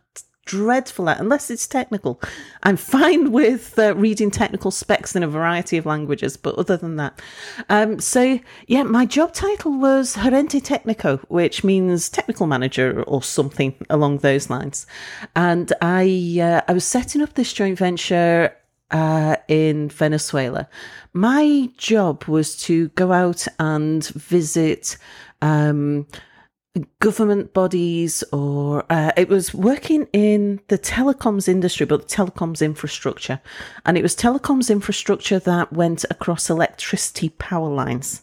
dreadful 0.49 1.07
at 1.07 1.19
unless 1.19 1.51
it's 1.51 1.67
technical. 1.67 2.19
I'm 2.63 2.75
fine 2.75 3.31
with 3.39 3.77
uh, 3.77 3.95
reading 3.95 4.31
technical 4.31 4.71
specs 4.71 5.15
in 5.15 5.21
a 5.21 5.27
variety 5.27 5.77
of 5.77 5.85
languages, 5.85 6.37
but 6.37 6.55
other 6.55 6.75
than 6.75 6.95
that, 6.95 7.21
um, 7.69 7.99
so 7.99 8.39
yeah, 8.65 8.81
my 8.81 9.05
job 9.05 9.31
title 9.31 9.79
was 9.79 10.15
gerente 10.15 10.59
técnico, 10.59 11.19
which 11.27 11.63
means 11.63 12.09
technical 12.09 12.47
manager 12.47 13.03
or 13.03 13.21
something 13.21 13.75
along 13.91 14.17
those 14.17 14.49
lines. 14.49 14.87
And 15.35 15.71
I 15.81 16.39
uh, 16.41 16.61
I 16.67 16.73
was 16.73 16.83
setting 16.83 17.21
up 17.21 17.35
this 17.35 17.53
joint 17.53 17.77
venture 17.77 18.55
uh, 18.89 19.35
in 19.47 19.89
Venezuela. 19.89 20.67
My 21.13 21.69
job 21.77 22.23
was 22.25 22.57
to 22.63 22.87
go 22.89 23.11
out 23.11 23.47
and 23.59 24.03
visit 24.07 24.97
um, 25.43 26.07
government 26.99 27.53
bodies, 27.53 28.23
or 28.31 28.85
uh, 28.89 29.11
it 29.17 29.27
was 29.27 29.53
working 29.53 30.07
in 30.13 30.59
the 30.67 30.77
telecoms 30.77 31.47
industry, 31.47 31.85
but 31.85 32.07
the 32.07 32.15
telecoms 32.15 32.63
infrastructure. 32.63 33.41
And 33.85 33.97
it 33.97 34.03
was 34.03 34.15
telecoms 34.15 34.69
infrastructure 34.69 35.39
that 35.39 35.73
went 35.73 36.05
across 36.09 36.49
electricity 36.49 37.29
power 37.29 37.69
lines. 37.69 38.21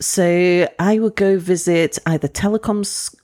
So 0.00 0.68
I 0.78 0.98
would 0.98 1.16
go 1.16 1.38
visit 1.38 1.98
either 2.06 2.28
telecoms 2.28 3.14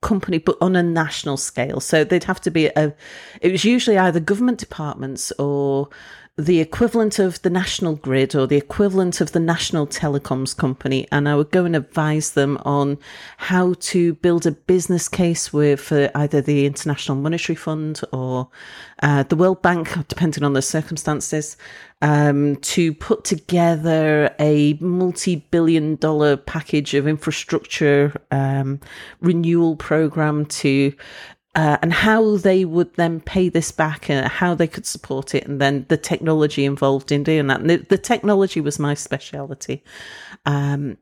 company, 0.00 0.38
but 0.38 0.56
on 0.60 0.76
a 0.76 0.82
national 0.82 1.36
scale. 1.36 1.80
So 1.80 2.04
they'd 2.04 2.24
have 2.24 2.40
to 2.42 2.50
be 2.50 2.66
a, 2.66 2.94
it 3.40 3.52
was 3.52 3.64
usually 3.64 3.98
either 3.98 4.20
government 4.20 4.58
departments 4.58 5.32
or 5.38 5.88
the 6.36 6.58
equivalent 6.58 7.20
of 7.20 7.40
the 7.42 7.50
national 7.50 7.94
grid 7.94 8.34
or 8.34 8.44
the 8.44 8.56
equivalent 8.56 9.20
of 9.20 9.30
the 9.30 9.38
national 9.38 9.86
telecoms 9.86 10.56
company. 10.56 11.06
And 11.12 11.28
I 11.28 11.36
would 11.36 11.52
go 11.52 11.64
and 11.64 11.76
advise 11.76 12.32
them 12.32 12.58
on 12.64 12.98
how 13.36 13.74
to 13.74 14.14
build 14.14 14.44
a 14.44 14.50
business 14.50 15.08
case 15.08 15.52
with 15.52 15.80
for 15.80 16.10
either 16.12 16.40
the 16.40 16.66
International 16.66 17.16
Monetary 17.16 17.54
Fund 17.54 18.00
or 18.12 18.48
uh, 19.00 19.22
the 19.22 19.36
World 19.36 19.62
Bank, 19.62 19.96
depending 20.08 20.42
on 20.42 20.54
the 20.54 20.62
circumstances, 20.62 21.56
um, 22.02 22.56
to 22.56 22.92
put 22.92 23.24
together 23.24 24.34
a 24.40 24.74
multi 24.74 25.36
billion 25.36 25.94
dollar 25.96 26.36
package 26.36 26.94
of 26.94 27.06
infrastructure 27.06 28.12
um, 28.32 28.80
renewal 29.20 29.76
program 29.76 30.46
to 30.46 30.92
uh, 31.54 31.78
and 31.82 31.92
how 31.92 32.36
they 32.36 32.64
would 32.64 32.94
then 32.94 33.20
pay 33.20 33.48
this 33.48 33.70
back 33.70 34.10
and 34.10 34.26
how 34.26 34.54
they 34.54 34.66
could 34.66 34.86
support 34.86 35.34
it, 35.34 35.46
and 35.46 35.60
then 35.60 35.86
the 35.88 35.96
technology 35.96 36.64
involved 36.64 37.12
in 37.12 37.22
doing 37.22 37.46
that. 37.46 37.60
And 37.60 37.70
the, 37.70 37.76
the 37.76 37.98
technology 37.98 38.60
was 38.60 38.78
my 38.78 38.94
speciality. 38.94 39.82
Um, 40.46 40.98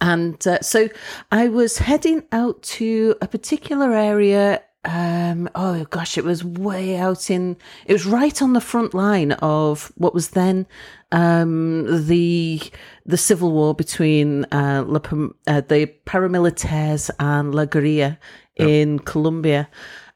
and 0.00 0.44
uh, 0.46 0.60
so 0.62 0.88
I 1.30 1.48
was 1.48 1.78
heading 1.78 2.24
out 2.32 2.62
to 2.62 3.14
a 3.22 3.28
particular 3.28 3.92
area 3.92 4.62
um, 4.86 5.48
oh 5.56 5.84
gosh, 5.90 6.16
it 6.16 6.24
was 6.24 6.44
way 6.44 6.96
out 6.96 7.28
in. 7.28 7.56
It 7.86 7.92
was 7.92 8.06
right 8.06 8.40
on 8.40 8.52
the 8.52 8.60
front 8.60 8.94
line 8.94 9.32
of 9.32 9.92
what 9.96 10.14
was 10.14 10.28
then 10.28 10.66
um, 11.10 12.06
the 12.06 12.62
the 13.04 13.16
civil 13.16 13.50
war 13.50 13.74
between 13.74 14.44
uh, 14.52 14.84
La, 14.86 15.00
uh, 15.48 15.60
the 15.62 15.92
paramilitaires 16.06 17.10
and 17.18 17.52
La 17.52 17.64
Guerrilla 17.64 18.18
in 18.56 18.98
Colombia, 19.00 19.68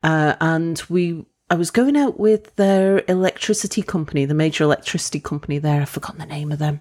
uh, 0.02 0.34
and 0.40 0.82
we. 0.88 1.24
I 1.52 1.56
was 1.56 1.72
going 1.72 1.96
out 1.96 2.20
with 2.20 2.54
their 2.54 3.02
electricity 3.08 3.82
company, 3.82 4.24
the 4.24 4.34
major 4.34 4.62
electricity 4.62 5.18
company 5.18 5.58
there. 5.58 5.82
I've 5.82 5.88
forgotten 5.88 6.20
the 6.20 6.26
name 6.26 6.52
of 6.52 6.60
them. 6.60 6.80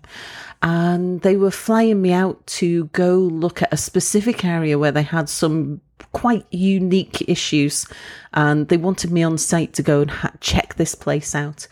And 0.62 1.22
they 1.22 1.38
were 1.38 1.50
flying 1.50 2.04
me 2.04 2.14
out 2.14 2.46
to 2.60 2.86
go 2.86 3.16
look 3.18 3.64
at 3.64 3.74
a 3.74 3.78
specific 3.78 4.46
area 4.46 4.78
where 4.78 4.92
they 4.92 5.02
had 5.02 5.28
some 5.28 5.82
quite 6.14 6.46
unique 6.52 7.28
issues. 7.28 7.88
And 8.36 8.68
they 8.68 8.78
wanted 8.78 9.12
me 9.12 9.24
on 9.24 9.40
site 9.40 9.74
to 9.74 9.82
go 9.82 10.02
and 10.02 10.12
ha- 10.12 10.34
check 10.40 10.76
this 10.76 10.94
place 10.94 11.34
out. 11.34 11.68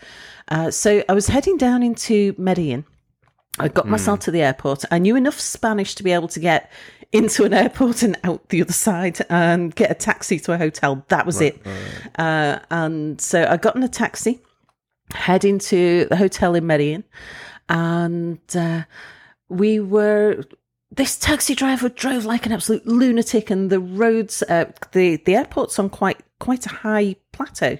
Uh, 0.48 0.72
so 0.72 1.04
I 1.08 1.12
was 1.12 1.28
heading 1.28 1.56
down 1.56 1.84
into 1.84 2.34
Medellin. 2.36 2.84
I 3.60 3.68
got 3.68 3.88
myself 3.88 4.20
to 4.20 4.30
the 4.30 4.42
airport. 4.42 4.84
I 4.90 4.98
knew 4.98 5.16
enough 5.16 5.38
Spanish 5.38 5.94
to 5.96 6.02
be 6.02 6.12
able 6.12 6.28
to 6.28 6.40
get 6.40 6.70
into 7.12 7.44
an 7.44 7.54
airport 7.54 8.02
and 8.02 8.18
out 8.24 8.48
the 8.50 8.60
other 8.60 8.72
side 8.72 9.18
and 9.30 9.74
get 9.74 9.90
a 9.90 9.94
taxi 9.94 10.38
to 10.40 10.52
a 10.52 10.58
hotel. 10.58 11.04
That 11.08 11.24
was 11.26 11.40
it. 11.40 11.60
Uh, 12.18 12.58
and 12.70 13.20
so 13.20 13.46
I 13.46 13.56
got 13.56 13.76
in 13.76 13.82
a 13.82 13.88
taxi, 13.88 14.40
heading 15.12 15.58
to 15.58 16.06
the 16.06 16.16
hotel 16.16 16.54
in 16.54 16.66
Medellin, 16.66 17.04
and 17.68 18.40
uh, 18.54 18.82
we 19.48 19.80
were. 19.80 20.44
This 20.90 21.18
taxi 21.18 21.54
driver 21.54 21.90
drove 21.90 22.24
like 22.24 22.46
an 22.46 22.52
absolute 22.52 22.86
lunatic, 22.86 23.50
and 23.50 23.68
the 23.68 23.78
roads, 23.78 24.42
uh, 24.44 24.72
the 24.92 25.16
the 25.16 25.36
airport's 25.36 25.78
on 25.78 25.90
quite 25.90 26.22
quite 26.40 26.64
a 26.64 26.70
high 26.70 27.16
plateau, 27.32 27.76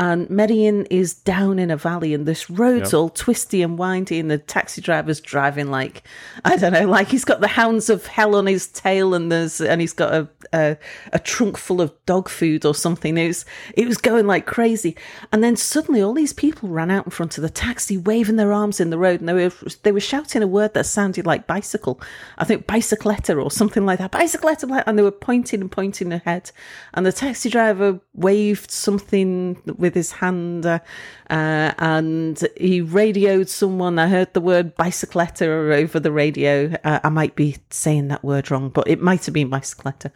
and 0.00 0.30
Medellin 0.30 0.86
is 0.86 1.12
down 1.12 1.58
in 1.58 1.70
a 1.70 1.76
valley, 1.76 2.14
and 2.14 2.24
this 2.24 2.48
road's 2.48 2.92
Yep. 2.92 2.98
all 2.98 3.08
twisty 3.10 3.60
and 3.60 3.78
windy, 3.78 4.18
and 4.18 4.30
the 4.30 4.38
taxi 4.38 4.80
driver's 4.80 5.20
driving 5.20 5.70
like 5.70 6.02
I 6.42 6.56
don't 6.56 6.72
know, 6.72 6.86
like 6.88 7.08
he's 7.08 7.26
got 7.26 7.42
the 7.42 7.48
hounds 7.48 7.90
of 7.90 8.06
hell 8.06 8.34
on 8.34 8.46
his 8.46 8.66
tail, 8.66 9.12
and 9.12 9.30
there's 9.30 9.60
and 9.60 9.78
he's 9.78 9.92
got 9.92 10.14
a 10.14 10.28
a, 10.54 10.78
a 11.12 11.18
trunk 11.18 11.58
full 11.58 11.82
of 11.82 11.92
dog 12.06 12.30
food 12.30 12.64
or 12.64 12.74
something. 12.74 13.18
It 13.18 13.26
was 13.26 13.44
it 13.74 13.86
was 13.86 13.98
going 13.98 14.26
like 14.26 14.46
crazy, 14.46 14.96
and 15.32 15.44
then 15.44 15.54
suddenly 15.54 16.00
all 16.00 16.14
these 16.14 16.32
people 16.32 16.70
ran 16.70 16.90
out 16.90 17.04
in 17.04 17.10
front 17.10 17.36
of 17.36 17.42
the 17.42 17.50
taxi, 17.50 17.98
waving 17.98 18.36
their 18.36 18.54
arms 18.54 18.80
in 18.80 18.88
the 18.88 18.98
road, 18.98 19.20
and 19.20 19.28
they 19.28 19.34
were 19.34 19.52
they 19.82 19.92
were 19.92 20.00
shouting 20.00 20.42
a 20.42 20.46
word 20.46 20.72
that 20.72 20.86
sounded 20.86 21.26
like 21.26 21.46
bicycle. 21.46 22.00
I 22.38 22.44
think 22.44 22.66
bicycletta 22.66 23.36
or 23.36 23.50
something 23.50 23.84
like 23.84 23.98
that. 23.98 24.12
Bicycletta, 24.12 24.82
and 24.86 24.98
they 24.98 25.02
were 25.02 25.10
pointing 25.10 25.60
and 25.60 25.70
pointing 25.70 26.10
ahead, 26.10 26.52
and 26.94 27.04
the 27.04 27.12
taxi 27.12 27.50
driver 27.50 28.00
waved 28.14 28.70
something 28.70 29.60
with 29.76 29.89
his 29.94 30.12
hand, 30.12 30.66
uh, 30.66 30.78
uh, 31.28 31.72
and 31.78 32.42
he 32.56 32.80
radioed 32.80 33.48
someone. 33.48 33.98
I 33.98 34.08
heard 34.08 34.32
the 34.34 34.40
word 34.40 34.76
bicycletta 34.76 35.46
over 35.46 36.00
the 36.00 36.12
radio. 36.12 36.74
Uh, 36.84 37.00
I 37.04 37.08
might 37.08 37.36
be 37.36 37.56
saying 37.70 38.08
that 38.08 38.24
word 38.24 38.50
wrong, 38.50 38.70
but 38.70 38.88
it 38.88 39.00
might 39.00 39.24
have 39.26 39.34
been 39.34 39.50
bicycletta. 39.50 40.12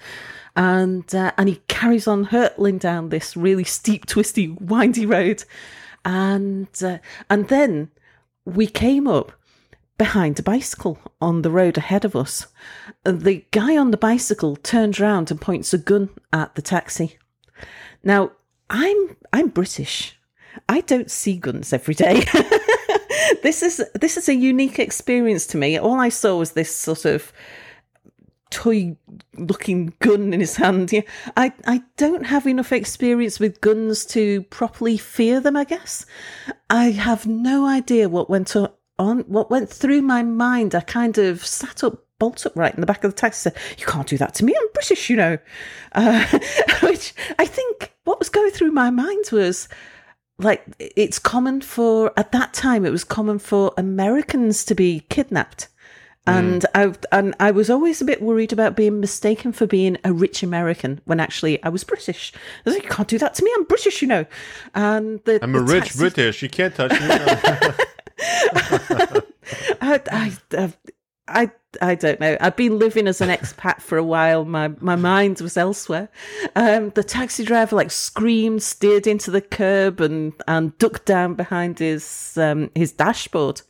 And 0.56 1.12
uh, 1.14 1.32
and 1.36 1.48
he 1.48 1.56
carries 1.68 2.06
on 2.06 2.24
hurtling 2.24 2.78
down 2.78 3.08
this 3.08 3.36
really 3.36 3.64
steep, 3.64 4.06
twisty, 4.06 4.48
windy 4.48 5.06
road, 5.06 5.44
and 6.04 6.68
uh, 6.82 6.98
and 7.28 7.48
then 7.48 7.90
we 8.44 8.66
came 8.66 9.08
up 9.08 9.32
behind 9.96 10.38
a 10.38 10.42
bicycle 10.42 10.98
on 11.20 11.42
the 11.42 11.50
road 11.50 11.78
ahead 11.78 12.04
of 12.04 12.16
us. 12.16 12.46
The 13.04 13.44
guy 13.50 13.76
on 13.76 13.90
the 13.90 13.96
bicycle 13.96 14.56
turns 14.56 14.98
round 14.98 15.30
and 15.30 15.40
points 15.40 15.72
a 15.72 15.78
gun 15.78 16.10
at 16.32 16.54
the 16.54 16.62
taxi. 16.62 17.18
Now, 18.02 18.32
I'm 18.70 19.16
I'm 19.32 19.48
British. 19.48 20.18
I 20.68 20.80
don't 20.82 21.10
see 21.10 21.36
guns 21.36 21.72
every 21.72 21.94
day. 21.94 22.24
this 23.42 23.62
is 23.62 23.82
this 23.94 24.16
is 24.16 24.28
a 24.28 24.34
unique 24.34 24.78
experience 24.78 25.46
to 25.48 25.56
me. 25.56 25.78
All 25.78 26.00
I 26.00 26.08
saw 26.08 26.38
was 26.38 26.52
this 26.52 26.74
sort 26.74 27.04
of 27.04 27.32
toy 28.50 28.96
looking 29.36 29.92
gun 29.98 30.32
in 30.32 30.40
his 30.40 30.56
hand. 30.56 30.92
Yeah, 30.92 31.02
I, 31.36 31.52
I 31.66 31.82
don't 31.96 32.26
have 32.26 32.46
enough 32.46 32.72
experience 32.72 33.40
with 33.40 33.60
guns 33.60 34.06
to 34.06 34.42
properly 34.44 34.96
fear 34.96 35.40
them, 35.40 35.56
I 35.56 35.64
guess. 35.64 36.06
I 36.70 36.92
have 36.92 37.26
no 37.26 37.66
idea 37.66 38.08
what 38.08 38.30
went 38.30 38.54
on, 38.98 39.18
what 39.26 39.50
went 39.50 39.68
through 39.68 40.02
my 40.02 40.22
mind. 40.22 40.74
I 40.74 40.80
kind 40.80 41.18
of 41.18 41.44
sat 41.44 41.82
up, 41.82 42.04
bolt 42.18 42.44
upright 42.46 42.74
in 42.74 42.80
the 42.80 42.86
back 42.86 43.04
of 43.04 43.12
the 43.12 43.16
taxi, 43.16 43.50
said, 43.50 43.56
You 43.78 43.86
can't 43.86 44.06
do 44.06 44.16
that 44.18 44.34
to 44.34 44.44
me. 44.44 44.54
I'm 44.58 44.68
British, 44.72 45.10
you 45.10 45.16
know. 45.16 45.38
Uh, 45.92 46.38
which 46.82 47.14
I 47.38 47.46
think 47.46 47.92
what 48.04 48.18
was 48.18 48.28
going 48.28 48.50
through 48.50 48.72
my 48.72 48.90
mind 48.90 49.24
was, 49.32 49.68
like 50.38 50.64
it's 50.78 51.18
common 51.18 51.60
for 51.60 52.12
at 52.16 52.32
that 52.32 52.52
time 52.52 52.84
it 52.84 52.90
was 52.90 53.04
common 53.04 53.38
for 53.38 53.72
Americans 53.76 54.64
to 54.64 54.74
be 54.74 55.00
kidnapped. 55.08 55.68
And 56.26 56.64
I 56.74 56.94
and 57.12 57.34
I 57.38 57.50
was 57.50 57.68
always 57.68 58.00
a 58.00 58.04
bit 58.06 58.22
worried 58.22 58.50
about 58.50 58.76
being 58.76 58.98
mistaken 58.98 59.52
for 59.52 59.66
being 59.66 59.98
a 60.04 60.12
rich 60.12 60.42
American 60.42 61.02
when 61.04 61.20
actually 61.20 61.62
I 61.62 61.68
was 61.68 61.84
British. 61.84 62.32
I 62.34 62.38
was 62.64 62.74
like, 62.76 62.84
you 62.84 62.88
can't 62.88 63.08
do 63.08 63.18
that 63.18 63.34
to 63.34 63.44
me. 63.44 63.52
I'm 63.54 63.64
British, 63.64 64.00
you 64.00 64.08
know. 64.08 64.24
And 64.74 65.20
the, 65.24 65.38
I'm 65.42 65.54
a 65.54 65.58
the 65.58 65.64
rich 65.64 65.84
taxi- 65.84 65.98
British. 65.98 66.42
You 66.42 66.48
can't 66.48 66.74
touch 66.74 66.92
me. 66.92 66.98
I, 69.82 70.00
I, 70.10 70.32
I, 70.52 70.72
I, 71.28 71.50
I 71.80 71.94
don't 71.94 72.20
know. 72.20 72.36
I've 72.40 72.56
been 72.56 72.78
living 72.78 73.06
as 73.06 73.20
an 73.20 73.28
expat 73.28 73.80
for 73.80 73.98
a 73.98 74.04
while. 74.04 74.44
My 74.44 74.68
my 74.80 74.96
mind 74.96 75.40
was 75.40 75.56
elsewhere. 75.56 76.08
Um, 76.56 76.90
the 76.90 77.04
taxi 77.04 77.44
driver 77.44 77.76
like 77.76 77.90
screamed, 77.90 78.62
steered 78.62 79.06
into 79.06 79.30
the 79.30 79.40
curb, 79.40 80.00
and 80.00 80.32
and 80.46 80.76
ducked 80.78 81.06
down 81.06 81.34
behind 81.34 81.78
his 81.78 82.36
um, 82.36 82.70
his 82.74 82.92
dashboard. 82.92 83.62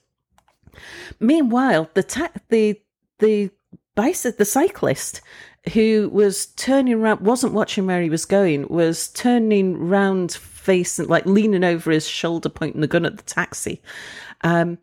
Meanwhile, 1.21 1.91
the 1.95 2.03
ta- 2.03 2.33
the 2.49 2.81
the 3.19 3.51
bicycle, 3.95 4.37
the 4.39 4.45
cyclist 4.45 5.21
who 5.73 6.11
was 6.13 6.47
turning 6.47 6.95
around, 6.95 7.21
wasn't 7.21 7.55
watching 7.55 7.87
where 7.87 8.03
he 8.03 8.11
was 8.11 8.27
going, 8.27 8.69
was 8.69 9.09
turning 9.09 9.79
round, 9.79 10.33
facing 10.33 11.07
like 11.07 11.25
leaning 11.27 11.65
over 11.65 11.91
his 11.91 12.07
shoulder, 12.07 12.49
pointing 12.49 12.81
the 12.81 12.87
gun 12.87 13.07
at 13.07 13.17
the 13.17 13.23
taxi. 13.23 13.81
Um, 14.43 14.79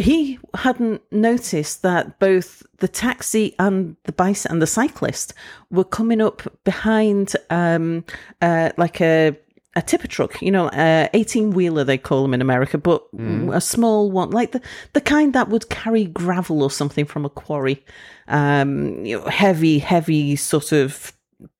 he 0.00 0.38
hadn't 0.54 1.02
noticed 1.12 1.82
that 1.82 2.18
both 2.18 2.62
the 2.78 2.88
taxi 2.88 3.54
and 3.58 3.96
the 4.04 4.12
bicy 4.12 4.46
and 4.46 4.60
the 4.60 4.66
cyclist 4.66 5.34
were 5.70 5.84
coming 5.84 6.20
up 6.20 6.42
behind 6.64 7.34
um 7.50 8.04
uh 8.40 8.70
like 8.76 9.00
a 9.00 9.36
a 9.76 9.82
tipper 9.82 10.08
truck, 10.08 10.42
you 10.42 10.50
know, 10.50 10.66
uh, 10.68 11.06
18 11.14 11.52
wheeler, 11.52 11.84
they 11.84 11.96
call 11.96 12.22
them 12.22 12.34
in 12.34 12.42
America, 12.42 12.76
but 12.76 13.04
a 13.52 13.60
small 13.60 14.10
one, 14.10 14.30
like 14.30 14.50
the, 14.50 14.60
the 14.94 15.00
kind 15.00 15.32
that 15.34 15.48
would 15.48 15.68
carry 15.68 16.06
gravel 16.06 16.64
or 16.64 16.70
something 16.70 17.04
from 17.04 17.24
a 17.24 17.30
quarry. 17.30 17.84
Um, 18.26 19.04
you 19.04 19.18
know, 19.18 19.26
heavy, 19.26 19.78
heavy, 19.78 20.34
sort 20.34 20.72
of 20.72 21.12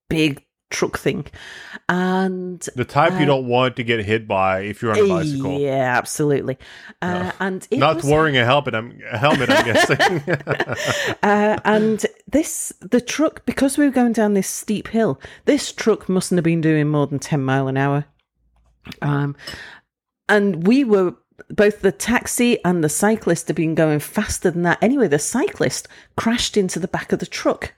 big 0.08 0.44
truck 0.70 0.98
thing. 0.98 1.26
And 1.88 2.60
the 2.76 2.84
type 2.84 3.18
you 3.20 3.26
don't 3.26 3.46
want 3.46 3.76
to 3.76 3.84
get 3.84 4.04
hit 4.04 4.26
by 4.26 4.60
if 4.60 4.80
you're 4.80 4.92
on 4.92 4.98
a 4.98 5.08
bicycle. 5.08 5.58
yeah, 5.58 5.96
absolutely. 5.96 6.56
Uh, 7.02 7.32
and 7.40 7.66
it 7.70 7.78
Not 7.78 7.96
was, 7.96 8.04
wearing 8.04 8.36
a 8.36 8.44
helmet. 8.44 8.74
I'm 8.74 9.00
a 9.10 9.18
helmet. 9.18 9.50
I'm 9.50 9.64
guessing. 9.64 9.98
uh, 11.22 11.58
and 11.64 12.06
this 12.28 12.72
the 12.80 13.00
truck 13.00 13.44
because 13.44 13.76
we 13.76 13.84
were 13.84 13.90
going 13.90 14.12
down 14.12 14.34
this 14.34 14.48
steep 14.48 14.88
hill. 14.88 15.20
This 15.44 15.72
truck 15.72 16.08
mustn't 16.08 16.38
have 16.38 16.44
been 16.44 16.60
doing 16.60 16.88
more 16.88 17.06
than 17.06 17.18
ten 17.18 17.42
mile 17.42 17.68
an 17.68 17.76
hour. 17.76 18.06
Um, 19.02 19.36
and 20.28 20.66
we 20.66 20.84
were 20.84 21.16
both 21.48 21.80
the 21.80 21.92
taxi 21.92 22.62
and 22.64 22.84
the 22.84 22.88
cyclist 22.88 23.48
had 23.48 23.56
been 23.56 23.74
going 23.74 23.98
faster 23.98 24.50
than 24.50 24.62
that. 24.62 24.78
Anyway, 24.82 25.08
the 25.08 25.18
cyclist 25.18 25.88
crashed 26.16 26.56
into 26.56 26.78
the 26.78 26.88
back 26.88 27.12
of 27.12 27.18
the 27.18 27.26
truck 27.26 27.74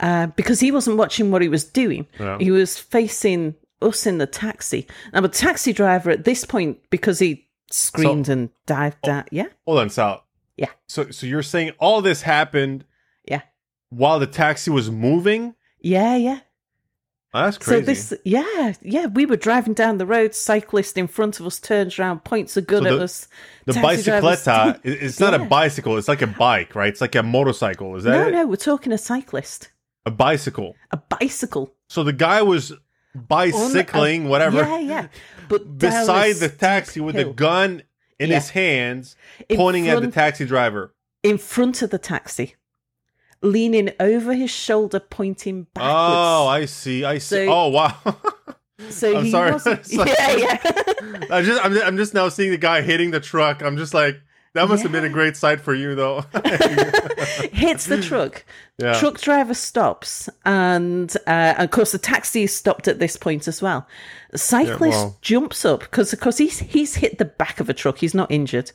uh, 0.00 0.26
because 0.28 0.60
he 0.60 0.70
wasn't 0.70 0.96
watching 0.96 1.30
what 1.30 1.42
he 1.42 1.48
was 1.48 1.64
doing. 1.64 2.06
Yeah. 2.18 2.38
He 2.38 2.50
was 2.50 2.78
facing 2.78 3.54
us 3.82 4.06
in 4.06 4.18
the 4.18 4.26
taxi. 4.26 4.86
Now, 5.12 5.20
the 5.20 5.28
taxi 5.28 5.72
driver 5.72 6.10
at 6.10 6.24
this 6.24 6.44
point, 6.44 6.78
because 6.90 7.18
he 7.18 7.46
screamed 7.70 8.28
and 8.28 8.50
dived 8.66 9.00
down, 9.02 9.24
yeah, 9.30 9.46
Hold 9.66 9.78
on, 9.80 9.90
Sal. 9.90 10.24
Yeah. 10.56 10.70
So, 10.88 11.10
so 11.10 11.26
you're 11.26 11.42
saying 11.42 11.72
all 11.78 12.00
this 12.02 12.22
happened 12.22 12.84
yeah, 13.24 13.42
while 13.90 14.18
the 14.18 14.26
taxi 14.26 14.70
was 14.70 14.90
moving? 14.90 15.54
yeah, 15.80 16.16
yeah. 16.16 16.40
Oh, 17.34 17.42
that's 17.44 17.58
crazy. 17.58 17.82
So 17.82 17.86
this, 17.86 18.14
yeah, 18.24 18.72
yeah, 18.80 19.04
we 19.06 19.26
were 19.26 19.36
driving 19.36 19.74
down 19.74 19.98
the 19.98 20.06
road. 20.06 20.34
Cyclist 20.34 20.96
in 20.96 21.06
front 21.06 21.38
of 21.38 21.46
us 21.46 21.60
turns 21.60 21.98
around, 21.98 22.24
points 22.24 22.56
a 22.56 22.62
gun 22.62 22.84
So 22.84 22.96
at 22.96 23.02
us. 23.02 23.28
the 23.66 23.74
bicycletta, 23.74 24.80
it's 24.82 25.20
not 25.20 25.34
a 25.34 25.38
bicycle. 25.40 25.98
It's 25.98 26.08
like 26.08 26.22
a 26.22 26.26
bike, 26.26 26.74
right? 26.74 26.88
It's 26.88 27.02
like 27.02 27.14
a 27.14 27.22
motorcycle. 27.22 27.94
Is 27.96 28.04
that 28.04 28.12
No, 28.18 28.28
it? 28.28 28.32
no, 28.32 28.46
we're 28.46 28.56
talking 28.56 28.92
a 28.94 28.98
cyclist, 28.98 29.68
a 30.06 30.10
bicycle? 30.10 30.76
a 30.90 30.96
bicycle. 30.96 31.74
So 31.88 32.02
the 32.04 32.12
guy 32.12 32.42
was 32.42 32.72
bicycling, 33.14 34.26
a- 34.26 34.28
whatever, 34.28 34.58
Yeah, 34.62 34.78
yeah. 34.78 35.08
But 35.48 35.78
beside 35.78 36.36
the 36.36 36.48
taxi 36.48 37.00
with 37.00 37.16
a 37.16 37.24
gun 37.24 37.82
in 38.18 38.28
Yeah. 38.30 38.36
his 38.36 38.50
hands, 38.50 39.16
In 39.48 39.56
pointing 39.56 39.88
at 39.88 40.00
the 40.02 40.08
taxi 40.10 40.44
driver. 40.44 40.94
in 41.22 41.38
front 41.38 41.82
of 41.82 41.90
the 41.90 41.98
taxi. 41.98 42.54
leaning 43.40 43.88
over 44.00 44.34
his 44.34 44.50
shoulder, 44.50 44.98
pointing 44.98 45.68
backwards. 45.72 45.94
Oh, 45.94 46.48
I 46.48 46.64
see. 46.64 47.04
I 47.04 47.18
see. 47.18 47.46
So- 47.46 47.52
oh, 47.52 47.68
wow. 47.68 47.94
so 48.90 49.16
I'm 49.16 49.24
he 49.26 49.30
sorry. 49.30 49.52
wasn't. 49.52 49.92
Like- 49.96 50.08
yeah, 50.18 50.36
yeah. 50.36 50.58
I 51.30 51.42
just, 51.42 51.64
I'm, 51.64 51.72
just, 51.72 51.86
I'm 51.86 51.96
just 51.96 52.14
now 52.14 52.28
seeing 52.30 52.50
the 52.50 52.58
guy 52.58 52.80
hitting 52.82 53.12
the 53.12 53.20
truck. 53.20 53.62
I'm 53.62 53.76
just 53.76 53.94
like, 53.94 54.20
that 54.58 54.68
must 54.68 54.82
have 54.82 54.92
been 54.92 55.04
a 55.04 55.08
great 55.08 55.36
sight 55.36 55.60
for 55.60 55.74
you, 55.74 55.94
though. 55.94 56.20
Hits 57.52 57.86
the 57.86 58.00
truck. 58.02 58.44
Yeah. 58.78 58.98
Truck 58.98 59.20
driver 59.20 59.54
stops, 59.54 60.28
and 60.44 61.14
uh, 61.26 61.54
of 61.58 61.70
course 61.70 61.92
the 61.92 61.98
taxi 61.98 62.44
is 62.44 62.54
stopped 62.54 62.86
at 62.88 62.98
this 62.98 63.16
point 63.16 63.48
as 63.48 63.62
well. 63.62 63.86
Cyclist 64.34 64.98
well- 64.98 65.18
jumps 65.22 65.64
up 65.64 65.80
because, 65.80 66.12
of 66.12 66.20
course, 66.20 66.38
he's 66.38 66.58
he's 66.60 66.96
hit 66.96 67.18
the 67.18 67.24
back 67.24 67.60
of 67.60 67.68
a 67.68 67.74
truck. 67.74 67.98
He's 67.98 68.14
not 68.14 68.30
injured. 68.30 68.72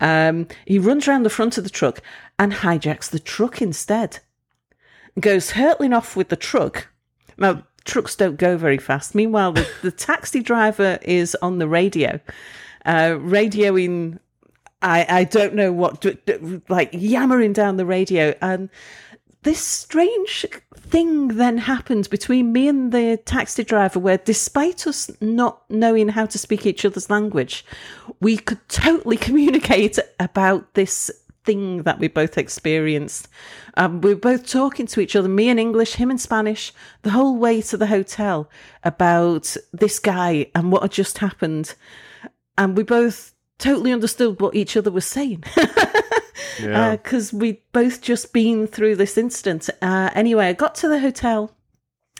Um, 0.00 0.48
he 0.66 0.78
runs 0.78 1.06
around 1.06 1.24
the 1.24 1.30
front 1.30 1.58
of 1.58 1.64
the 1.64 1.70
truck 1.70 2.00
and 2.38 2.52
hijacks 2.52 3.10
the 3.10 3.18
truck 3.18 3.60
instead. 3.60 4.20
Goes 5.20 5.50
hurtling 5.50 5.92
off 5.92 6.16
with 6.16 6.28
the 6.28 6.36
truck. 6.36 6.88
Now 7.36 7.64
trucks 7.84 8.16
don't 8.16 8.36
go 8.36 8.56
very 8.56 8.78
fast. 8.78 9.14
Meanwhile, 9.14 9.52
the, 9.52 9.68
the 9.82 9.92
taxi 9.92 10.40
driver 10.40 10.98
is 11.02 11.36
on 11.42 11.58
the 11.58 11.68
radio, 11.68 12.18
uh, 12.84 13.18
radioing 13.18 14.18
I, 14.84 15.06
I 15.08 15.24
don't 15.24 15.54
know 15.54 15.72
what, 15.72 16.04
like 16.68 16.90
yammering 16.92 17.54
down 17.54 17.78
the 17.78 17.86
radio. 17.86 18.34
And 18.42 18.68
this 19.42 19.58
strange 19.58 20.44
thing 20.76 21.28
then 21.28 21.56
happened 21.58 22.10
between 22.10 22.52
me 22.52 22.68
and 22.68 22.92
the 22.92 23.16
taxi 23.24 23.64
driver 23.64 23.98
where, 23.98 24.18
despite 24.18 24.86
us 24.86 25.10
not 25.22 25.62
knowing 25.70 26.10
how 26.10 26.26
to 26.26 26.38
speak 26.38 26.66
each 26.66 26.84
other's 26.84 27.08
language, 27.08 27.64
we 28.20 28.36
could 28.36 28.60
totally 28.68 29.16
communicate 29.28 29.98
about 30.20 30.74
this 30.74 31.10
thing 31.44 31.82
that 31.84 31.98
we 31.98 32.08
both 32.08 32.36
experienced. 32.36 33.28
Um, 33.78 34.02
we 34.02 34.12
were 34.12 34.20
both 34.20 34.46
talking 34.46 34.86
to 34.88 35.00
each 35.00 35.16
other, 35.16 35.28
me 35.28 35.48
in 35.48 35.58
English, 35.58 35.94
him 35.94 36.10
in 36.10 36.18
Spanish, 36.18 36.72
the 37.02 37.10
whole 37.10 37.36
way 37.36 37.62
to 37.62 37.76
the 37.78 37.86
hotel 37.86 38.50
about 38.82 39.56
this 39.72 39.98
guy 39.98 40.50
and 40.54 40.70
what 40.70 40.82
had 40.82 40.92
just 40.92 41.18
happened. 41.18 41.74
And 42.56 42.76
we 42.76 42.82
both 42.82 43.33
totally 43.58 43.92
understood 43.92 44.40
what 44.40 44.54
each 44.54 44.76
other 44.76 44.90
was 44.90 45.04
saying 45.04 45.44
yeah. 46.60 46.92
because 46.92 47.32
we'd 47.32 47.60
both 47.72 48.00
just 48.02 48.32
been 48.32 48.66
through 48.66 48.96
this 48.96 49.16
incident. 49.16 49.70
Uh, 49.80 50.10
anyway, 50.14 50.48
I 50.48 50.52
got 50.52 50.74
to 50.76 50.88
the 50.88 50.98
hotel 50.98 51.54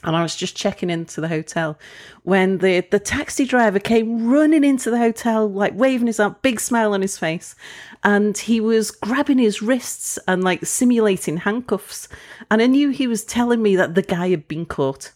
and 0.05 0.15
I 0.15 0.21
was 0.21 0.35
just 0.35 0.55
checking 0.55 0.89
into 0.89 1.19
the 1.19 1.27
hotel 1.27 1.79
when 2.23 2.59
the, 2.59 2.81
the 2.91 2.99
taxi 2.99 3.45
driver 3.45 3.79
came 3.79 4.27
running 4.27 4.63
into 4.63 4.91
the 4.91 4.99
hotel, 4.99 5.47
like 5.49 5.73
waving 5.73 6.07
his 6.07 6.19
arm, 6.19 6.35
big 6.41 6.59
smile 6.59 6.93
on 6.93 7.01
his 7.01 7.17
face. 7.17 7.55
And 8.03 8.37
he 8.37 8.61
was 8.61 8.91
grabbing 8.91 9.39
his 9.39 9.63
wrists 9.63 10.19
and 10.27 10.43
like 10.43 10.65
simulating 10.65 11.37
handcuffs. 11.37 12.07
And 12.51 12.61
I 12.61 12.67
knew 12.67 12.89
he 12.89 13.07
was 13.07 13.23
telling 13.23 13.63
me 13.63 13.75
that 13.77 13.95
the 13.95 14.03
guy 14.03 14.29
had 14.29 14.47
been 14.47 14.67
caught. 14.67 15.11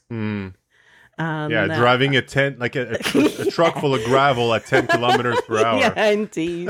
And, 1.19 1.51
yeah, 1.51 1.63
uh, 1.63 1.75
driving 1.77 2.15
a 2.15 2.21
tent 2.21 2.59
like 2.59 2.77
a, 2.77 2.91
a, 2.93 2.97
tr- 2.97 3.19
a 3.19 3.45
truck 3.51 3.77
full 3.79 3.93
of 3.93 4.01
gravel 4.05 4.53
at 4.53 4.65
10 4.65 4.87
kilometers 4.87 5.39
per 5.41 5.57
hour. 5.65 5.79
Yeah, 5.79 6.05
indeed. 6.11 6.69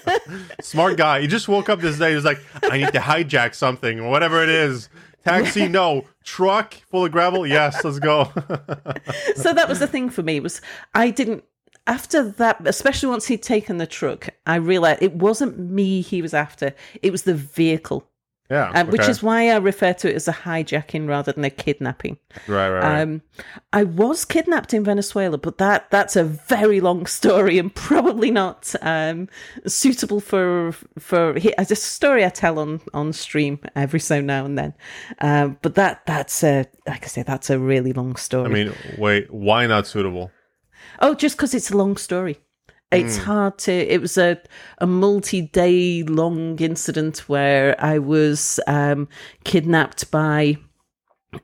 Smart 0.62 0.96
guy. 0.96 1.20
He 1.20 1.26
just 1.26 1.48
woke 1.48 1.68
up 1.68 1.80
this 1.80 1.98
day. 1.98 2.10
He 2.10 2.14
was 2.16 2.24
like, 2.24 2.40
I 2.64 2.78
need 2.78 2.92
to 2.92 2.98
hijack 2.98 3.54
something 3.54 4.00
or 4.00 4.10
whatever 4.10 4.42
it 4.42 4.48
is. 4.48 4.88
Taxi, 5.24 5.68
no. 5.68 6.06
Truck 6.24 6.74
full 6.90 7.04
of 7.04 7.12
gravel, 7.12 7.46
yes. 7.46 7.84
Let's 7.84 7.98
go. 7.98 8.24
so 9.36 9.52
that 9.52 9.66
was 9.68 9.78
the 9.80 9.86
thing 9.86 10.08
for 10.08 10.22
me 10.22 10.40
was 10.40 10.60
I 10.94 11.10
didn't 11.10 11.44
after 11.86 12.22
that 12.22 12.60
especially 12.66 13.08
once 13.08 13.26
he'd 13.26 13.42
taken 13.42 13.78
the 13.78 13.86
truck 13.86 14.28
I 14.46 14.56
realized 14.56 15.02
it 15.02 15.14
wasn't 15.14 15.58
me 15.58 16.02
he 16.02 16.20
was 16.20 16.34
after 16.34 16.74
it 17.02 17.10
was 17.12 17.22
the 17.22 17.34
vehicle 17.34 18.06
yeah, 18.50 18.70
um, 18.70 18.88
which 18.88 19.08
is 19.08 19.22
why 19.22 19.50
I 19.50 19.56
refer 19.56 19.92
to 19.92 20.10
it 20.10 20.16
as 20.16 20.28
a 20.28 20.32
hijacking 20.32 21.08
rather 21.08 21.32
than 21.32 21.44
a 21.44 21.50
kidnapping 21.50 22.18
right, 22.46 22.70
right, 22.70 22.80
right. 22.80 23.02
um, 23.02 23.22
I 23.72 23.84
was 23.84 24.24
kidnapped 24.24 24.72
in 24.72 24.84
Venezuela, 24.84 25.38
but 25.38 25.58
that 25.58 25.90
that's 25.90 26.16
a 26.16 26.24
very 26.24 26.80
long 26.80 27.06
story 27.06 27.58
and 27.58 27.74
probably 27.74 28.30
not 28.30 28.74
um, 28.82 29.28
suitable 29.66 30.20
for 30.20 30.72
for 30.98 31.34
it's 31.36 31.70
a 31.70 31.76
story 31.76 32.24
I 32.24 32.30
tell 32.30 32.58
on 32.58 32.80
on 32.94 33.12
stream 33.12 33.58
every 33.76 34.00
so 34.00 34.20
now 34.20 34.44
and 34.44 34.58
then. 34.58 34.74
Um, 35.20 35.58
but 35.62 35.74
that 35.74 36.06
that's 36.06 36.42
a 36.42 36.66
like 36.86 37.04
I 37.04 37.08
say, 37.08 37.22
that's 37.22 37.50
a 37.50 37.58
really 37.58 37.92
long 37.92 38.16
story. 38.16 38.46
I 38.46 38.48
mean, 38.48 38.74
wait, 38.96 39.30
why 39.32 39.66
not 39.66 39.86
suitable? 39.86 40.30
Oh, 41.00 41.14
just 41.14 41.36
because 41.36 41.54
it's 41.54 41.70
a 41.70 41.76
long 41.76 41.96
story. 41.96 42.38
It's 42.90 43.18
hard 43.18 43.58
to. 43.58 43.72
It 43.72 44.00
was 44.00 44.16
a 44.16 44.40
a 44.78 44.86
multi 44.86 45.42
day 45.42 46.02
long 46.04 46.58
incident 46.58 47.28
where 47.28 47.76
I 47.78 47.98
was 47.98 48.58
um, 48.66 49.08
kidnapped 49.44 50.10
by 50.10 50.56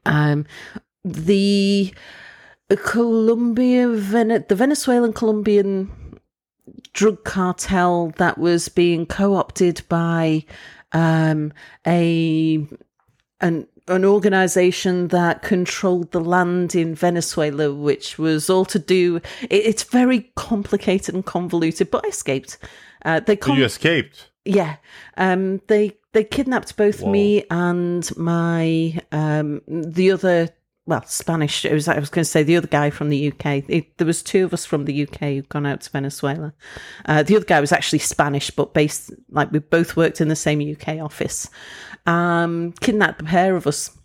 um, 0.07 0.47
the 1.05 1.93
Colombia, 2.77 3.89
Vene- 3.89 4.45
the 4.49 4.55
Venezuelan 4.55 5.13
Colombian 5.13 5.91
drug 6.95 7.25
cartel 7.25 8.13
that 8.17 8.39
was 8.39 8.69
being 8.69 9.05
co 9.05 9.35
opted 9.35 9.83
by 9.89 10.45
um, 10.93 11.53
a 11.87 12.67
an 13.41 13.67
an 13.89 14.05
organization 14.05 15.09
that 15.09 15.43
controlled 15.43 16.11
the 16.13 16.21
land 16.21 16.75
in 16.75 16.95
Venezuela, 16.95 17.73
which 17.73 18.19
was 18.19 18.49
all 18.49 18.65
to 18.65 18.79
do. 18.79 19.17
It, 19.43 19.67
it's 19.67 19.83
very 19.83 20.33
complicated 20.37 21.15
and 21.15 21.25
convoluted, 21.25 21.91
but 21.91 22.05
I 22.05 22.09
escaped. 22.09 22.59
Uh, 23.05 23.21
they 23.21 23.37
con- 23.37 23.59
you 23.59 23.65
escaped. 23.65 24.31
yeah, 24.45 24.77
um, 25.17 25.61
they 25.67 25.97
they 26.13 26.25
kidnapped 26.25 26.77
both 26.77 27.05
me 27.05 27.45
and 27.51 28.17
my 28.17 28.99
um, 29.13 29.61
the 29.67 30.11
other 30.13 30.49
well 30.87 31.05
Spanish. 31.07 31.65
It 31.65 31.73
was 31.73 31.89
I 31.89 31.99
was 31.99 32.11
going 32.11 32.25
to 32.25 32.31
say 32.31 32.43
the 32.43 32.57
other 32.57 32.67
guy 32.67 32.91
from 32.91 33.09
the 33.09 33.33
UK. 33.33 33.65
It, 33.69 33.99
there 33.99 34.07
was 34.07 34.23
two 34.23 34.45
of 34.45 34.53
us 34.53 34.65
from 34.65 34.85
the 34.85 35.03
UK 35.03 35.19
who'd 35.21 35.49
gone 35.49 35.67
out 35.67 35.83
to 35.83 35.91
Venezuela. 35.91 36.53
Uh, 37.07 37.23
the 37.23 37.37
other 37.37 37.45
guy 37.45 37.61
was 37.61 37.73
actually 37.73 38.01
Spanish, 38.01 38.51
but 38.51 38.75
based 38.75 39.13
like 39.31 39.51
we 39.51 39.59
both 39.59 39.97
worked 39.97 40.21
in 40.21 40.29
the 40.29 40.37
same 40.37 40.61
UK 40.61 41.01
office. 41.01 41.49
Um, 42.07 42.73
kidnapped 42.81 43.23
a 43.23 43.25
pair 43.25 43.57
of 43.57 43.67
us, 43.67 43.97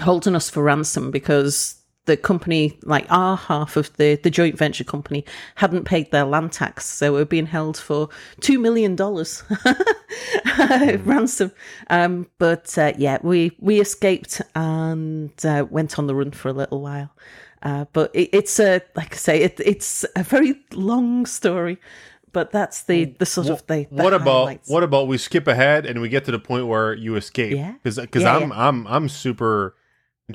holding 0.00 0.36
us 0.36 0.48
for 0.48 0.62
ransom 0.62 1.10
because 1.10 1.81
the 2.06 2.16
company, 2.16 2.78
like 2.82 3.06
our 3.10 3.36
half 3.36 3.76
of 3.76 3.96
the, 3.96 4.16
the 4.16 4.30
joint 4.30 4.58
venture 4.58 4.84
company, 4.84 5.24
hadn't 5.56 5.84
paid 5.84 6.10
their 6.10 6.24
land 6.24 6.52
tax. 6.52 6.86
So 6.86 7.12
we 7.12 7.18
were 7.18 7.24
being 7.24 7.46
held 7.46 7.76
for 7.76 8.08
$2 8.40 8.60
million 8.60 8.96
ransom. 11.04 11.52
Um, 11.90 12.28
but 12.38 12.76
uh, 12.76 12.92
yeah, 12.98 13.18
we, 13.22 13.56
we 13.60 13.80
escaped 13.80 14.42
and 14.54 15.32
uh, 15.44 15.66
went 15.70 15.98
on 15.98 16.06
the 16.06 16.14
run 16.14 16.32
for 16.32 16.48
a 16.48 16.52
little 16.52 16.80
while. 16.80 17.10
Uh, 17.62 17.84
but 17.92 18.10
it, 18.14 18.30
it's 18.32 18.58
a, 18.58 18.82
like 18.96 19.14
I 19.14 19.16
say, 19.16 19.42
it, 19.42 19.60
it's 19.64 20.04
a 20.16 20.24
very 20.24 20.60
long 20.72 21.26
story. 21.26 21.78
But 22.32 22.50
that's 22.50 22.84
the, 22.84 23.04
the 23.18 23.26
sort 23.26 23.48
of 23.48 23.64
the, 23.66 23.86
the 23.90 24.02
what 24.02 24.14
about 24.14 24.58
what 24.66 24.82
about 24.82 25.06
we 25.06 25.18
skip 25.18 25.46
ahead 25.46 25.84
and 25.84 26.00
we 26.00 26.08
get 26.08 26.24
to 26.24 26.30
the 26.30 26.38
point 26.38 26.66
where 26.66 26.94
you 26.94 27.14
escape? 27.16 27.54
Yeah. 27.54 27.74
Because 27.82 28.22
Yeah, 28.22 28.36
I'm 28.36 28.50
I'm 28.52 28.86
I'm 28.86 29.08
super. 29.10 29.76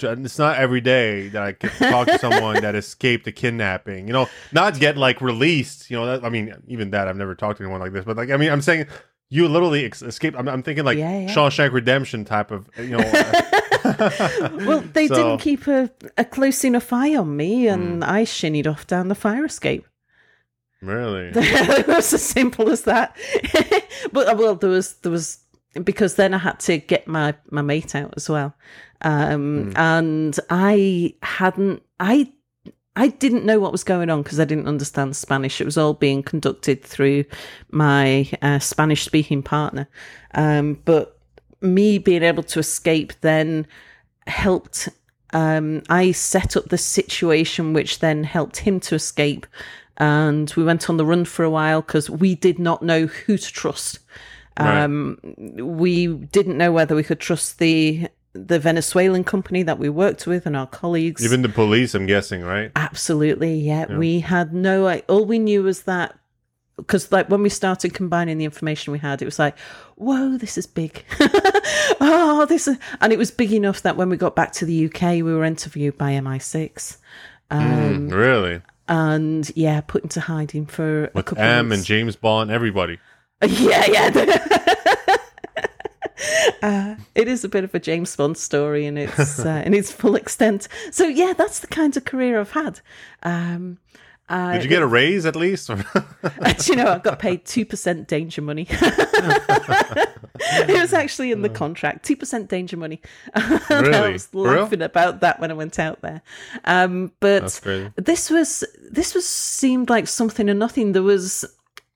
It's 0.03 0.37
not 0.39 0.57
every 0.57 0.81
day 0.81 1.29
that 1.29 1.41
I 1.41 1.51
get 1.53 1.71
to 1.73 1.89
talk 1.89 2.07
to 2.07 2.17
someone 2.19 2.61
that 2.61 2.75
escaped 2.75 3.25
a 3.27 3.31
kidnapping. 3.31 4.07
You 4.07 4.13
know, 4.13 4.29
not 4.51 4.79
get 4.79 4.97
like 4.97 5.21
released. 5.21 5.89
You 5.89 5.97
know, 5.97 6.05
that, 6.05 6.25
I 6.25 6.29
mean, 6.29 6.53
even 6.67 6.91
that 6.91 7.07
I've 7.07 7.17
never 7.17 7.35
talked 7.35 7.57
to 7.57 7.63
anyone 7.63 7.79
like 7.81 7.93
this. 7.93 8.05
But 8.05 8.17
like, 8.17 8.29
I 8.31 8.37
mean, 8.37 8.51
I'm 8.51 8.61
saying 8.61 8.87
you 9.29 9.47
literally 9.47 9.85
ex- 9.85 10.01
escaped. 10.01 10.37
I'm, 10.37 10.47
I'm 10.47 10.63
thinking 10.63 10.85
like 10.85 10.97
Yeah, 10.97 11.19
yeah. 11.21 11.33
Shawshank 11.35 11.71
Redemption 11.73 12.25
type 12.25 12.51
of. 12.51 12.69
You 12.77 12.97
know, 12.97 12.99
uh, 12.99 13.41
Well, 14.65 14.81
they 14.81 15.07
So- 15.07 15.15
didn't 15.15 15.37
keep 15.39 15.67
a, 15.67 15.89
a 16.17 16.25
close 16.25 16.63
enough 16.63 16.91
eye 16.91 17.15
on 17.15 17.35
me, 17.35 17.65
Hmm. 17.67 17.73
and 17.73 18.03
I 18.03 18.23
shinnied 18.23 18.67
off 18.67 18.85
down 18.87 19.07
the 19.07 19.15
fire 19.15 19.45
escape. 19.45 19.85
really. 20.81 21.31
it 21.35 21.87
was 21.87 22.13
as 22.13 22.23
simple 22.23 22.69
as 22.69 22.81
that. 22.83 23.15
but 24.11 24.27
uh, 24.27 24.35
well, 24.37 24.55
there 24.55 24.69
was 24.69 24.93
there 24.95 25.11
was 25.11 25.39
because 25.83 26.15
then 26.15 26.33
I 26.33 26.39
had 26.39 26.59
to 26.61 26.77
get 26.77 27.07
my 27.07 27.35
my 27.49 27.61
mate 27.61 27.95
out 27.95 28.13
as 28.17 28.29
well, 28.29 28.55
um, 29.01 29.73
and 29.75 30.37
I 30.49 31.15
hadn't 31.21 31.83
I. 31.99 32.31
I 32.99 33.09
didn't 33.09 33.45
know 33.45 33.59
what 33.59 33.71
was 33.71 33.83
going 33.83 34.09
on 34.09 34.23
because 34.23 34.39
I 34.39 34.45
didn't 34.45 34.67
understand 34.67 35.15
Spanish. 35.15 35.61
It 35.61 35.65
was 35.65 35.77
all 35.77 35.93
being 35.93 36.23
conducted 36.23 36.83
through 36.83 37.25
my 37.69 38.27
uh, 38.41 38.57
Spanish 38.57 39.03
speaking 39.03 39.43
partner. 39.43 39.87
Um, 40.33 40.79
but 40.83 41.15
me 41.61 41.99
being 41.99 42.23
able 42.23 42.41
to 42.41 42.57
escape 42.57 43.13
then 43.21 43.67
helped 44.25 44.89
um, 45.33 45.83
I 45.89 46.11
set 46.11 46.55
up 46.55 46.69
the 46.69 46.77
situation, 46.77 47.73
which 47.73 47.99
then 47.99 48.23
helped 48.23 48.57
him 48.57 48.79
to 48.81 48.95
escape. 48.95 49.45
And 49.97 50.51
we 50.55 50.63
went 50.63 50.89
on 50.89 50.97
the 50.97 51.05
run 51.05 51.25
for 51.25 51.43
a 51.43 51.49
while 51.49 51.81
because 51.81 52.09
we 52.09 52.35
did 52.35 52.59
not 52.59 52.83
know 52.83 53.07
who 53.07 53.37
to 53.37 53.51
trust. 53.51 53.99
Right. 54.59 54.83
Um, 54.83 55.17
we 55.57 56.07
didn't 56.07 56.57
know 56.57 56.71
whether 56.71 56.95
we 56.95 57.03
could 57.03 57.19
trust 57.19 57.59
the 57.59 58.07
the 58.33 58.59
Venezuelan 58.59 59.23
company 59.23 59.63
that 59.63 59.79
we 59.79 59.89
worked 59.89 60.27
with 60.27 60.45
and 60.45 60.55
our 60.55 60.67
colleagues. 60.67 61.23
Even 61.25 61.41
the 61.41 61.49
police, 61.49 61.95
I'm 61.95 62.05
guessing, 62.05 62.43
right? 62.43 62.71
Absolutely, 62.75 63.55
yeah. 63.55 63.97
We 63.97 64.19
had 64.19 64.53
no. 64.53 64.99
All 65.09 65.25
we 65.25 65.39
knew 65.39 65.63
was 65.63 65.83
that 65.83 66.17
because 66.75 67.11
like 67.11 67.29
when 67.29 67.41
we 67.41 67.49
started 67.49 67.95
combining 67.95 68.37
the 68.37 68.45
information 68.45 68.93
we 68.93 68.99
had, 68.99 69.21
it 69.23 69.25
was 69.25 69.39
like, 69.39 69.57
whoa, 69.95 70.37
this 70.37 70.57
is 70.57 70.67
big. 70.67 71.03
oh, 71.99 72.45
this 72.47 72.67
is, 72.67 72.77
and 73.01 73.11
it 73.11 73.17
was 73.17 73.31
big 73.31 73.51
enough 73.51 73.81
that 73.81 73.97
when 73.97 74.09
we 74.09 74.17
got 74.17 74.35
back 74.35 74.51
to 74.53 74.65
the 74.65 74.85
UK, 74.85 75.01
we 75.15 75.23
were 75.23 75.43
interviewed 75.43 75.97
by 75.97 76.11
MI6. 76.11 76.97
Um, 77.49 78.09
Mm, 78.09 78.11
really? 78.13 78.61
and 78.89 79.49
yeah, 79.55 79.81
put 79.81 80.03
into 80.03 80.19
hiding 80.21 80.65
for 80.65 81.05
a 81.05 81.11
With 81.13 81.25
couple 81.25 81.43
M 81.43 81.67
of 81.67 81.71
and. 81.79 81.83
James 81.83 82.15
Bond, 82.15 82.51
everybody. 82.51 82.99
Yeah, 83.47 83.85
yeah. 83.87 85.17
uh, 86.63 86.95
it 87.13 87.27
is 87.27 87.43
a 87.43 87.49
bit 87.49 87.63
of 87.63 87.75
a 87.75 87.79
James 87.79 88.15
Bond 88.15 88.37
story 88.37 88.85
in 88.85 88.97
its 88.97 89.39
uh, 89.45 89.63
in 89.65 89.73
its 89.73 89.91
full 89.91 90.15
extent. 90.15 90.67
So 90.91 91.07
yeah, 91.07 91.33
that's 91.37 91.59
the 91.59 91.67
kind 91.67 91.95
of 91.95 92.05
career 92.05 92.39
I've 92.39 92.51
had. 92.51 92.79
Um, 93.21 93.77
uh, 94.29 94.53
Did 94.53 94.63
you 94.63 94.69
get 94.69 94.81
a 94.81 94.87
raise 94.87 95.25
at 95.25 95.35
least? 95.35 95.67
do 95.67 95.75
you 96.65 96.75
know, 96.75 96.87
I 96.87 96.97
got 96.97 97.19
paid 97.19 97.45
two 97.45 97.65
percent 97.65 98.07
danger 98.07 98.41
money. 98.41 98.67
it 98.69 100.81
was 100.81 100.93
actually 100.93 101.31
in 101.31 101.43
the 101.43 101.49
contract, 101.49 102.05
two 102.05 102.17
percent 102.17 102.49
danger 102.49 102.75
money. 102.75 103.01
I 103.35 104.09
was 104.11 104.33
laughing 104.33 104.81
about 104.81 105.21
that 105.21 105.39
when 105.39 105.51
I 105.51 105.53
went 105.53 105.79
out 105.79 106.01
there. 106.01 106.21
Um, 106.65 107.11
but 107.19 107.61
this 107.95 108.29
was 108.29 108.63
this 108.91 109.13
was 109.13 109.27
seemed 109.27 109.89
like 109.89 110.07
something 110.07 110.49
or 110.49 110.55
nothing. 110.55 110.91
There 110.91 111.03
was 111.03 111.45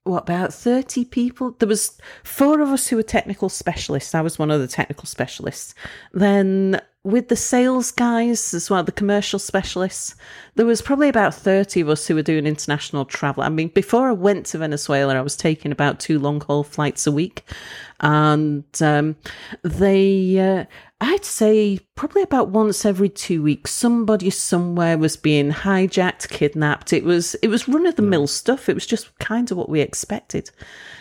what 0.04 0.24
about 0.24 0.54
thirty 0.54 1.06
people? 1.06 1.56
There 1.60 1.68
was 1.68 1.98
four 2.24 2.62
of 2.62 2.70
us 2.70 2.88
who 2.88 2.96
were 2.96 3.04
technical 3.04 3.50
specialists. 3.50 4.16
I 4.16 4.22
was 4.22 4.40
one 4.40 4.52
of 4.52 4.60
the 4.60 4.68
technical 4.68 5.06
specialists. 5.06 5.76
Then 6.12 6.82
with 7.04 7.30
the 7.30 7.36
sales 7.36 7.92
guys 7.92 8.54
as 8.54 8.70
well, 8.70 8.84
the 8.84 8.92
commercial 8.92 9.40
specialists, 9.40 10.16
there 10.56 10.66
was 10.66 10.82
probably 10.82 11.10
about 11.10 11.34
thirty 11.34 11.82
of 11.82 11.90
us 11.90 12.06
who 12.08 12.16
were 12.16 12.22
doing 12.22 12.46
international 12.46 13.06
travel. 13.06 13.44
I 13.44 13.50
mean, 13.50 13.70
before 13.70 14.10
I 14.10 14.14
went 14.14 14.46
to 14.48 14.60
Venezuela, 14.60 15.16
I 15.16 15.22
was 15.22 15.36
taking 15.36 15.72
about 15.72 16.00
two 16.00 16.20
long 16.20 16.42
haul 16.42 16.64
flights 16.64 17.08
a 17.08 17.12
week, 17.12 17.44
and 18.00 18.64
um, 18.82 19.16
they. 19.64 20.40
Uh, 20.40 20.66
I'd 21.04 21.26
say 21.26 21.80
probably 21.96 22.22
about 22.22 22.50
once 22.50 22.86
every 22.86 23.10
two 23.10 23.42
weeks, 23.42 23.72
somebody 23.72 24.30
somewhere 24.30 25.00
was 25.00 25.18
being 25.18 25.52
hijacked, 25.52 26.30
kidnapped. 26.30 26.94
It 26.94 27.04
was 27.04 27.34
it 27.36 27.48
was 27.48 27.68
run 27.68 27.88
of 27.88 27.96
the 27.96 28.04
mill 28.04 28.28
stuff. 28.28 28.70
It 28.70 28.76
was 28.76 28.86
just 28.86 29.18
kind 29.18 29.50
of 29.50 29.58
what 29.58 29.70
we 29.70 29.82
expected. 29.82 30.52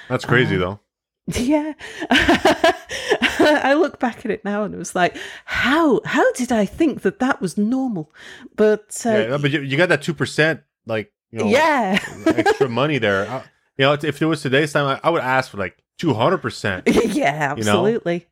That's 0.09 0.25
crazy 0.25 0.57
Uh, 0.57 0.61
though. 0.61 0.81
Yeah, 1.37 1.75
I 2.11 3.75
look 3.79 4.01
back 4.01 4.25
at 4.25 4.31
it 4.31 4.45
now 4.45 4.64
and 4.64 4.75
it 4.75 4.79
was 4.79 4.95
like, 4.95 5.16
how 5.45 6.01
how 6.05 6.33
did 6.33 6.51
I 6.51 6.64
think 6.66 7.03
that 7.03 7.21
that 7.21 7.41
was 7.41 7.57
normal? 7.57 8.12
But 8.57 9.01
uh, 9.07 9.11
Yeah, 9.11 9.39
but 9.39 9.51
you, 9.51 9.61
you 9.61 9.77
got 9.77 9.89
that 9.91 10.03
two 10.03 10.14
percent, 10.14 10.62
like 10.87 11.12
you 11.31 11.39
know, 11.39 11.47
yeah, 11.47 11.99
extra 12.27 12.68
money 12.68 12.99
there. 12.99 13.29
Uh, 13.31 13.43
you 13.79 13.85
know, 13.85 13.93
if 13.93 14.21
it 14.21 14.27
was 14.27 14.43
today's 14.43 14.73
time, 14.73 14.87
I, 14.87 15.01
I 15.07 15.11
would 15.11 15.23
ask 15.23 15.51
for 15.53 15.59
like 15.59 15.77
two 15.99 16.14
hundred 16.14 16.39
percent. 16.39 16.89
yeah, 16.89 17.55
You 17.55 17.62
know? 17.64 17.87
absolutely. 17.87 18.27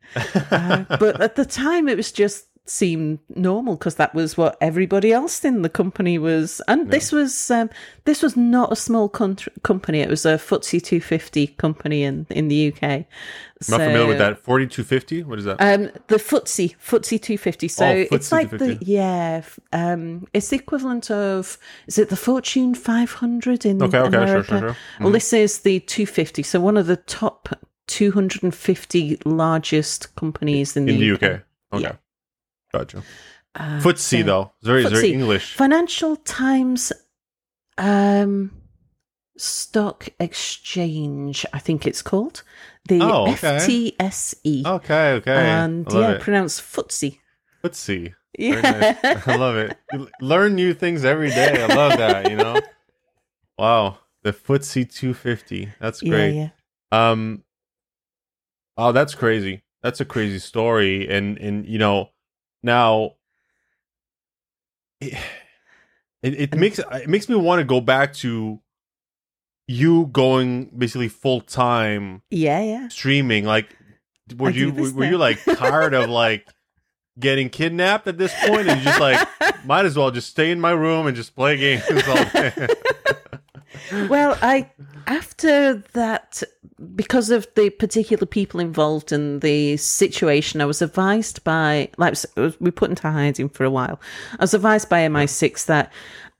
uh, 0.51 0.83
but 0.99 1.21
at 1.21 1.35
the 1.35 1.45
time, 1.45 1.87
it 1.87 1.95
was 1.95 2.11
just 2.11 2.47
seemed 2.69 3.19
normal 3.35 3.75
because 3.75 3.95
that 3.95 4.13
was 4.13 4.37
what 4.37 4.55
everybody 4.61 5.11
else 5.11 5.43
in 5.43 5.63
the 5.63 5.69
company 5.69 6.17
was. 6.17 6.61
And 6.67 6.91
this 6.91 7.11
was 7.11 7.49
um, 7.51 7.69
this 8.05 8.21
was 8.21 8.37
not 8.37 8.71
a 8.71 8.75
small 8.75 9.09
country, 9.09 9.51
company. 9.63 9.99
It 10.01 10.09
was 10.09 10.25
a 10.25 10.37
FTSE 10.37 10.83
250 10.83 11.47
company 11.47 12.03
in 12.03 12.27
in 12.29 12.47
the 12.47 12.71
UK. 12.71 12.83
I'm 12.83 13.05
not 13.69 13.81
familiar 13.81 14.07
with 14.07 14.17
that. 14.19 14.39
Forty 14.39 14.67
two 14.67 14.83
fifty. 14.83 15.23
What 15.23 15.39
is 15.39 15.45
that? 15.45 15.57
Um, 15.59 15.89
the 16.07 16.15
FTSE, 16.17 16.75
FTSE 16.77 17.21
250. 17.21 17.67
So 17.67 17.85
Oh, 17.85 18.05
it's 18.11 18.31
like 18.31 18.49
the 18.51 18.57
250. 18.57 18.85
yeah, 18.85 19.41
um, 19.73 20.27
it's 20.33 20.49
the 20.49 20.55
equivalent 20.57 21.09
of 21.11 21.57
is 21.87 21.97
it 21.97 22.09
the 22.09 22.15
Fortune 22.15 22.75
500 22.75 23.65
in 23.65 23.81
Okay, 23.83 23.97
okay, 23.97 24.09
sure, 24.11 24.23
America? 24.23 24.47
sure, 24.47 24.59
sure. 24.59 24.75
Well, 25.01 25.11
this 25.11 25.33
is 25.33 25.59
the 25.59 25.79
250. 25.81 26.43
So 26.43 26.59
one 26.61 26.77
of 26.77 26.87
the 26.87 26.95
top 26.97 27.49
250 27.87 29.19
largest 29.25 30.15
companies 30.15 30.77
in 30.77 30.85
the, 30.85 30.93
in 30.93 30.99
the 30.99 31.11
UK. 31.13 31.23
Okay, 31.73 31.83
Yeah. 31.83 31.93
Gotcha. 32.73 33.03
Uh, 33.55 33.79
Footsie 33.79 34.19
so- 34.21 34.23
though, 34.23 34.51
it's 34.59 34.67
very, 34.67 34.83
it's 34.83 34.91
very 34.91 35.11
English. 35.11 35.55
Financial 35.55 36.15
Times 36.17 36.91
um, 37.77 38.51
Stock 39.37 40.09
Exchange, 40.19 41.45
I 41.53 41.59
think 41.59 41.87
it's 41.87 42.01
called 42.01 42.43
the 42.87 43.01
Oh, 43.01 43.31
okay. 43.31 43.57
FTSE, 43.99 44.65
Okay, 44.65 45.11
okay. 45.13 45.31
and 45.35 45.85
yeah, 45.91 46.11
it. 46.11 46.21
pronounced 46.21 46.61
footsie. 46.61 47.19
Footsie. 47.63 48.13
Yeah. 48.37 48.61
nice. 48.61 49.27
I 49.27 49.35
love 49.35 49.57
it. 49.57 49.75
You 49.91 50.07
learn 50.21 50.55
new 50.55 50.73
things 50.73 51.03
every 51.03 51.29
day. 51.29 51.61
I 51.63 51.73
love 51.73 51.97
that. 51.97 52.29
You 52.29 52.37
know. 52.37 52.59
Wow, 53.57 53.97
the 54.23 54.31
Footsie 54.31 54.89
250. 54.89 55.73
That's 55.81 56.01
yeah, 56.01 56.09
great. 56.09 56.33
yeah. 56.35 56.49
Um. 56.93 57.43
Oh, 58.77 58.93
that's 58.93 59.13
crazy. 59.15 59.63
That's 59.83 59.99
a 59.99 60.05
crazy 60.05 60.39
story, 60.39 61.09
and 61.09 61.37
and 61.39 61.65
you 61.65 61.77
know, 61.79 62.11
now 62.63 63.13
it 65.01 65.13
it, 66.21 66.55
makes 66.55 66.79
it 66.79 67.07
makes 67.09 67.29
me 67.29 67.35
want 67.35 67.59
to 67.59 67.65
go 67.65 67.79
back 67.81 68.13
to 68.15 68.59
you 69.67 70.07
going 70.07 70.65
basically 70.77 71.07
full 71.07 71.41
time 71.41 72.21
Yeah, 72.29 72.61
yeah. 72.61 72.87
streaming. 72.89 73.45
Like, 73.45 73.75
were 74.37 74.49
I 74.49 74.51
you 74.51 74.71
this 74.71 74.91
were 74.91 75.05
you 75.05 75.17
like 75.17 75.39
tired 75.45 75.93
of 75.93 76.09
like 76.09 76.47
getting 77.19 77.49
kidnapped 77.49 78.07
at 78.07 78.17
this 78.17 78.33
point, 78.45 78.67
and 78.67 78.81
just 78.81 78.99
like 78.99 79.27
might 79.65 79.85
as 79.85 79.95
well 79.97 80.11
just 80.11 80.29
stay 80.29 80.51
in 80.51 80.59
my 80.59 80.71
room 80.71 81.07
and 81.07 81.15
just 81.15 81.35
play 81.35 81.57
games 81.57 81.83
all 82.07 82.15
day. 82.33 82.67
well, 84.09 84.37
I 84.41 84.69
after 85.07 85.75
that 85.93 86.43
because 86.95 87.29
of 87.29 87.47
the 87.55 87.69
particular 87.69 88.25
people 88.25 88.59
involved 88.59 89.11
in 89.11 89.39
the 89.39 89.77
situation, 89.77 90.61
I 90.61 90.65
was 90.65 90.81
advised 90.81 91.43
by 91.43 91.89
like 91.97 92.15
we 92.59 92.71
put 92.71 92.89
into 92.89 93.09
hiding 93.09 93.49
for 93.49 93.63
a 93.63 93.69
while. 93.69 93.99
I 94.33 94.43
was 94.43 94.53
advised 94.53 94.89
by 94.89 95.01
MI6 95.01 95.65
that 95.65 95.91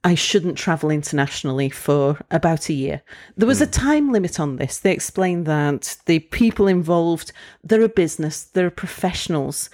I 0.02 0.14
shouldn't 0.14 0.56
travel 0.56 0.90
internationally 0.90 1.68
for 1.68 2.18
about 2.30 2.70
a 2.70 2.72
year. 2.72 3.02
There 3.36 3.46
was 3.46 3.60
a 3.60 3.66
hmm. 3.66 3.72
time 3.72 4.12
limit 4.12 4.40
on 4.40 4.56
this. 4.56 4.78
They 4.78 4.92
explained 4.92 5.46
that 5.46 5.98
the 6.06 6.20
people 6.20 6.66
involved, 6.66 7.32
they're 7.62 7.82
a 7.82 7.88
business, 7.88 8.44
they're 8.44 8.70
professionals 8.70 9.68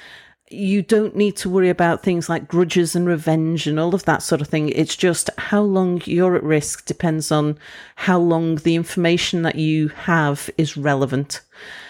you 0.48 0.80
don't 0.80 1.16
need 1.16 1.36
to 1.36 1.50
worry 1.50 1.68
about 1.68 2.02
things 2.02 2.28
like 2.28 2.46
grudges 2.46 2.94
and 2.94 3.06
revenge 3.06 3.66
and 3.66 3.80
all 3.80 3.94
of 3.94 4.04
that 4.04 4.22
sort 4.22 4.40
of 4.40 4.48
thing. 4.48 4.68
It's 4.68 4.94
just 4.94 5.28
how 5.38 5.62
long 5.62 6.00
you're 6.04 6.36
at 6.36 6.42
risk 6.44 6.86
depends 6.86 7.32
on 7.32 7.58
how 7.96 8.18
long 8.18 8.56
the 8.56 8.76
information 8.76 9.42
that 9.42 9.56
you 9.56 9.88
have 9.88 10.48
is 10.56 10.76
relevant. 10.76 11.40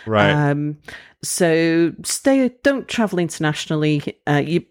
right. 0.07 0.30
Um, 0.30 0.78
so 1.22 1.92
stay, 2.02 2.50
don't 2.62 2.88
travel 2.88 3.18
internationally. 3.18 4.18
Uh, 4.26 4.42
you, 4.44 4.64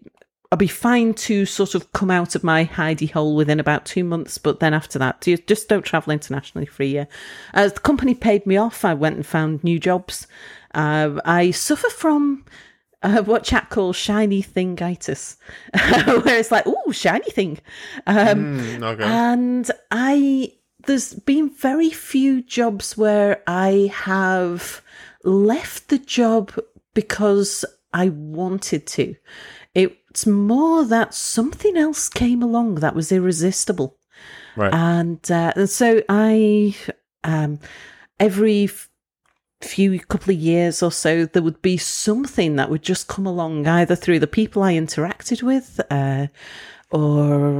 I'll 0.50 0.58
be 0.58 0.66
fine 0.66 1.14
to 1.14 1.44
sort 1.46 1.74
of 1.74 1.92
come 1.92 2.10
out 2.10 2.34
of 2.34 2.42
my 2.42 2.64
hidey 2.64 3.10
hole 3.10 3.36
within 3.36 3.60
about 3.60 3.84
two 3.84 4.04
months, 4.04 4.38
but 4.38 4.58
then 4.58 4.74
after 4.74 4.98
that, 4.98 5.24
you 5.26 5.36
just 5.36 5.68
don't 5.68 5.84
travel 5.84 6.12
internationally 6.12 6.66
for 6.66 6.82
a 6.82 6.86
year. 6.86 7.08
As 7.52 7.74
the 7.74 7.80
company 7.80 8.14
paid 8.14 8.46
me 8.46 8.56
off, 8.56 8.84
I 8.84 8.94
went 8.94 9.16
and 9.16 9.26
found 9.26 9.62
new 9.62 9.78
jobs. 9.78 10.26
Uh, 10.74 11.20
I 11.24 11.52
suffer 11.52 11.88
from 11.88 12.44
uh, 13.02 13.22
what 13.22 13.44
chat 13.44 13.68
calls 13.70 13.96
shiny 13.96 14.42
thingitis, 14.42 15.36
where 16.24 16.38
it's 16.38 16.50
like, 16.50 16.64
oh, 16.66 16.92
shiny 16.92 17.30
thing. 17.30 17.58
Um, 18.06 18.46
Mm, 18.46 18.82
okay. 18.82 19.02
and 19.04 19.70
I, 19.90 20.52
there's 20.86 21.14
been 21.14 21.50
very 21.50 21.90
few 21.90 22.42
jobs 22.42 22.96
where 22.96 23.42
I 23.46 23.90
have 23.94 24.82
left 25.24 25.88
the 25.88 25.98
job 25.98 26.52
because 26.94 27.64
I 27.92 28.08
wanted 28.10 28.86
to. 28.88 29.14
It's 29.74 30.26
more 30.26 30.84
that 30.86 31.12
something 31.12 31.76
else 31.76 32.08
came 32.08 32.42
along 32.42 32.76
that 32.76 32.94
was 32.94 33.12
irresistible. 33.12 33.98
right. 34.56 34.72
And, 34.72 35.30
uh, 35.30 35.52
and 35.56 35.68
so 35.68 36.02
I, 36.08 36.74
um, 37.22 37.58
every 38.18 38.64
f- 38.64 38.88
few 39.60 39.98
couple 40.00 40.32
of 40.34 40.38
years 40.38 40.82
or 40.82 40.92
so, 40.92 41.24
there 41.24 41.42
would 41.42 41.62
be 41.62 41.76
something 41.76 42.56
that 42.56 42.70
would 42.70 42.82
just 42.82 43.08
come 43.08 43.26
along, 43.26 43.66
either 43.66 43.96
through 43.96 44.18
the 44.18 44.26
people 44.26 44.62
I 44.62 44.74
interacted 44.74 45.42
with, 45.42 45.80
uh, 45.90 46.26
or 46.90 47.50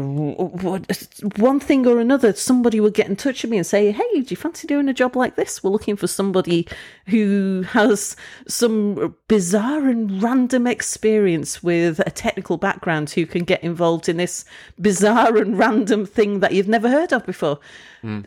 one 1.37 1.59
thing 1.59 1.85
or 1.85 1.99
another. 1.99 2.33
Somebody 2.35 2.79
would 2.79 2.95
get 2.95 3.09
in 3.09 3.17
touch 3.17 3.43
with 3.43 3.51
me 3.51 3.57
and 3.57 3.67
say, 3.67 3.91
"Hey, 3.91 4.21
do 4.21 4.27
you 4.29 4.37
fancy 4.37 4.69
doing 4.69 4.89
a 4.89 4.95
job 4.95 5.17
like 5.17 5.35
this? 5.35 5.65
We're 5.65 5.71
looking 5.71 5.97
for 5.97 6.07
somebody 6.07 6.69
who 7.07 7.65
has 7.71 8.15
some 8.47 9.17
bizarre 9.27 9.89
and 9.89 10.23
random 10.23 10.69
experience 10.69 11.61
with 11.61 11.99
a 12.01 12.11
technical 12.11 12.57
background 12.57 13.11
who 13.11 13.27
can 13.27 13.43
get 13.43 13.65
involved 13.65 14.09
in 14.09 14.17
this 14.17 14.45
bizarre 14.81 15.37
and 15.37 15.59
random 15.59 16.07
thing 16.07 16.39
that 16.41 16.53
you've 16.53 16.69
never 16.69 16.89
heard 16.89 17.13
of 17.13 17.27
before." 17.27 17.59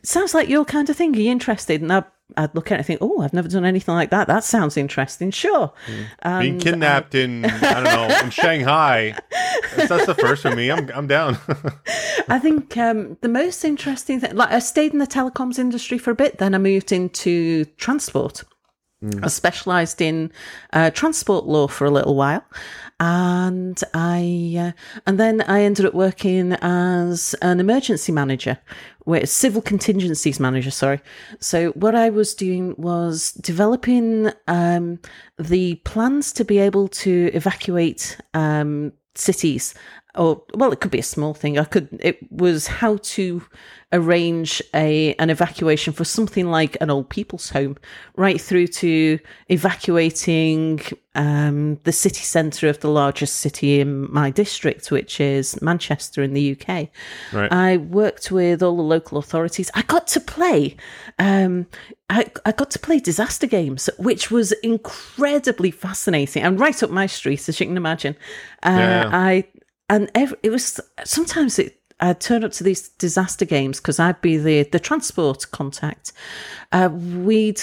Sounds 0.03 0.33
like 0.33 0.49
your 0.49 0.65
kind 0.65 0.89
of 0.89 0.97
thing. 0.97 1.15
Are 1.15 1.19
you 1.19 1.31
interested? 1.31 1.81
And 1.81 1.93
I 1.93 2.03
I'd 2.37 2.53
look 2.55 2.71
at 2.71 2.75
it 2.75 2.77
and 2.77 2.85
think, 2.85 2.99
oh, 3.01 3.21
I've 3.21 3.33
never 3.33 3.47
done 3.47 3.65
anything 3.65 3.95
like 3.95 4.11
that. 4.11 4.27
That 4.27 4.43
sounds 4.43 4.77
interesting. 4.77 5.31
Sure. 5.31 5.71
Mm. 6.23 6.41
Being 6.41 6.59
kidnapped 6.59 7.15
in 7.15 7.45
I 7.45 7.83
don't 7.83 7.83
know 7.83 8.19
in 8.23 8.29
Shanghai. 8.29 9.15
That's, 9.75 9.89
that's 9.89 10.05
the 10.05 10.15
first 10.15 10.43
for 10.43 10.55
me. 10.55 10.71
I'm 10.71 10.89
I'm 10.93 11.07
down. 11.07 11.37
I 12.27 12.39
think 12.39 12.77
um, 12.77 13.17
the 13.21 13.29
most 13.29 13.63
interesting 13.65 14.19
thing, 14.19 14.35
like 14.35 14.51
I 14.51 14.59
stayed 14.59 14.93
in 14.93 14.99
the 14.99 15.07
telecoms 15.07 15.59
industry 15.59 15.97
for 15.97 16.11
a 16.11 16.15
bit, 16.15 16.37
then 16.37 16.53
I 16.53 16.57
moved 16.57 16.91
into 16.91 17.65
transport. 17.77 18.43
I 19.23 19.29
specialised 19.29 20.01
in 20.01 20.29
uh, 20.73 20.89
transport 20.89 21.45
law 21.45 21.67
for 21.67 21.85
a 21.85 21.89
little 21.89 22.15
while, 22.15 22.43
and 22.99 23.81
I 23.93 24.55
uh, 24.57 24.99
and 25.05 25.19
then 25.19 25.41
I 25.41 25.61
ended 25.61 25.85
up 25.85 25.93
working 25.93 26.53
as 26.61 27.33
an 27.41 27.59
emergency 27.59 28.11
manager, 28.11 28.57
where 29.05 29.25
civil 29.25 29.61
contingencies 29.61 30.39
manager. 30.39 30.71
Sorry. 30.71 30.99
So 31.39 31.71
what 31.71 31.95
I 31.95 32.09
was 32.09 32.33
doing 32.33 32.75
was 32.77 33.31
developing 33.33 34.31
um, 34.47 34.99
the 35.37 35.75
plans 35.85 36.33
to 36.33 36.45
be 36.45 36.59
able 36.59 36.87
to 36.89 37.31
evacuate 37.33 38.17
um, 38.33 38.91
cities 39.15 39.73
or 40.15 40.41
well 40.55 40.71
it 40.71 40.79
could 40.79 40.91
be 40.91 40.99
a 40.99 41.03
small 41.03 41.33
thing 41.33 41.59
i 41.59 41.63
could 41.63 41.87
it 42.01 42.19
was 42.31 42.67
how 42.67 42.97
to 43.03 43.43
arrange 43.91 44.61
a 44.75 45.15
an 45.15 45.29
evacuation 45.31 45.91
for 45.93 46.03
something 46.05 46.51
like 46.51 46.77
an 46.79 46.91
old 46.91 47.09
people's 47.09 47.49
home 47.49 47.75
right 48.15 48.39
through 48.39 48.67
to 48.67 49.17
evacuating 49.49 50.79
um, 51.15 51.79
the 51.83 51.91
city 51.91 52.21
centre 52.21 52.67
of 52.67 52.79
the 52.81 52.87
largest 52.89 53.37
city 53.37 53.79
in 53.79 54.11
my 54.13 54.29
district 54.29 54.91
which 54.91 55.19
is 55.19 55.59
manchester 55.61 56.21
in 56.21 56.33
the 56.33 56.51
uk 56.51 56.67
Right. 57.33 57.51
i 57.51 57.77
worked 57.77 58.31
with 58.31 58.61
all 58.61 58.75
the 58.77 58.83
local 58.83 59.17
authorities 59.17 59.71
i 59.73 59.81
got 59.83 60.05
to 60.07 60.19
play 60.19 60.75
um, 61.17 61.65
I, 62.11 62.31
I 62.45 62.51
got 62.53 62.71
to 62.71 62.79
play 62.79 62.99
disaster 62.99 63.45
games, 63.45 63.87
which 63.99 64.31
was 64.31 64.51
incredibly 64.63 65.69
fascinating 65.69 66.41
and 66.41 66.59
right 66.59 66.81
up 66.81 66.89
my 66.89 67.05
street, 67.05 67.47
as 67.47 67.59
you 67.59 67.67
can 67.67 67.77
imagine. 67.77 68.15
Uh, 68.63 68.69
Yeah. 68.77 69.09
I 69.13 69.43
and 69.89 70.09
ev 70.15 70.33
it 70.41 70.49
was 70.49 70.79
sometimes 71.03 71.59
it. 71.59 71.78
I'd 71.99 72.19
turn 72.19 72.43
up 72.43 72.51
to 72.53 72.63
these 72.63 72.89
disaster 72.89 73.45
games 73.45 73.79
because 73.79 73.99
I'd 73.99 74.21
be 74.21 74.37
the 74.37 74.63
the 74.63 74.79
transport 74.79 75.51
contact. 75.51 76.13
Uh, 76.71 76.89
we'd 76.91 77.61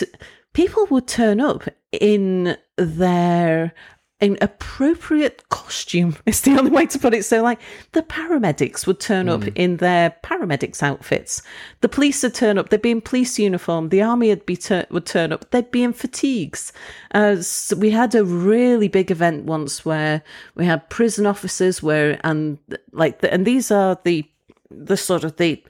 people 0.52 0.86
would 0.86 1.06
turn 1.06 1.40
up 1.40 1.64
in 1.92 2.56
their 2.76 3.72
in 4.18 4.38
appropriate 4.40 5.46
costume 5.50 6.16
is 6.26 6.40
the 6.40 6.56
only 6.56 6.70
way 6.70 6.86
to 6.86 6.98
put 6.98 7.14
it. 7.14 7.24
So, 7.24 7.42
like 7.42 7.60
the 7.92 8.02
paramedics 8.02 8.86
would 8.86 9.00
turn 9.00 9.28
up 9.28 9.46
in 9.54 9.76
their 9.76 10.16
paramedics 10.22 10.82
outfits. 10.82 11.42
The 11.82 11.88
police 11.88 12.22
would 12.22 12.34
turn 12.34 12.56
up; 12.58 12.70
they'd 12.70 12.80
be 12.80 12.90
in 12.90 13.00
police 13.02 13.38
uniform. 13.38 13.90
The 13.90 14.02
army 14.02 14.30
would 14.30 14.46
be 14.46 14.56
tur- 14.56 14.86
would 14.90 15.06
turn 15.06 15.32
up; 15.32 15.50
they'd 15.50 15.70
be 15.70 15.82
in 15.82 15.92
fatigues. 15.92 16.72
Uh, 17.12 17.42
so 17.42 17.76
we 17.76 17.90
had 17.90 18.14
a 18.14 18.24
really 18.24 18.88
big 18.88 19.10
event 19.10 19.44
once 19.44 19.84
where 19.84 20.22
we 20.54 20.64
had 20.64 20.88
prison 20.88 21.26
officers 21.26 21.82
where 21.82 22.18
and 22.24 22.58
like 22.92 23.20
the, 23.20 23.32
and 23.32 23.46
these 23.46 23.70
are 23.70 23.98
the 24.04 24.24
the 24.70 24.96
sort 24.96 25.24
of 25.24 25.36
the 25.36 25.62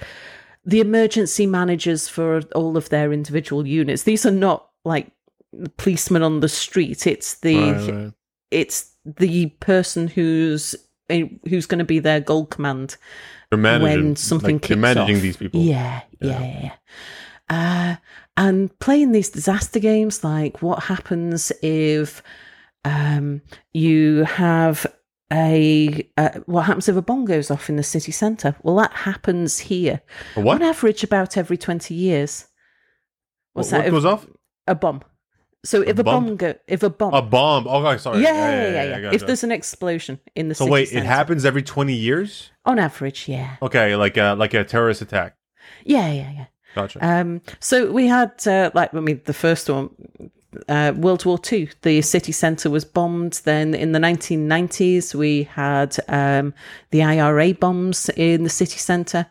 the 0.64 0.80
emergency 0.80 1.46
managers 1.46 2.08
for 2.08 2.40
all 2.54 2.76
of 2.76 2.88
their 2.90 3.12
individual 3.12 3.66
units. 3.66 4.04
These 4.04 4.24
are 4.24 4.32
not 4.32 4.68
like 4.84 5.10
policemen 5.78 6.22
on 6.22 6.40
the 6.40 6.48
street. 6.48 7.06
It's 7.06 7.34
the 7.40 7.72
Right, 7.72 7.94
right. 7.94 8.12
It's 8.56 8.90
the 9.04 9.46
person 9.60 10.08
who's 10.08 10.74
eh, 11.10 11.28
who's 11.48 11.66
going 11.66 11.78
to 11.78 11.84
be 11.84 11.98
their 11.98 12.20
gold 12.20 12.50
command 12.50 12.96
when 13.50 14.16
something 14.16 14.56
like, 14.56 14.62
kicks 14.62 14.78
managing 14.78 15.16
off. 15.16 15.22
these 15.22 15.36
people. 15.36 15.60
Yeah, 15.60 16.02
yeah, 16.20 16.40
yeah. 16.40 16.60
yeah. 16.62 16.72
Uh, 17.48 17.96
and 18.36 18.76
playing 18.80 19.12
these 19.12 19.28
disaster 19.28 19.78
games, 19.78 20.24
like 20.24 20.62
what 20.62 20.84
happens 20.84 21.52
if 21.62 22.22
um, 22.84 23.42
you 23.72 24.24
have 24.24 24.86
a 25.32 26.08
uh, 26.16 26.40
what 26.46 26.62
happens 26.62 26.88
if 26.88 26.96
a 26.96 27.02
bomb 27.02 27.26
goes 27.26 27.50
off 27.50 27.68
in 27.68 27.76
the 27.76 27.82
city 27.82 28.10
centre? 28.10 28.56
Well, 28.62 28.76
that 28.76 28.92
happens 28.92 29.58
here 29.58 30.00
A 30.34 30.40
what? 30.40 30.56
on 30.56 30.62
average 30.62 31.04
about 31.04 31.36
every 31.36 31.58
twenty 31.58 31.94
years. 31.94 32.46
What's 33.52 33.70
what 33.70 33.78
that? 33.78 33.92
what 33.92 33.98
goes 33.98 34.04
off? 34.06 34.26
a 34.66 34.74
bomb. 34.74 35.02
So 35.66 35.82
if 35.82 35.98
a 35.98 36.04
bump? 36.04 36.26
bomb 36.28 36.36
go, 36.36 36.54
if 36.68 36.82
a 36.82 36.90
bomb, 36.90 37.12
A 37.14 37.22
bomb. 37.22 37.66
Oh, 37.66 37.84
okay, 37.84 37.98
sorry. 37.98 38.22
yeah, 38.22 38.32
yeah, 38.32 38.70
yeah, 38.70 38.84
yeah, 38.84 39.00
gotcha. 39.00 39.14
If 39.16 39.26
there's 39.26 39.44
an 39.44 39.52
explosion 39.52 40.18
in 40.34 40.48
the 40.48 40.54
city. 40.54 40.68
so 40.68 40.72
wait, 40.72 40.92
it 40.92 41.04
happens 41.04 41.44
every 41.44 41.62
twenty 41.62 41.94
years. 41.94 42.50
on 42.64 42.78
average, 42.78 43.28
yeah, 43.28 43.56
Okay, 43.60 43.96
like 43.96 44.16
a 44.16 44.34
like 44.38 44.54
a 44.54 44.64
terrorist 44.64 45.02
attack. 45.02 45.36
yeah, 45.84 46.10
yeah, 46.12 46.30
yeah. 46.32 46.46
Gotcha. 46.74 46.98
Um, 47.04 47.40
so 47.58 47.90
we 47.90 48.06
had 48.06 48.32
uh, 48.46 48.70
like 48.74 48.94
I 48.94 49.00
mean 49.00 49.20
the 49.24 49.32
first 49.32 49.68
one, 49.70 49.90
uh, 50.68 50.92
World 50.96 51.24
War 51.24 51.38
Two. 51.38 51.68
The 51.82 52.00
city 52.02 52.32
centre 52.32 52.70
was 52.70 52.84
bombed. 52.84 53.40
Then 53.44 53.74
in 53.74 53.92
the 53.92 53.98
1990s 53.98 55.14
we 55.14 55.44
had 55.44 55.96
um, 56.08 56.52
the 56.90 57.02
IRA 57.02 57.54
bombs 57.54 58.08
in 58.10 58.44
the 58.44 58.50
city 58.50 58.78
centre. 58.78 59.26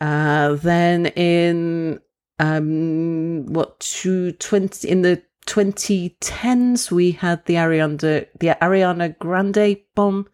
Uh, 0.00 0.54
then 0.54 1.06
in 1.16 2.00
um, 2.38 3.46
what 3.46 3.80
two 3.80 4.32
twenty 4.32 4.88
in 4.88 5.02
the 5.02 5.22
2010s 5.46 6.90
we 6.90 7.12
had 7.12 7.44
the 7.46 7.54
Ariana 7.54 8.26
the 8.38 8.48
Ariana 8.62 9.18
Grande 9.18 9.78
bomb 9.94 10.28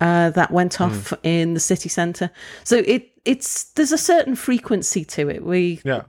uh, 0.00 0.30
that 0.30 0.50
went 0.50 0.80
off 0.80 1.12
in 1.22 1.54
the 1.54 1.60
city 1.60 1.88
centre. 1.88 2.30
So 2.64 2.76
it 2.86 3.10
it's 3.24 3.64
there's 3.72 3.92
a 3.92 3.98
certain 3.98 4.34
frequency 4.34 5.04
to 5.04 5.28
it. 5.28 5.44
We 5.44 5.80
yeah. 5.84 6.02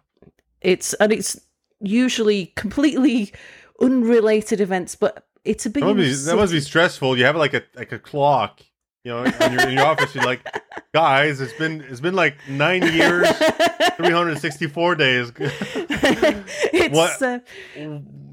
it's 0.62 0.94
and 0.96 1.12
it's 1.12 1.40
usually 1.80 2.48
completely 2.56 3.34
unrelated 3.80 4.62
events, 4.62 4.96
but 4.96 5.28
it's 5.46 5.66
a 5.66 5.70
big. 5.70 5.84
That 5.84 5.96
must, 5.96 6.26
be, 6.26 6.32
that 6.32 6.36
must 6.36 6.54
be 6.54 6.60
stressful. 6.62 7.18
You 7.18 7.26
have 7.26 7.36
like 7.36 7.54
a 7.54 7.64
like 7.76 7.92
a 7.92 8.00
clock, 8.00 8.62
you 9.04 9.12
know, 9.12 9.24
in 9.24 9.54
your, 9.54 9.68
in 9.68 9.74
your 9.74 9.86
office. 9.86 10.16
You're 10.16 10.24
like, 10.24 10.42
guys, 10.94 11.42
it's 11.42 11.54
been 11.54 11.82
it's 11.82 12.00
been 12.00 12.14
like 12.14 12.36
nine 12.48 12.82
years, 12.82 13.28
364 13.98 14.96
days. 14.96 15.32
it's, 15.40 16.96
What? 16.96 17.22
Uh, 17.22 17.40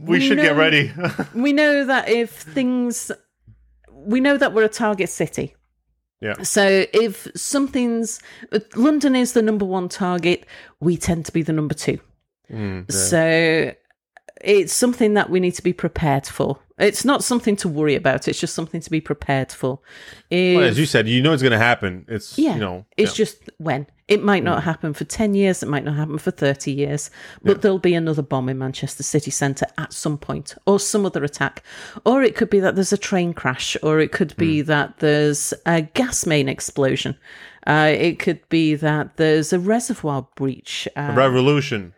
we 0.01 0.21
should 0.21 0.39
get 0.39 0.57
ready. 0.57 0.93
we 1.35 1.53
know 1.53 1.85
that 1.85 2.09
if 2.09 2.31
things, 2.31 3.11
we 3.93 4.21
know 4.21 4.37
that 4.37 4.55
we're 4.55 4.64
a 4.64 4.68
target 4.68 5.09
city. 5.09 5.55
Yeah. 6.21 6.43
So 6.43 6.85
if 6.93 7.29
something's 7.35 8.21
London 8.77 9.16
is 9.16 9.33
the 9.33 9.43
number 9.43 9.64
one 9.64 9.89
target, 9.89 10.47
we 10.79 10.97
tend 10.97 11.27
to 11.27 11.33
be 11.33 11.43
the 11.43 11.53
number 11.53 11.75
two. 11.75 11.99
Mm, 12.51 12.87
yeah. 12.91 12.97
So 12.97 13.75
it's 14.41 14.73
something 14.73 15.14
that 15.14 15.31
we 15.31 15.41
need 15.41 15.53
to 15.53 15.62
be 15.62 15.73
prepared 15.73 16.27
for. 16.27 16.59
It's 16.81 17.05
not 17.05 17.22
something 17.22 17.57
to 17.57 17.68
worry 17.68 17.95
about. 17.95 18.26
It's 18.26 18.41
just 18.41 18.55
something 18.55 18.81
to 18.81 18.91
be 18.91 19.01
prepared 19.01 19.53
for. 19.53 19.78
Well, 20.31 20.62
as 20.62 20.78
you 20.78 20.87
said, 20.87 21.07
you 21.07 21.22
know 21.22 21.33
it's 21.33 21.43
going 21.43 21.53
to 21.53 21.59
happen. 21.59 22.05
It's 22.09 22.39
yeah, 22.39 22.55
you 22.55 22.61
know, 22.61 22.87
it's 22.97 23.12
yeah. 23.12 23.24
just 23.24 23.51
when 23.59 23.87
it 24.09 24.24
might 24.24 24.43
not 24.43 24.62
happen 24.64 24.95
for 24.95 25.05
ten 25.05 25.35
years. 25.35 25.62
It 25.62 25.68
might 25.68 25.85
not 25.85 25.95
happen 25.97 26.18
for 26.18 26.31
thirty 26.31 26.72
years. 26.72 27.11
But 27.43 27.62
there'll 27.62 27.78
be 27.78 27.95
another 27.95 28.22
bomb 28.22 28.49
in 28.49 28.59
Manchester 28.59 29.03
city 29.03 29.31
centre 29.31 29.66
at 29.78 29.93
some 29.93 30.16
point, 30.18 30.55
or 30.66 30.81
some 30.81 31.05
other 31.05 31.22
attack, 31.22 31.62
or 32.07 32.22
it 32.22 32.35
could 32.35 32.51
be 32.51 32.61
that 32.61 32.74
there's 32.74 32.93
a 32.93 32.99
train 32.99 33.35
crash, 33.35 33.76
or 33.83 34.01
it 34.01 34.11
could 34.11 34.33
Hmm. 34.33 34.41
be 34.41 34.62
that 34.62 34.99
there's 35.01 35.53
a 35.66 35.83
gas 35.83 36.24
main 36.26 36.49
explosion. 36.49 37.16
Uh, 37.66 37.93
it 37.95 38.18
could 38.18 38.41
be 38.49 38.74
that 38.74 39.18
there's 39.18 39.53
a 39.53 39.59
reservoir 39.59 40.26
breach. 40.35 40.89
Uh, 40.97 41.12
revolution. 41.14 41.93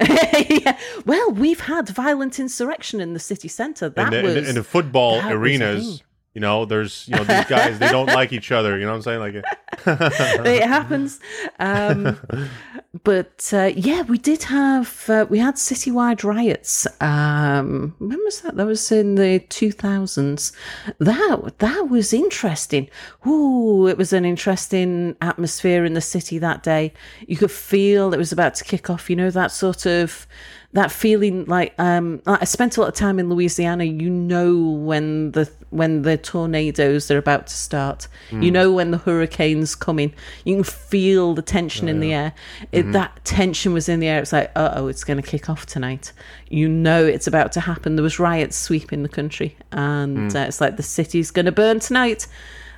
yeah. 0.48 0.78
Well, 1.06 1.30
we've 1.30 1.60
had 1.60 1.88
violent 1.88 2.38
insurrection 2.40 3.00
in 3.00 3.12
the 3.12 3.20
city 3.20 3.48
centre. 3.48 3.88
That 3.88 4.06
in 4.06 4.10
the, 4.10 4.18
in 4.18 4.24
was 4.24 4.34
the, 4.34 4.48
in 4.48 4.54
the 4.56 4.64
football 4.64 5.20
arenas. 5.24 6.02
You 6.34 6.40
know, 6.40 6.64
there's 6.64 7.06
you 7.06 7.14
know 7.14 7.22
these 7.22 7.44
guys 7.44 7.78
they 7.78 7.88
don't 7.88 8.06
like 8.06 8.32
each 8.32 8.50
other. 8.50 8.76
You 8.76 8.86
know 8.86 8.90
what 8.90 8.96
I'm 8.96 9.02
saying? 9.02 9.20
Like, 9.20 9.44
it 10.44 10.66
happens. 10.66 11.20
Um, 11.60 12.18
but 13.04 13.50
uh, 13.52 13.70
yeah, 13.76 14.02
we 14.02 14.18
did 14.18 14.42
have 14.44 15.08
uh, 15.08 15.26
we 15.30 15.38
had 15.38 15.54
citywide 15.54 16.24
riots. 16.24 16.88
Um, 17.00 17.94
when 18.00 18.18
was 18.24 18.40
that? 18.40 18.56
That 18.56 18.66
was 18.66 18.90
in 18.90 19.14
the 19.14 19.38
two 19.48 19.70
thousands. 19.70 20.50
That 20.98 21.58
that 21.60 21.88
was 21.88 22.12
interesting. 22.12 22.90
Ooh, 23.24 23.86
it 23.86 23.96
was 23.96 24.12
an 24.12 24.24
interesting 24.24 25.16
atmosphere 25.20 25.84
in 25.84 25.94
the 25.94 26.00
city 26.00 26.38
that 26.38 26.64
day. 26.64 26.92
You 27.28 27.36
could 27.36 27.52
feel 27.52 28.12
it 28.12 28.18
was 28.18 28.32
about 28.32 28.56
to 28.56 28.64
kick 28.64 28.90
off. 28.90 29.08
You 29.08 29.14
know 29.14 29.30
that 29.30 29.52
sort 29.52 29.86
of 29.86 30.26
that 30.74 30.90
feeling 30.92 31.44
like 31.46 31.72
um 31.78 32.20
I 32.26 32.44
spent 32.44 32.76
a 32.76 32.80
lot 32.80 32.88
of 32.88 32.94
time 32.94 33.18
in 33.18 33.30
Louisiana 33.30 33.84
you 33.84 34.10
know 34.10 34.56
when 34.56 35.30
the 35.32 35.50
when 35.70 36.02
the 36.02 36.16
tornadoes 36.16 37.10
are 37.10 37.18
about 37.18 37.48
to 37.48 37.54
start. 37.54 38.06
You 38.30 38.50
know 38.50 38.70
when 38.72 38.92
the 38.92 38.98
hurricanes 38.98 39.74
coming. 39.74 40.14
You 40.44 40.54
can 40.56 40.64
feel 40.64 41.34
the 41.34 41.42
tension 41.42 41.88
in 41.88 41.98
the 42.00 42.12
air. 42.12 42.32
It, 42.70 42.92
that 42.92 43.24
tension 43.24 43.72
was 43.72 43.88
in 43.88 43.98
the 43.98 44.06
air. 44.06 44.20
It's 44.20 44.32
like 44.32 44.52
uh-oh 44.54 44.86
it's 44.88 45.02
going 45.02 45.20
to 45.20 45.28
kick 45.28 45.48
off 45.50 45.66
tonight. 45.66 46.12
You 46.48 46.68
know 46.68 47.04
it's 47.04 47.26
about 47.26 47.50
to 47.52 47.60
happen. 47.60 47.96
There 47.96 48.02
was 48.02 48.18
riots 48.20 48.56
sweeping 48.56 49.02
the 49.02 49.08
country 49.08 49.56
and 49.72 50.34
uh, 50.34 50.40
it's 50.40 50.60
like 50.60 50.76
the 50.76 50.82
city's 50.82 51.30
going 51.30 51.46
to 51.46 51.52
burn 51.52 51.80
tonight. 51.80 52.26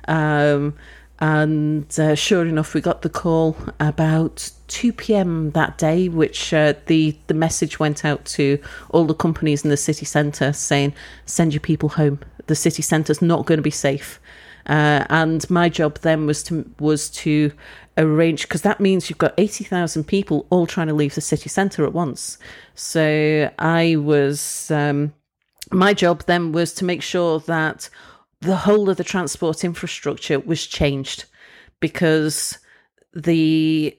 Um 0.07 0.75
And 1.19 1.99
uh, 1.99 2.15
sure 2.15 2.45
enough, 2.45 2.73
we 2.73 2.81
got 2.81 3.01
the 3.01 3.09
call 3.09 3.57
about 3.79 4.51
2 4.67 4.93
p.m. 4.93 5.51
that 5.51 5.77
day, 5.77 6.09
which 6.09 6.53
uh, 6.53 6.73
the 6.85 7.17
the 7.27 7.33
message 7.33 7.79
went 7.79 8.05
out 8.05 8.23
to 8.25 8.59
all 8.91 9.05
the 9.05 9.15
companies 9.15 9.63
in 9.63 9.71
the 9.71 9.77
city 9.77 10.05
centre 10.05 10.53
saying, 10.53 10.93
"Send 11.25 11.53
your 11.53 11.61
people 11.61 11.89
home. 11.89 12.19
The 12.45 12.55
city 12.55 12.83
centre's 12.83 13.21
not 13.21 13.45
going 13.45 13.57
to 13.57 13.63
be 13.63 13.71
safe." 13.71 14.19
Uh, 14.67 15.05
and 15.09 15.49
my 15.49 15.69
job 15.69 15.99
then 15.99 16.27
was 16.27 16.43
to 16.43 16.69
was 16.79 17.09
to 17.09 17.51
arrange 17.97 18.43
because 18.43 18.61
that 18.61 18.79
means 18.79 19.09
you've 19.09 19.17
got 19.17 19.33
eighty 19.37 19.63
thousand 19.63 20.03
people 20.03 20.45
all 20.51 20.67
trying 20.67 20.87
to 20.87 20.93
leave 20.93 21.15
the 21.15 21.21
city 21.21 21.49
centre 21.49 21.83
at 21.83 21.93
once. 21.93 22.37
So 22.75 23.49
I 23.57 23.95
was 23.95 24.69
um, 24.69 25.13
my 25.71 25.93
job 25.93 26.23
then 26.25 26.51
was 26.51 26.73
to 26.75 26.85
make 26.85 27.01
sure 27.01 27.39
that 27.41 27.89
the 28.41 28.55
whole 28.55 28.89
of 28.89 28.97
the 28.97 29.03
transport 29.03 29.63
infrastructure 29.63 30.39
was 30.39 30.65
changed 30.65 31.25
because 31.79 32.57
the 33.13 33.97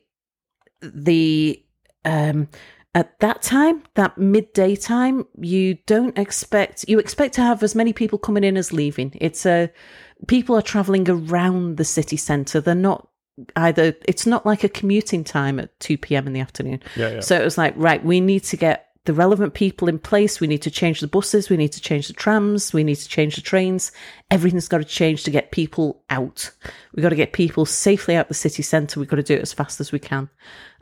the 0.81 1.63
um 2.05 2.49
at 2.95 3.19
that 3.21 3.43
time 3.43 3.83
that 3.95 4.17
midday 4.17 4.75
time 4.77 5.27
you 5.41 5.75
don't 5.87 6.19
expect 6.19 6.85
you 6.89 6.99
expect 6.99 7.35
to 7.35 7.43
have 7.43 7.63
as 7.63 7.75
many 7.75 7.93
people 7.93 8.19
coming 8.19 8.45
in 8.45 8.57
as 8.57 8.73
leaving. 8.73 9.13
It's 9.21 9.45
a 9.45 9.71
people 10.27 10.57
are 10.57 10.63
traveling 10.63 11.09
around 11.09 11.77
the 11.77 11.85
city 11.85 12.17
center 12.17 12.61
they're 12.61 12.75
not 12.75 13.09
either 13.55 13.95
it's 14.07 14.27
not 14.27 14.45
like 14.45 14.65
a 14.65 14.69
commuting 14.69 15.23
time 15.23 15.61
at 15.61 15.79
2 15.81 15.99
p.m 15.99 16.27
in 16.27 16.33
the 16.33 16.41
afternoon. 16.41 16.83
Yeah, 16.97 17.11
yeah. 17.11 17.21
so 17.21 17.41
it 17.41 17.45
was 17.45 17.59
like 17.59 17.75
right 17.77 18.05
we 18.05 18.21
need 18.21 18.45
to 18.45 18.57
get 18.57 18.88
the 19.09 19.15
relevant 19.15 19.55
people 19.55 19.89
in 19.89 19.99
place. 19.99 20.39
We 20.39 20.47
need 20.47 20.61
to 20.61 20.71
change 20.71 21.01
the 21.01 21.07
buses. 21.09 21.49
We 21.49 21.57
need 21.57 21.73
to 21.73 21.81
change 21.81 22.09
the 22.09 22.13
trams. 22.13 22.75
We 22.75 22.85
need 22.85 22.97
to 22.97 23.09
change 23.09 23.37
the 23.37 23.41
trains. 23.41 23.91
Everything's 24.31 24.69
got 24.69 24.79
to 24.79 24.85
change 24.85 25.25
to 25.25 25.31
get 25.31 25.51
people 25.51 26.03
out. 26.11 26.51
We've 26.95 27.03
got 27.03 27.09
to 27.09 27.17
get 27.17 27.33
people 27.33 27.65
safely 27.65 28.17
out 28.17 28.29
the 28.29 28.35
city 28.35 28.63
centre. 28.63 29.01
We've 29.01 29.09
got 29.09 29.17
to 29.17 29.23
do 29.23 29.33
it 29.33 29.41
as 29.41 29.55
fast 29.55 29.81
as 29.81 29.93
we 29.93 29.99
can. 29.99 30.29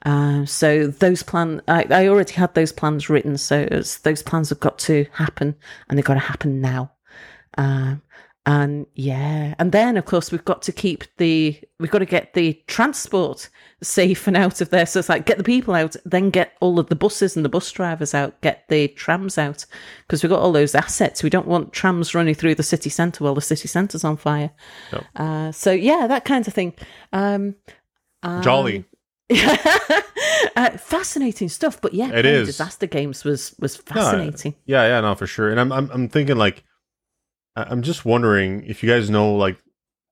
Uh, 0.05 0.45
so 0.45 0.89
those 0.89 1.23
plans, 1.23 1.61
I, 1.69 1.87
I 1.89 2.09
already 2.09 2.33
had 2.33 2.53
those 2.55 2.73
plans 2.73 3.09
written 3.09 3.39
so 3.39 3.65
those 4.03 4.25
plans 4.25 4.49
have 4.49 4.59
got 4.59 4.81
to 4.81 5.07
happen 5.13 5.55
and 5.89 5.97
they've 5.97 6.05
got 6.05 6.15
to 6.15 6.21
happen 6.21 6.61
now. 6.61 6.91
Um, 7.57 8.03
and 8.47 8.87
yeah, 8.95 9.57
and 9.59 9.73
then 9.73 9.97
of 9.97 10.05
course 10.05 10.31
we've 10.31 10.45
got 10.45 10.63
to 10.63 10.73
keep 10.73 11.05
the 11.17 11.61
we've 11.81 11.91
got 11.91 11.99
to 11.99 12.07
get 12.07 12.35
the 12.35 12.53
transport 12.69 13.49
safe 13.83 14.29
and 14.29 14.37
out 14.37 14.61
of 14.61 14.71
there. 14.71 14.87
So 14.87 15.01
it's 15.01 15.09
like 15.09 15.27
get 15.27 15.37
the 15.37 15.45
people 15.45 15.75
out, 15.75 15.97
then 16.05 16.31
get 16.31 16.53
all 16.61 16.79
of 16.79 16.89
the 16.89 16.95
buses 16.95 17.35
and 17.35 17.45
the 17.45 17.49
bus 17.49 17.71
drivers 17.73 18.15
out, 18.15 18.41
get 18.43 18.69
the 18.69 18.87
trams 18.89 19.37
out 19.37 19.67
because 20.07 20.23
we've 20.23 20.31
got 20.31 20.41
all 20.41 20.53
those 20.53 20.77
assets. 20.77 21.25
We 21.25 21.31
don't 21.31 21.49
want 21.49 21.73
trams 21.73 22.15
running 22.15 22.37
through 22.37 22.55
the 22.55 22.63
city 22.63 22.89
centre 22.89 23.25
while 23.25 23.35
the 23.35 23.41
city 23.41 23.67
centre's 23.67 24.05
on 24.05 24.17
fire. 24.17 24.53
No. 24.93 25.03
Uh, 25.17 25.53
so 25.53 25.73
yeah, 25.73 26.07
that 26.07 26.25
kind 26.25 26.47
of 26.47 26.55
thing. 26.55 26.75
Um, 27.13 27.57
Jolly. 28.43 28.85
uh, 30.57 30.71
fascinating 30.79 31.49
stuff, 31.49 31.81
but 31.81 31.93
yeah, 31.93 32.13
it 32.13 32.25
is. 32.25 32.47
Disaster 32.47 32.87
games 32.87 33.25
was 33.25 33.57
was 33.59 33.77
fascinating. 33.77 34.55
Yeah, 34.67 34.87
yeah, 34.87 35.01
no, 35.01 35.17
for 35.17 35.27
sure. 35.27 35.51
And 35.51 35.59
I'm, 35.59 35.73
I'm, 35.73 35.91
I'm 35.91 36.09
thinking 36.09 36.37
like, 36.37 36.63
I'm 37.57 37.83
just 37.83 38.05
wondering 38.05 38.65
if 38.67 38.83
you 38.83 38.89
guys 38.91 39.09
know 39.11 39.35
like 39.35 39.59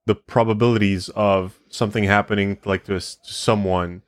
the 0.07 0.15
probabilities 0.15 1.09
of 1.11 1.59
something 1.69 2.05
happening 2.05 2.59
like 2.65 2.85
to, 2.85 2.97
s- 2.97 3.17
to 3.27 3.33
someone 3.33 4.03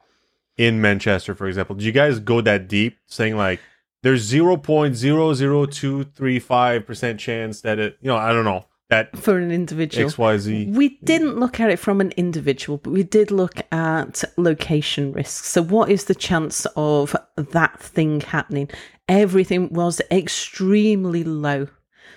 in 0.57 0.81
Manchester, 0.81 1.35
for 1.35 1.47
example. 1.47 1.77
Do 1.77 1.85
you 1.85 1.93
guys 1.93 2.19
go 2.19 2.41
that 2.41 2.69
deep, 2.69 2.99
saying 3.07 3.37
like 3.37 3.61
there's 4.03 4.23
zero 4.23 4.57
point 4.57 4.95
zero 4.97 5.35
zero 5.35 5.67
two 5.67 6.05
three 6.05 6.39
five 6.39 6.87
percent 6.87 7.21
chance 7.21 7.61
that 7.63 7.79
it, 7.79 7.99
you 8.01 8.09
know, 8.09 8.17
I 8.17 8.33
don't 8.33 8.45
know 8.45 8.65
that 8.89 9.17
For 9.19 9.37
an 9.37 9.51
individual, 9.51 10.07
X 10.07 10.17
Y 10.17 10.39
Z. 10.39 10.67
We 10.71 10.99
didn't 11.03 11.39
look 11.41 11.59
at 11.61 11.71
it 11.71 11.79
from 11.79 12.01
an 12.01 12.13
individual, 12.17 12.79
but 12.79 12.91
we 12.93 13.03
did 13.03 13.31
look 13.31 13.61
at 13.73 14.23
location 14.37 15.13
risks. 15.13 15.49
So, 15.49 15.61
what 15.63 15.91
is 15.91 16.05
the 16.05 16.15
chance 16.15 16.67
of 16.77 17.17
that 17.37 17.81
thing 17.81 18.21
happening? 18.21 18.71
Everything 19.09 19.71
was 19.73 20.01
extremely 20.11 21.25
low. 21.25 21.67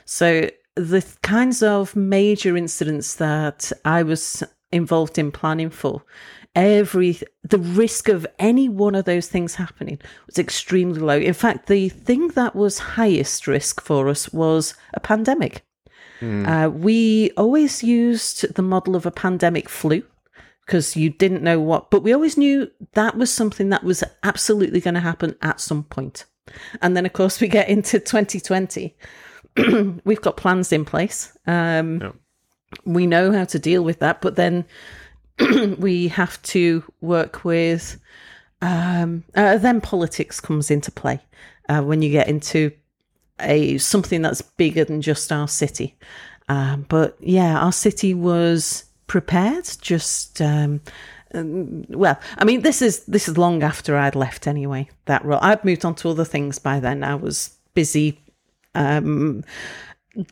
So, 0.05 0.49
the 0.76 1.05
kinds 1.22 1.61
of 1.63 1.95
major 1.95 2.55
incidents 2.55 3.15
that 3.15 3.72
I 3.86 4.03
was 4.03 4.43
involved 4.72 5.17
in 5.17 5.32
planning 5.32 5.70
for, 5.70 6.03
every 6.55 7.20
the 7.43 7.57
risk 7.57 8.09
of 8.09 8.26
any 8.38 8.67
one 8.67 8.95
of 8.95 9.05
those 9.05 9.28
things 9.28 9.55
happening 9.55 9.99
was 10.26 10.38
extremely 10.38 10.99
low. 10.99 11.17
In 11.17 11.34
fact, 11.34 11.67
the 11.67 11.89
thing 11.89 12.30
that 12.30 12.55
was 12.55 12.80
highest 12.80 13.47
risk 13.47 13.82
for 13.82 14.09
us 14.09 14.32
was 14.34 14.74
a 14.93 14.99
pandemic. 14.99 15.65
Uh, 16.45 16.70
we 16.70 17.32
always 17.38 17.84
used 17.84 18.53
the 18.55 18.61
model 18.61 18.95
of 18.95 19.05
a 19.05 19.11
pandemic 19.11 19.70
flu 19.70 20.03
because 20.65 20.95
you 20.95 21.09
didn't 21.09 21.43
know 21.43 21.59
what, 21.59 21.89
but 21.89 22.03
we 22.03 22.13
always 22.13 22.38
knew 22.38 22.70
that 22.93 23.17
was 23.17 23.34
something 23.34 23.70
that 23.70 23.84
was 23.84 24.03
absolutely 24.24 24.82
going 24.82 24.93
to 24.95 24.99
happen 24.99 25.36
at 25.41 25.59
some 25.59 25.84
point. 25.84 26.26
And 26.82 26.95
then, 26.95 27.05
of 27.05 27.13
course, 27.13 27.39
we 27.39 27.47
get 27.47 27.70
into 27.70 27.99
2020. 27.99 28.95
We've 30.04 30.22
got 30.22 30.38
plans 30.38 30.72
in 30.72 30.86
place. 30.86 31.38
Um, 31.47 32.02
Yeah. 32.02 32.12
We 32.86 33.08
know 33.08 33.32
how 33.32 33.45
to 33.45 33.58
deal 33.58 33.84
with 33.84 34.00
that, 34.00 34.22
but 34.22 34.36
then 34.36 34.64
we 35.80 36.08
have 36.10 36.41
to 36.43 36.84
work 37.02 37.43
with. 37.43 38.00
Um, 38.62 39.24
uh, 39.36 39.58
then 39.58 39.82
politics 39.82 40.39
comes 40.39 40.70
into 40.70 40.91
play 40.91 41.20
uh, 41.68 41.82
when 41.82 42.02
you 42.02 42.12
get 42.12 42.28
into 42.28 42.72
a 43.39 43.78
something 43.78 44.22
that's 44.22 44.41
bigger 44.41 44.84
than 44.84 45.02
just 45.02 45.32
our 45.32 45.47
city. 45.47 45.97
Um, 46.47 46.86
but 46.89 47.18
yeah, 47.20 47.58
our 47.60 47.72
city 47.72 48.14
was 48.14 48.84
prepared. 49.08 49.68
Just 49.82 50.41
um, 50.41 50.82
um, 51.34 51.86
well, 51.89 52.20
I 52.38 52.45
mean, 52.45 52.62
this 52.62 52.82
is 52.82 53.06
this 53.06 53.28
is 53.28 53.38
long 53.38 53.64
after 53.64 53.97
I'd 53.97 54.16
left 54.16 54.47
anyway. 54.47 54.89
That 55.06 55.24
role, 55.24 55.39
I'd 55.41 55.64
moved 55.64 55.86
on 55.86 55.95
to 55.95 56.10
other 56.10 56.26
things 56.26 56.60
by 56.60 56.80
then. 56.80 57.04
I 57.04 57.16
was 57.16 57.56
busy 57.74 58.20
um, 58.76 59.43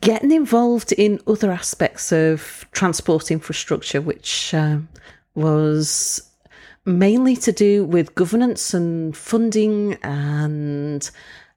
getting 0.00 0.32
involved 0.32 0.92
in 0.92 1.20
other 1.26 1.50
aspects 1.50 2.12
of 2.12 2.66
transport 2.72 3.30
infrastructure, 3.30 4.00
which 4.00 4.54
um, 4.54 4.88
was 5.34 6.22
mainly 6.84 7.36
to 7.36 7.52
do 7.52 7.84
with 7.84 8.14
governance 8.14 8.72
and 8.72 9.16
funding 9.16 9.94
and 10.02 11.10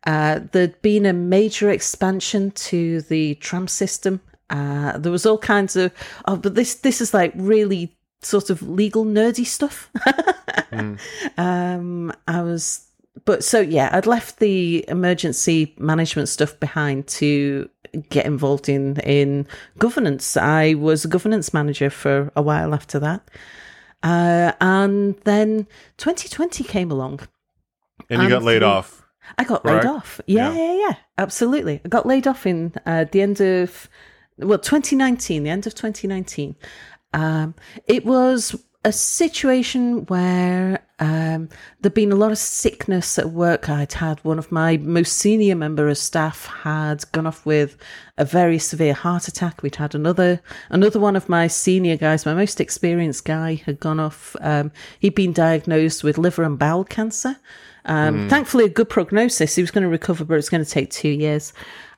uh, 0.05 0.39
there'd 0.51 0.82
been 0.82 1.05
a 1.05 1.13
major 1.13 1.69
expansion 1.69 2.51
to 2.51 3.01
the 3.01 3.36
tram 3.36 3.67
system. 3.67 4.19
Uh, 4.49 4.97
there 4.97 5.11
was 5.11 5.25
all 5.25 5.38
kinds 5.38 5.75
of, 5.75 5.91
oh, 6.25 6.36
but 6.36 6.55
this 6.55 6.75
this 6.75 7.01
is 7.01 7.13
like 7.13 7.32
really 7.36 7.95
sort 8.21 8.49
of 8.49 8.61
legal 8.61 9.05
nerdy 9.05 9.45
stuff. 9.45 9.89
um, 11.38 12.11
I 12.27 12.41
was, 12.41 12.88
but 13.26 13.43
so 13.43 13.59
yeah, 13.59 13.89
I'd 13.91 14.07
left 14.07 14.39
the 14.39 14.86
emergency 14.88 15.76
management 15.78 16.30
stuff 16.30 16.59
behind 16.59 17.07
to 17.07 17.70
get 18.09 18.26
involved 18.26 18.70
in 18.70 18.97
in 19.01 19.47
governance. 19.78 20.38
I 20.38 20.76
was 20.76 21.05
a 21.05 21.07
governance 21.07 21.53
manager 21.53 21.89
for 21.89 22.32
a 22.36 22.41
while 22.41 22.74
after 22.74 22.99
that. 22.99 23.30
Uh, 24.03 24.51
and 24.59 25.16
then 25.26 25.68
2020 25.97 26.64
came 26.64 26.89
along. 26.89 27.20
And 28.09 28.24
you 28.24 28.30
got 28.30 28.43
laid 28.43 28.64
off. 28.64 29.05
I 29.38 29.43
got 29.43 29.62
Correct? 29.64 29.86
laid 29.86 29.91
off. 29.91 30.20
Yeah, 30.26 30.53
Yeah. 30.53 30.57
yeah, 30.74 30.88
yeah, 30.89 30.95
absolutely. 31.18 31.82
I 31.86 31.88
got 31.88 32.05
laid 32.05 32.28
off 32.28 32.45
in 32.45 32.74
uh, 32.86 33.05
the 33.12 33.22
end 33.22 33.39
of, 33.41 33.88
well, 34.38 34.57
2019, 34.57 35.43
the 35.43 35.49
end 35.49 35.68
of 35.68 35.76
2019. 35.76 36.55
Um, 37.14 37.53
it 37.88 38.05
was 38.05 38.55
a 38.84 38.91
situation 38.91 40.05
where 40.07 40.79
um, 40.99 41.49
there'd 41.79 41.93
been 41.93 42.11
a 42.11 42.15
lot 42.15 42.32
of 42.32 42.38
sickness 42.38 43.19
at 43.19 43.29
work. 43.29 43.69
I'd 43.69 43.93
had 43.93 44.23
one 44.23 44.39
of 44.39 44.51
my 44.51 44.77
most 44.77 45.13
senior 45.13 45.55
member 45.55 45.88
of 45.88 45.97
staff 45.97 46.47
had 46.47 47.09
gone 47.11 47.27
off 47.27 47.45
with 47.45 47.77
a 48.17 48.25
very 48.25 48.57
severe 48.57 48.93
heart 48.93 49.27
attack. 49.27 49.61
We'd 49.61 49.75
had 49.75 49.93
another 49.93 50.41
another 50.69 50.99
one 50.99 51.15
of 51.15 51.29
my 51.29 51.47
senior 51.47 51.95
guys, 51.95 52.25
my 52.25 52.34
most 52.34 52.59
experienced 52.59 53.25
guy, 53.25 53.55
had 53.55 53.79
gone 53.79 53.99
off. 53.99 54.36
Um, 54.41 54.71
he'd 54.99 55.15
been 55.15 55.34
diagnosed 55.34 56.03
with 56.03 56.17
liver 56.17 56.43
and 56.43 56.57
bowel 56.57 56.84
cancer. 56.84 57.38
Um, 57.86 58.29
Thankfully, 58.29 58.65
a 58.65 58.69
good 58.69 58.89
prognosis. 58.89 59.55
He 59.55 59.61
was 59.61 59.71
going 59.71 59.84
to 59.84 59.89
recover, 59.89 60.23
but 60.23 60.38
it's 60.38 60.49
going 60.49 60.63
to 60.63 60.69
take 60.69 60.89
two 60.91 61.09
years. 61.09 61.53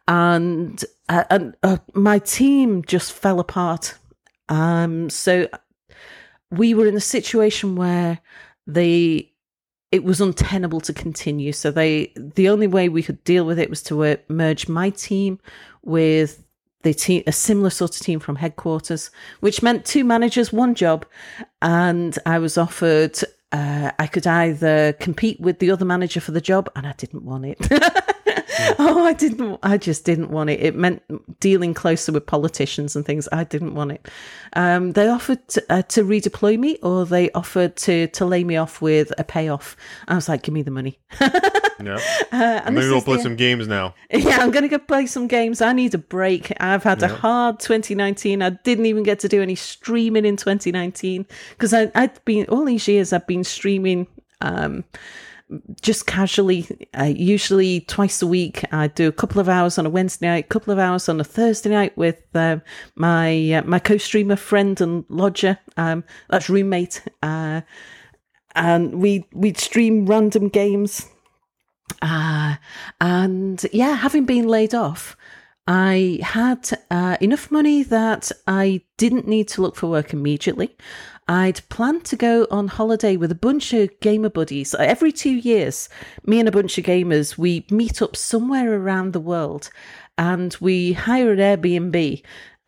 And 0.08 0.84
uh, 1.08 1.24
and 1.30 1.56
uh, 1.64 1.78
my 1.94 2.20
team 2.20 2.84
just 2.84 3.14
fell 3.14 3.40
apart. 3.40 3.96
Um, 4.50 5.10
so 5.10 5.48
we 6.58 6.74
were 6.74 6.88
in 6.88 6.96
a 6.96 7.02
situation 7.02 7.76
where 7.76 8.20
they 8.68 9.30
it 9.92 10.04
was 10.04 10.20
untenable 10.20 10.82
to 10.82 10.94
continue. 10.94 11.52
So 11.52 11.70
they 11.70 12.12
the 12.16 12.50
only 12.50 12.68
way 12.68 12.90
we 12.90 13.04
could 13.04 13.24
deal 13.24 13.46
with 13.46 13.60
it 13.60 13.70
was 13.70 13.84
to 13.84 14.04
uh, 14.04 14.16
merge 14.28 14.68
my 14.68 14.90
team 14.90 15.40
with 15.84 16.44
the 16.82 16.94
team, 16.94 17.24
a 17.28 17.32
similar 17.32 17.70
sort 17.70 17.96
of 17.96 18.02
team 18.02 18.20
from 18.20 18.38
headquarters, 18.38 19.12
which 19.40 19.62
meant 19.62 19.86
two 19.86 20.04
managers, 20.04 20.52
one 20.52 20.76
job, 20.76 21.06
and 21.62 22.18
I 22.26 22.40
was 22.40 22.58
offered. 22.58 23.18
Uh, 23.52 23.92
I 24.00 24.08
could 24.08 24.26
either 24.26 24.94
compete 24.94 25.40
with 25.40 25.60
the 25.60 25.70
other 25.70 25.86
manager 25.86 26.20
for 26.20 26.32
the 26.32 26.42
job, 26.42 26.72
and 26.76 26.88
I 26.88 26.94
didn't 26.94 27.24
want 27.24 27.46
it. 27.46 27.60
oh, 28.80 29.06
I 29.06 29.14
didn't. 29.14 29.60
I 29.64 29.78
just 29.78 30.06
didn't 30.06 30.30
want 30.30 30.50
it. 30.50 30.60
It 30.62 30.76
meant 30.76 31.02
dealing 31.40 31.74
closer 31.74 32.12
with 32.12 32.26
politicians 32.26 32.96
and 32.96 33.06
things. 33.06 33.28
I 33.32 33.44
didn't 33.44 33.76
want 33.76 33.92
it. 33.92 34.08
Um, 34.54 34.92
they 34.92 35.08
offered 35.08 35.48
to, 35.50 35.64
uh, 35.70 35.82
to 35.84 36.04
redeploy 36.04 36.60
me, 36.60 36.78
or 36.84 37.06
they 37.06 37.32
offered 37.32 37.76
to 37.78 38.08
to 38.08 38.26
lay 38.26 38.44
me 38.44 38.56
off 38.58 38.82
with 38.82 39.12
a 39.18 39.24
payoff. 39.24 39.76
I 40.08 40.16
was 40.16 40.30
like, 40.30 40.44
give 40.44 40.54
me 40.54 40.62
the 40.62 40.72
money. 40.72 41.00
yeah. 41.22 42.00
Uh, 42.32 42.70
this 42.72 42.86
we'll 42.90 43.02
play 43.02 43.18
the- 43.18 43.24
some 43.24 43.36
games 43.36 43.68
now. 43.68 43.96
Yeah, 44.12 44.38
I'm 44.38 44.52
going 44.52 44.64
to 44.64 44.70
go 44.70 44.80
play 44.80 45.06
some 45.06 45.28
games. 45.28 45.62
I 45.62 45.74
need 45.74 45.94
a 45.94 45.98
break. 45.98 46.52
I've 46.60 46.84
had 46.84 47.02
a 47.02 47.08
hard 47.08 47.60
2019. 47.60 48.42
I 48.42 48.52
didn't 48.52 48.86
even 48.86 49.04
get 49.04 49.20
to 49.20 49.28
do 49.28 49.42
any 49.42 49.56
streaming 49.56 50.26
in 50.26 50.38
2019 50.38 51.26
because 51.52 51.74
I'd 51.74 52.24
been 52.26 52.46
all 52.48 52.66
these 52.66 52.88
years. 52.88 53.14
I've 53.14 53.28
been 53.28 53.44
streaming. 53.44 54.08
Um, 54.42 54.84
just 55.82 56.08
casually, 56.08 56.68
uh, 56.98 57.04
usually 57.04 57.82
twice 57.82 58.22
a 58.22 58.28
week. 58.28 58.64
I 58.72 58.88
do 58.88 59.08
a 59.08 59.12
couple 59.12 59.40
of 59.40 59.50
hours 59.50 59.78
on 59.78 59.86
a 59.86 59.90
Wednesday 59.90 60.28
night, 60.28 60.46
a 60.46 60.48
couple 60.48 60.74
of 60.74 60.80
hours 60.80 61.10
on 61.10 61.20
a 61.20 61.24
Thursday 61.24 61.70
night 61.70 61.98
with 61.98 62.22
um 62.36 62.62
my 62.96 63.54
uh, 63.54 63.64
my 63.64 63.80
co-streamer 63.80 64.36
friend 64.36 64.80
and 64.82 65.06
lodger. 65.10 65.60
Um, 65.78 66.04
that's 66.30 66.50
roommate, 66.50 67.04
uh, 67.22 67.62
and 68.56 69.02
we 69.02 69.26
we'd 69.34 69.58
stream 69.58 70.06
random 70.06 70.50
games. 70.50 71.08
Uh, 72.02 72.56
and 73.02 73.66
yeah, 73.72 73.96
having 73.96 74.26
been 74.26 74.48
laid 74.48 74.74
off, 74.74 75.16
I 75.66 76.20
had 76.22 76.70
uh, 76.92 77.18
enough 77.22 77.50
money 77.50 77.84
that 77.84 78.32
I 78.48 78.82
didn't 78.98 79.28
need 79.28 79.48
to 79.50 79.62
look 79.62 79.78
for 79.78 79.88
work 79.88 80.12
immediately. 80.12 80.76
I'd 81.28 81.62
planned 81.70 82.04
to 82.06 82.18
go 82.18 82.48
on 82.52 82.68
holiday 82.68 83.16
with 83.16 83.32
a 83.32 83.36
bunch 83.36 83.72
of 83.72 83.98
gamer 84.02 84.30
buddies. 84.30 84.76
Every 84.76 85.14
two 85.14 85.32
years, 85.32 85.88
me 86.26 86.40
and 86.40 86.50
a 86.50 86.52
bunch 86.52 86.78
of 86.78 86.84
gamers, 86.84 87.38
we 87.38 87.66
meet 87.72 88.02
up 88.02 88.18
somewhere 88.18 88.74
around 88.74 89.14
the 89.14 89.22
world 89.22 89.70
and 90.18 90.56
we 90.60 90.94
hire 90.94 91.32
an 91.32 91.40
Airbnb 91.40 92.22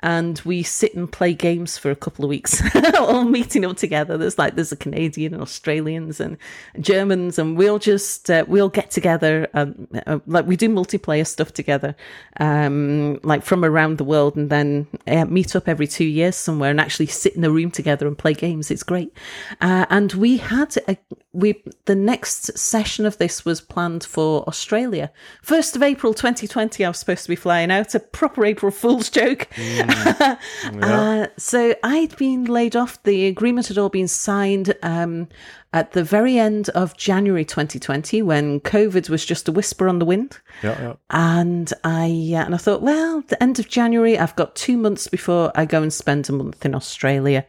and 0.05 0.39
we 0.45 0.61
sit 0.61 0.93
and 0.93 1.11
play 1.11 1.33
games 1.33 1.79
for 1.79 1.89
a 1.89 1.95
couple 1.95 2.23
of 2.23 2.29
weeks, 2.29 2.61
all 2.99 3.23
meeting 3.23 3.65
up 3.65 3.75
together. 3.75 4.19
There's 4.19 4.37
like 4.37 4.53
there's 4.53 4.71
a 4.71 4.75
Canadian 4.75 5.33
and 5.33 5.41
Australians 5.41 6.19
and 6.19 6.37
Germans, 6.79 7.39
and 7.39 7.57
we'll 7.57 7.79
just 7.79 8.29
uh, 8.29 8.45
we'll 8.47 8.69
get 8.69 8.91
together, 8.91 9.47
um, 9.55 9.87
uh, 10.05 10.19
like 10.27 10.45
we 10.45 10.55
do 10.57 10.69
multiplayer 10.69 11.25
stuff 11.25 11.53
together, 11.53 11.95
um, 12.39 13.19
like 13.23 13.43
from 13.43 13.65
around 13.65 13.97
the 13.97 14.03
world, 14.03 14.35
and 14.35 14.51
then 14.51 14.85
uh, 15.07 15.25
meet 15.25 15.55
up 15.55 15.67
every 15.67 15.87
two 15.87 16.05
years 16.05 16.35
somewhere 16.35 16.69
and 16.69 16.79
actually 16.79 17.07
sit 17.07 17.35
in 17.35 17.43
a 17.43 17.49
room 17.49 17.71
together 17.71 18.07
and 18.07 18.15
play 18.15 18.35
games. 18.35 18.69
It's 18.69 18.83
great, 18.83 19.11
uh, 19.59 19.87
and 19.89 20.13
we 20.13 20.37
had 20.37 20.77
a 20.87 20.97
we 21.33 21.63
the 21.85 21.95
next 21.95 22.55
session 22.55 23.07
of 23.07 23.17
this 23.17 23.43
was 23.43 23.59
planned 23.59 24.03
for 24.03 24.43
Australia, 24.47 25.11
first 25.41 25.75
of 25.75 25.81
April 25.81 26.13
2020. 26.13 26.85
I 26.85 26.89
was 26.89 26.99
supposed 26.99 27.23
to 27.23 27.29
be 27.29 27.35
flying 27.35 27.71
out, 27.71 27.95
a 27.95 27.99
proper 27.99 28.45
April 28.45 28.71
Fool's 28.71 29.09
joke. 29.09 29.47
Uh, 30.81 31.27
so 31.37 31.75
I'd 31.83 32.15
been 32.17 32.45
laid 32.45 32.75
off. 32.75 33.01
The 33.03 33.27
agreement 33.27 33.67
had 33.67 33.77
all 33.77 33.89
been 33.89 34.07
signed 34.07 34.75
um, 34.83 35.27
at 35.73 35.91
the 35.91 36.03
very 36.03 36.37
end 36.37 36.69
of 36.69 36.97
January 36.97 37.45
2020, 37.45 38.21
when 38.21 38.59
COVID 38.59 39.09
was 39.09 39.25
just 39.25 39.47
a 39.47 39.51
whisper 39.51 39.87
on 39.87 39.99
the 39.99 40.05
wind. 40.05 40.39
Yeah, 40.63 40.81
yeah. 40.81 40.93
And 41.09 41.71
I 41.83 42.31
uh, 42.33 42.45
and 42.45 42.53
I 42.53 42.57
thought, 42.57 42.81
well, 42.81 43.21
the 43.27 43.41
end 43.41 43.59
of 43.59 43.67
January, 43.69 44.17
I've 44.17 44.35
got 44.35 44.55
two 44.55 44.77
months 44.77 45.07
before 45.07 45.51
I 45.55 45.65
go 45.65 45.81
and 45.81 45.93
spend 45.93 46.29
a 46.29 46.33
month 46.33 46.65
in 46.65 46.75
Australia. 46.75 47.45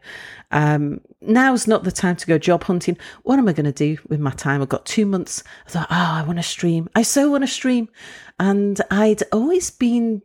Um, 0.51 1.01
now's 1.20 1.66
not 1.66 1.84
the 1.84 1.92
time 1.92 2.16
to 2.16 2.26
go 2.26 2.38
job 2.38 2.64
hunting. 2.64 2.97
What 3.22 3.38
am 3.38 3.49
I 3.49 3.53
going 3.53 3.64
to 3.64 3.72
do 3.72 3.99
with 4.09 4.20
my 4.20 4.30
time? 4.30 4.62
I've 4.62 4.68
got 4.68 4.86
two 4.86 5.07
months. 5.07 5.42
I 5.66 5.70
thought, 5.70 5.88
oh, 5.90 5.94
I 5.94 6.22
want 6.22 6.38
to 6.38 6.42
stream. 6.42 6.88
I 6.94 7.03
so 7.03 7.30
want 7.30 7.42
to 7.42 7.49
stream. 7.49 7.88
And 8.38 8.80
I'd 8.90 9.22
always 9.32 9.70
been, 9.70 10.22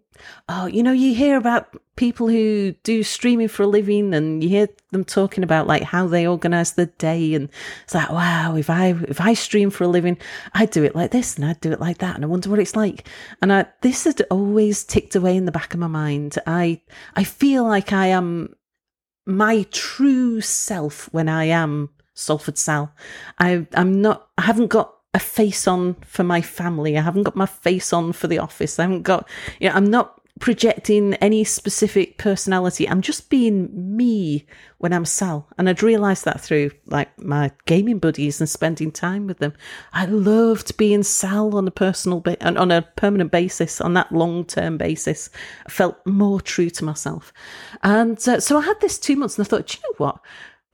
oh, 0.50 0.66
you 0.66 0.84
know, 0.84 0.92
you 0.92 1.14
hear 1.14 1.38
about 1.38 1.76
people 1.96 2.28
who 2.28 2.74
do 2.84 3.04
streaming 3.04 3.48
for 3.48 3.64
a 3.64 3.68
living 3.68 4.14
and 4.14 4.44
you 4.44 4.50
hear 4.50 4.68
them 4.92 5.04
talking 5.04 5.44
about 5.44 5.68
like 5.68 5.84
how 5.84 6.08
they 6.08 6.28
organize 6.28 6.74
their 6.74 6.88
day. 6.98 7.34
And 7.34 7.50
it's 7.84 7.94
like, 7.94 8.10
wow, 8.10 8.56
if 8.56 8.70
I, 8.70 8.96
if 9.08 9.22
I 9.22 9.34
stream 9.34 9.70
for 9.70 9.84
a 9.84 9.88
living, 9.88 10.18
I'd 10.54 10.72
do 10.72 10.84
it 10.84 10.96
like 10.96 11.12
this 11.12 11.36
and 11.36 11.46
I'd 11.46 11.62
do 11.62 11.72
it 11.72 11.80
like 11.80 12.00
that. 12.00 12.16
And 12.16 12.24
I 12.24 12.28
wonder 12.28 12.50
what 12.50 12.60
it's 12.60 12.76
like. 12.76 13.08
And 13.42 13.52
I, 13.54 13.66
this 13.82 14.04
had 14.06 14.22
always 14.32 14.84
ticked 14.84 15.16
away 15.16 15.36
in 15.36 15.46
the 15.46 15.52
back 15.52 15.74
of 15.74 15.80
my 15.80 15.88
mind. 15.88 16.38
I, 16.48 16.82
I 17.16 17.24
feel 17.24 17.64
like 17.64 17.94
I 17.94 18.08
am 18.08 18.56
my 19.26 19.66
true 19.72 20.42
self 20.42 21.12
when 21.14 21.30
I 21.30 21.46
am 21.46 21.90
Salford 22.14 22.58
Sal. 22.58 22.94
I 23.40 23.68
I'm 23.74 24.02
not 24.02 24.28
I 24.38 24.44
haven't 24.44 24.68
got 24.68 24.96
a 25.14 25.20
face 25.20 25.68
on 25.68 25.96
for 26.06 26.24
my 26.24 26.42
family. 26.42 26.98
I 26.98 27.02
haven't 27.02 27.24
got 27.24 27.36
my 27.36 27.46
face 27.46 27.92
on 27.92 28.14
for 28.14 28.28
the 28.28 28.40
office. 28.40 28.80
I 28.80 28.84
haven't 28.84 29.04
got 29.04 29.28
you 29.60 29.70
know, 29.70 29.76
I'm 29.76 29.90
not 29.90 30.22
projecting 30.40 31.14
any 31.16 31.44
specific 31.44 32.18
personality. 32.18 32.90
I'm 32.90 33.02
just 33.02 33.30
being 33.30 33.70
me 33.96 34.46
when 34.80 34.94
I'm 34.94 35.06
Sal. 35.06 35.48
And 35.58 35.70
I'd 35.70 35.84
realised 35.84 36.26
that 36.26 36.42
through 36.42 36.72
like 36.88 37.18
my 37.20 37.52
gaming 37.66 38.00
buddies 38.00 38.40
and 38.40 38.50
spending 38.50 38.92
time 38.92 39.28
with 39.28 39.38
them. 39.38 39.54
I 39.94 40.06
loved 40.06 40.78
being 40.78 41.04
Sal 41.04 41.56
on 41.56 41.68
a 41.68 41.72
personal 41.72 42.22
ba- 42.22 42.44
on 42.46 42.72
a 42.72 42.82
permanent 42.82 43.32
basis, 43.32 43.80
on 43.80 43.94
that 43.94 44.12
long 44.12 44.46
term 44.46 44.78
basis. 44.78 45.30
I 45.66 45.70
felt 45.70 46.04
more 46.06 46.42
true 46.42 46.70
to 46.72 46.86
myself. 46.86 47.34
And 47.84 48.18
uh, 48.28 48.40
so 48.40 48.58
I 48.58 48.62
had 48.62 48.82
this 48.82 48.98
two 48.98 49.16
months 49.16 49.38
and 49.38 49.46
I 49.46 49.50
thought, 49.50 49.68
"Do 49.68 49.78
you 49.78 49.90
know 49.90 50.06
what? 50.06 50.20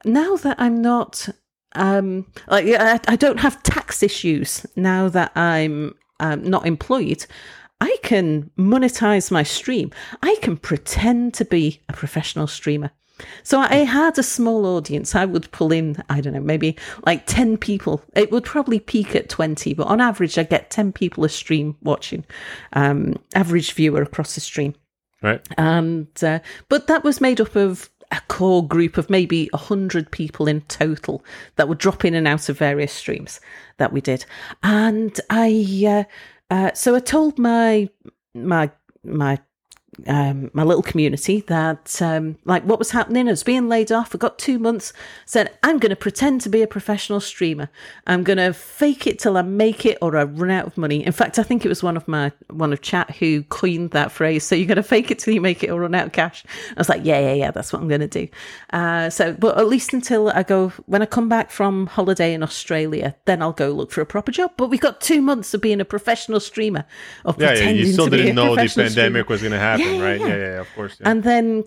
Now 0.04 0.36
that 0.36 0.60
I'm 0.60 0.80
not 0.80 1.28
um 1.74 2.26
like 2.48 2.66
I, 2.66 3.00
I 3.06 3.16
don't 3.16 3.40
have 3.40 3.62
tax 3.62 4.02
issues 4.02 4.64
now 4.76 5.08
that 5.08 5.32
I'm 5.36 5.94
um, 6.20 6.42
not 6.42 6.66
employed 6.66 7.26
I 7.80 7.96
can 8.02 8.50
monetize 8.58 9.30
my 9.30 9.42
stream. 9.42 9.92
I 10.22 10.36
can 10.42 10.56
pretend 10.56 11.34
to 11.34 11.44
be 11.44 11.80
a 11.88 11.92
professional 11.92 12.46
streamer. 12.48 12.90
So 13.42 13.58
I 13.58 13.76
had 13.76 14.18
a 14.18 14.22
small 14.22 14.64
audience. 14.66 15.14
I 15.14 15.24
would 15.24 15.50
pull 15.50 15.72
in, 15.72 16.02
I 16.08 16.20
don't 16.20 16.34
know, 16.34 16.40
maybe 16.40 16.76
like 17.04 17.26
10 17.26 17.56
people. 17.56 18.02
It 18.14 18.30
would 18.30 18.44
probably 18.44 18.78
peak 18.78 19.16
at 19.16 19.28
20, 19.28 19.74
but 19.74 19.86
on 19.86 20.00
average, 20.00 20.38
I 20.38 20.44
get 20.44 20.70
10 20.70 20.92
people 20.92 21.24
a 21.24 21.28
stream 21.28 21.76
watching, 21.82 22.24
um, 22.74 23.16
average 23.34 23.72
viewer 23.72 24.02
across 24.02 24.34
the 24.34 24.40
stream. 24.40 24.74
Right. 25.20 25.44
And, 25.56 26.08
uh, 26.22 26.40
but 26.68 26.86
that 26.86 27.02
was 27.02 27.20
made 27.20 27.40
up 27.40 27.56
of 27.56 27.90
a 28.10 28.20
core 28.28 28.66
group 28.66 28.96
of 28.96 29.10
maybe 29.10 29.48
100 29.52 30.10
people 30.10 30.48
in 30.48 30.62
total 30.62 31.24
that 31.56 31.68
would 31.68 31.78
drop 31.78 32.04
in 32.04 32.14
and 32.14 32.26
out 32.26 32.48
of 32.48 32.58
various 32.58 32.92
streams 32.92 33.40
that 33.76 33.92
we 33.92 34.00
did. 34.00 34.24
And 34.62 35.18
I, 35.30 36.06
uh, 36.50 36.54
uh, 36.54 36.72
so 36.74 36.94
I 36.94 37.00
told 37.00 37.38
my 37.38 37.88
my 38.34 38.70
my 39.04 39.38
um, 40.06 40.50
my 40.54 40.62
little 40.62 40.82
community 40.82 41.40
that 41.48 42.00
um, 42.00 42.36
like 42.44 42.62
what 42.64 42.78
was 42.78 42.90
happening. 42.90 43.28
I 43.28 43.32
was 43.32 43.42
being 43.42 43.68
laid 43.68 43.90
off. 43.90 44.14
I 44.14 44.18
got 44.18 44.38
two 44.38 44.58
months. 44.58 44.92
Said 45.26 45.50
I'm 45.62 45.78
going 45.78 45.90
to 45.90 45.96
pretend 45.96 46.40
to 46.42 46.48
be 46.48 46.62
a 46.62 46.66
professional 46.66 47.20
streamer. 47.20 47.68
I'm 48.06 48.22
going 48.22 48.36
to 48.38 48.52
fake 48.52 49.06
it 49.06 49.18
till 49.18 49.36
I 49.36 49.42
make 49.42 49.84
it 49.84 49.98
or 50.00 50.16
I 50.16 50.24
run 50.24 50.50
out 50.50 50.66
of 50.66 50.78
money. 50.78 51.04
In 51.04 51.12
fact, 51.12 51.38
I 51.38 51.42
think 51.42 51.64
it 51.64 51.68
was 51.68 51.82
one 51.82 51.96
of 51.96 52.06
my 52.06 52.32
one 52.50 52.72
of 52.72 52.80
chat 52.80 53.16
who 53.16 53.42
coined 53.44 53.90
that 53.90 54.12
phrase. 54.12 54.44
So 54.44 54.54
you're 54.54 54.66
going 54.68 54.76
to 54.76 54.82
fake 54.82 55.10
it 55.10 55.18
till 55.18 55.34
you 55.34 55.40
make 55.40 55.62
it 55.62 55.70
or 55.70 55.80
run 55.80 55.94
out 55.94 56.06
of 56.06 56.12
cash. 56.12 56.44
I 56.70 56.74
was 56.78 56.88
like, 56.88 57.02
yeah, 57.04 57.20
yeah, 57.20 57.34
yeah. 57.34 57.50
That's 57.50 57.72
what 57.72 57.82
I'm 57.82 57.88
going 57.88 58.00
to 58.00 58.06
do. 58.08 58.28
Uh, 58.70 59.10
so, 59.10 59.32
but 59.32 59.58
at 59.58 59.66
least 59.66 59.92
until 59.92 60.30
I 60.30 60.42
go 60.42 60.68
when 60.86 61.02
I 61.02 61.06
come 61.06 61.28
back 61.28 61.50
from 61.50 61.86
holiday 61.86 62.34
in 62.34 62.42
Australia, 62.42 63.14
then 63.24 63.42
I'll 63.42 63.52
go 63.52 63.70
look 63.70 63.90
for 63.90 64.00
a 64.00 64.06
proper 64.06 64.32
job. 64.32 64.52
But 64.56 64.68
we've 64.68 64.80
got 64.80 65.00
two 65.00 65.20
months 65.20 65.54
of 65.54 65.60
being 65.60 65.80
a 65.80 65.84
professional 65.84 66.40
streamer. 66.40 66.84
Or 67.24 67.34
Yeah, 67.38 67.46
yeah. 67.46 67.54
pretending 67.56 67.86
You 67.86 67.92
still 67.92 68.06
didn't 68.08 68.34
know 68.34 68.54
the 68.54 68.68
pandemic 68.68 68.90
streamer. 68.92 69.24
was 69.28 69.40
going 69.40 69.52
to 69.52 69.58
happen, 69.58 69.86
Yeah, 69.86 69.87
yeah, 69.96 70.04
right? 70.04 70.20
yeah. 70.20 70.26
Yeah, 70.26 70.36
yeah, 70.36 70.60
of 70.60 70.68
course. 70.74 70.96
Yeah. 71.00 71.10
And 71.10 71.22
then 71.22 71.64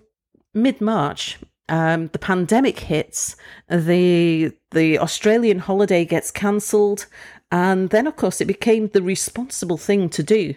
mid 0.54 0.82
March, 0.82 1.40
um, 1.70 2.10
the 2.14 2.20
pandemic 2.20 2.80
hits. 2.80 3.36
The 3.70 4.52
the 4.72 5.00
Australian 5.00 5.60
holiday 5.60 6.06
gets 6.06 6.32
cancelled, 6.32 7.08
and 7.52 7.90
then 7.90 8.08
of 8.08 8.16
course 8.16 8.42
it 8.42 8.46
became 8.46 8.90
the 8.90 9.02
responsible 9.02 9.78
thing 9.78 10.10
to 10.10 10.24
do. 10.24 10.56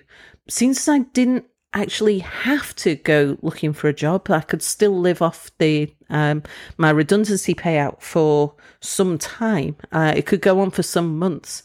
Since 0.49 0.89
I 0.89 0.99
didn't 0.99 1.47
actually 1.73 2.21
have 2.21 2.75
to 2.77 2.95
go 2.95 3.37
looking 3.43 3.73
for 3.73 3.89
a 3.89 3.93
job, 3.93 4.31
I 4.31 4.41
could 4.41 4.63
still 4.63 4.99
live 4.99 5.21
off 5.21 5.51
the 5.59 5.93
um, 6.11 6.43
my 6.79 6.91
redundancy 6.91 7.55
payout 7.55 8.01
for 8.01 8.55
some 8.81 9.19
time. 9.19 9.77
Uh, 9.93 10.13
it 10.17 10.27
could 10.27 10.41
go 10.41 10.61
on 10.61 10.71
for 10.71 10.83
some 10.83 11.19
months. 11.19 11.63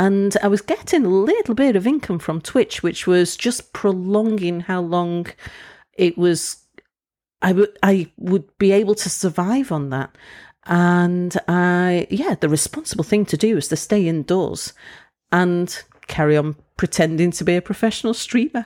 And 0.00 0.34
I 0.42 0.48
was 0.48 0.62
getting 0.62 1.04
a 1.04 1.10
little 1.10 1.54
bit 1.54 1.76
of 1.76 1.86
income 1.86 2.18
from 2.18 2.40
Twitch, 2.40 2.82
which 2.82 3.06
was 3.06 3.36
just 3.36 3.74
prolonging 3.74 4.60
how 4.60 4.80
long 4.80 5.26
it 5.92 6.16
was 6.16 6.64
I 7.42 7.52
would 7.52 7.78
I 7.82 8.10
would 8.16 8.56
be 8.56 8.72
able 8.72 8.94
to 8.94 9.10
survive 9.10 9.70
on 9.70 9.90
that. 9.90 10.16
And 10.64 11.36
I 11.48 12.06
yeah, 12.08 12.34
the 12.34 12.48
responsible 12.48 13.04
thing 13.04 13.26
to 13.26 13.36
do 13.36 13.58
is 13.58 13.68
to 13.68 13.76
stay 13.76 14.08
indoors 14.08 14.72
and 15.32 15.82
carry 16.06 16.34
on 16.34 16.56
pretending 16.78 17.30
to 17.32 17.44
be 17.44 17.56
a 17.56 17.60
professional 17.60 18.14
streamer. 18.14 18.64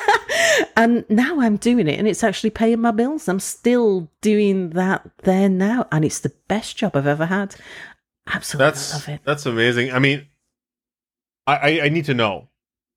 and 0.76 1.04
now 1.08 1.40
I'm 1.40 1.56
doing 1.56 1.86
it 1.86 2.00
and 2.00 2.08
it's 2.08 2.24
actually 2.24 2.50
paying 2.50 2.80
my 2.80 2.90
bills. 2.90 3.28
I'm 3.28 3.38
still 3.38 4.10
doing 4.22 4.70
that 4.70 5.08
there 5.18 5.48
now 5.48 5.86
and 5.92 6.04
it's 6.04 6.18
the 6.18 6.32
best 6.48 6.76
job 6.76 6.96
I've 6.96 7.06
ever 7.06 7.26
had. 7.26 7.54
Absolutely 8.26 8.66
that's 8.66 8.92
love 8.94 9.08
it. 9.08 9.20
that's 9.24 9.46
amazing. 9.46 9.92
I 9.92 10.00
mean, 10.00 10.26
I, 11.48 11.56
I 11.56 11.84
I 11.84 11.88
need 11.88 12.04
to 12.04 12.14
know 12.14 12.48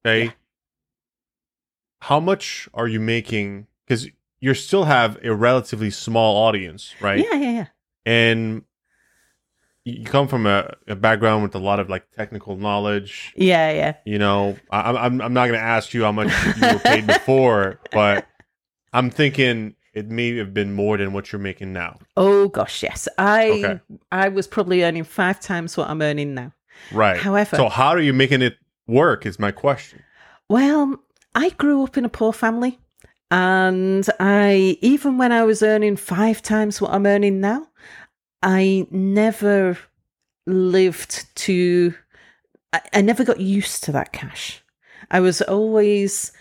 Okay. 0.05 0.25
Yeah. 0.25 0.31
How 2.01 2.19
much 2.19 2.67
are 2.73 2.87
you 2.87 2.99
making? 2.99 3.67
Because 3.85 4.07
you 4.39 4.53
still 4.55 4.85
have 4.85 5.19
a 5.23 5.33
relatively 5.33 5.91
small 5.91 6.47
audience, 6.47 6.95
right? 6.99 7.19
Yeah, 7.19 7.35
yeah, 7.35 7.51
yeah. 7.51 7.65
And 8.05 8.63
you 9.85 10.03
come 10.05 10.27
from 10.27 10.47
a, 10.47 10.73
a 10.87 10.95
background 10.95 11.43
with 11.43 11.53
a 11.53 11.59
lot 11.59 11.79
of 11.79 11.89
like 11.89 12.09
technical 12.11 12.55
knowledge. 12.55 13.33
Yeah, 13.35 13.71
yeah. 13.71 13.93
You 14.05 14.17
know, 14.17 14.57
I, 14.71 14.91
I'm 14.91 15.21
I'm 15.21 15.33
not 15.33 15.47
going 15.47 15.59
to 15.59 15.65
ask 15.65 15.93
you 15.93 16.03
how 16.03 16.11
much 16.11 16.31
you 16.57 16.67
were 16.73 16.79
paid 16.79 17.05
before, 17.05 17.79
but 17.91 18.25
I'm 18.93 19.11
thinking 19.11 19.75
it 19.93 20.09
may 20.09 20.35
have 20.37 20.53
been 20.53 20.73
more 20.73 20.97
than 20.97 21.13
what 21.13 21.31
you're 21.31 21.39
making 21.39 21.73
now. 21.73 21.99
Oh 22.17 22.47
gosh, 22.47 22.81
yes. 22.81 23.07
I 23.19 23.49
Okay. 23.49 23.79
I 24.11 24.29
was 24.29 24.47
probably 24.47 24.83
earning 24.83 25.03
five 25.03 25.39
times 25.39 25.77
what 25.77 25.87
I'm 25.87 26.01
earning 26.01 26.33
now. 26.33 26.53
Right. 26.91 27.17
However- 27.17 27.55
so 27.55 27.69
how 27.69 27.89
are 27.89 27.99
you 27.99 28.13
making 28.13 28.41
it 28.41 28.57
work? 28.87 29.25
Is 29.25 29.39
my 29.39 29.51
question. 29.51 30.03
Well, 30.49 30.99
I 31.33 31.49
grew 31.49 31.83
up 31.83 31.97
in 31.97 32.05
a 32.05 32.09
poor 32.09 32.33
family, 32.33 32.79
and 33.29 34.07
I 34.19 34.77
even 34.81 35.17
when 35.17 35.31
I 35.31 35.43
was 35.43 35.63
earning 35.63 35.95
five 35.95 36.41
times 36.41 36.81
what 36.81 36.91
I'm 36.91 37.05
earning 37.05 37.39
now, 37.39 37.67
I 38.43 38.87
never 38.91 39.77
lived 40.45 41.33
to. 41.35 41.93
I, 42.73 42.81
I 42.93 43.01
never 43.01 43.23
got 43.23 43.39
used 43.39 43.83
to 43.85 43.91
that 43.93 44.11
cash. 44.11 44.63
I 45.09 45.19
was 45.19 45.41
always 45.41 46.31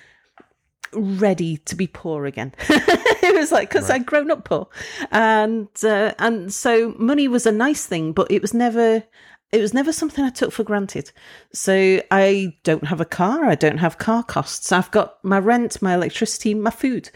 ready 0.92 1.56
to 1.58 1.76
be 1.76 1.86
poor 1.86 2.26
again. 2.26 2.52
it 2.68 3.34
was 3.36 3.52
like 3.52 3.68
because 3.68 3.90
I'd 3.90 4.06
grown 4.06 4.30
up 4.30 4.44
poor, 4.44 4.68
and 5.12 5.68
uh, 5.84 6.12
and 6.18 6.52
so 6.52 6.94
money 6.98 7.28
was 7.28 7.46
a 7.46 7.52
nice 7.52 7.86
thing, 7.86 8.12
but 8.12 8.30
it 8.30 8.42
was 8.42 8.54
never 8.54 9.04
it 9.52 9.60
was 9.60 9.74
never 9.74 9.92
something 9.92 10.24
I 10.24 10.30
took 10.30 10.52
for 10.52 10.62
granted. 10.62 11.10
So 11.52 12.00
I 12.10 12.56
don't 12.62 12.86
have 12.86 13.00
a 13.00 13.04
car. 13.04 13.46
I 13.46 13.56
don't 13.56 13.78
have 13.78 13.98
car 13.98 14.22
costs. 14.22 14.70
I've 14.70 14.90
got 14.92 15.22
my 15.24 15.38
rent, 15.38 15.82
my 15.82 15.94
electricity, 15.94 16.54
my 16.54 16.70
food. 16.70 17.10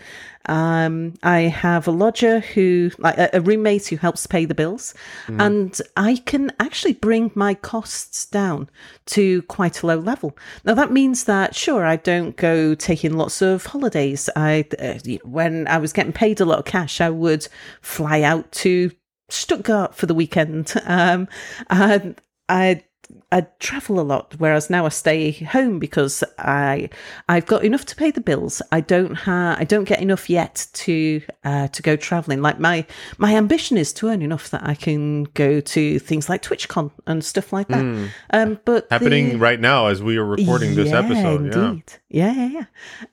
Um, 0.47 1.15
I 1.23 1.43
have 1.43 1.89
a 1.89 1.93
lodger 1.93 2.41
who, 2.41 2.91
like 2.99 3.17
a, 3.17 3.31
a 3.33 3.41
roommate 3.41 3.87
who 3.87 3.97
helps 3.97 4.27
pay 4.27 4.45
the 4.45 4.55
bills, 4.55 4.93
and 5.41 5.81
I 5.97 6.17
can 6.17 6.53
actually 6.61 6.95
bring 6.95 7.31
my 7.35 7.55
costs 7.55 8.27
down 8.27 8.69
to 9.07 9.41
quite 9.43 9.83
a 9.83 9.87
low 9.87 9.97
level. 9.97 10.37
Now 10.65 10.75
that 10.75 10.93
means 10.93 11.25
that 11.25 11.55
sure, 11.55 11.87
I 11.87 11.97
don't 11.97 12.37
go 12.37 12.75
taking 12.75 13.17
lots 13.17 13.41
of 13.41 13.65
holidays. 13.65 14.29
I 14.37 14.67
uh, 14.79 14.99
when 15.25 15.67
I 15.67 15.79
was 15.79 15.95
getting 15.95 16.13
paid 16.13 16.41
a 16.41 16.45
lot 16.45 16.59
of 16.59 16.67
cash, 16.67 17.01
I 17.01 17.09
would 17.09 17.49
fly 17.81 18.21
out 18.21 18.53
to 18.53 18.91
Stuttgart 19.35 19.95
for 19.95 20.07
the 20.07 20.15
weekend. 20.15 20.73
Um, 20.85 21.29
and 21.71 22.21
I 22.49 22.85
I 23.33 23.47
travel 23.59 24.01
a 24.01 24.03
lot, 24.03 24.35
whereas 24.39 24.71
now 24.71 24.87
I 24.87 24.89
stay 24.91 25.33
home 25.33 25.79
because 25.79 26.23
I 26.39 26.89
I've 27.29 27.47
got 27.47 27.65
enough 27.65 27.85
to 27.87 27.97
pay 27.97 28.11
the 28.11 28.21
bills. 28.21 28.63
I 28.71 28.81
don't 28.81 29.15
have 29.15 29.59
I 29.59 29.65
don't 29.65 29.85
get 29.85 30.01
enough 30.01 30.31
yet 30.31 30.67
to 30.75 31.23
uh, 31.45 31.69
to 31.69 31.83
go 31.83 31.97
traveling. 31.97 32.43
Like 32.43 32.59
my 32.59 32.87
my 33.19 33.35
ambition 33.35 33.77
is 33.77 33.93
to 33.95 34.09
earn 34.09 34.23
enough 34.23 34.51
that 34.51 34.67
I 34.67 34.75
can 34.75 35.25
go 35.25 35.61
to 35.61 35.99
things 35.99 36.29
like 36.29 36.43
TwitchCon 36.43 36.93
and 37.07 37.25
stuff 37.25 37.53
like 37.53 37.69
that. 37.69 38.11
Um, 38.31 38.61
but. 38.65 38.87
Happening 38.91 39.31
the- 39.31 39.39
right 39.39 39.61
now 39.61 39.87
as 39.87 40.03
we 40.03 40.17
are 40.17 40.25
recording 40.25 40.75
this 40.75 40.91
yeah, 40.91 40.99
episode. 40.99 41.55
Yeah. 41.55 42.33
Yeah, 42.33 42.33
yeah, 42.33 42.49
yeah. 42.61 42.67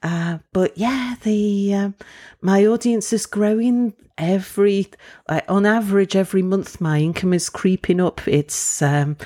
Uh, 0.04 0.38
but 0.54 0.78
yeah, 0.78 1.16
the 1.24 1.74
um, 1.74 1.96
my 2.42 2.66
audience 2.66 3.12
is 3.14 3.26
growing 3.26 3.94
every 4.22 4.88
like 5.28 5.44
on 5.50 5.66
average 5.66 6.16
every 6.16 6.42
month. 6.42 6.80
My 6.80 7.00
income 7.00 7.34
is 7.34 7.50
creeping 7.50 8.00
up. 8.00 8.26
It's 8.28 8.82
um, 8.82 9.18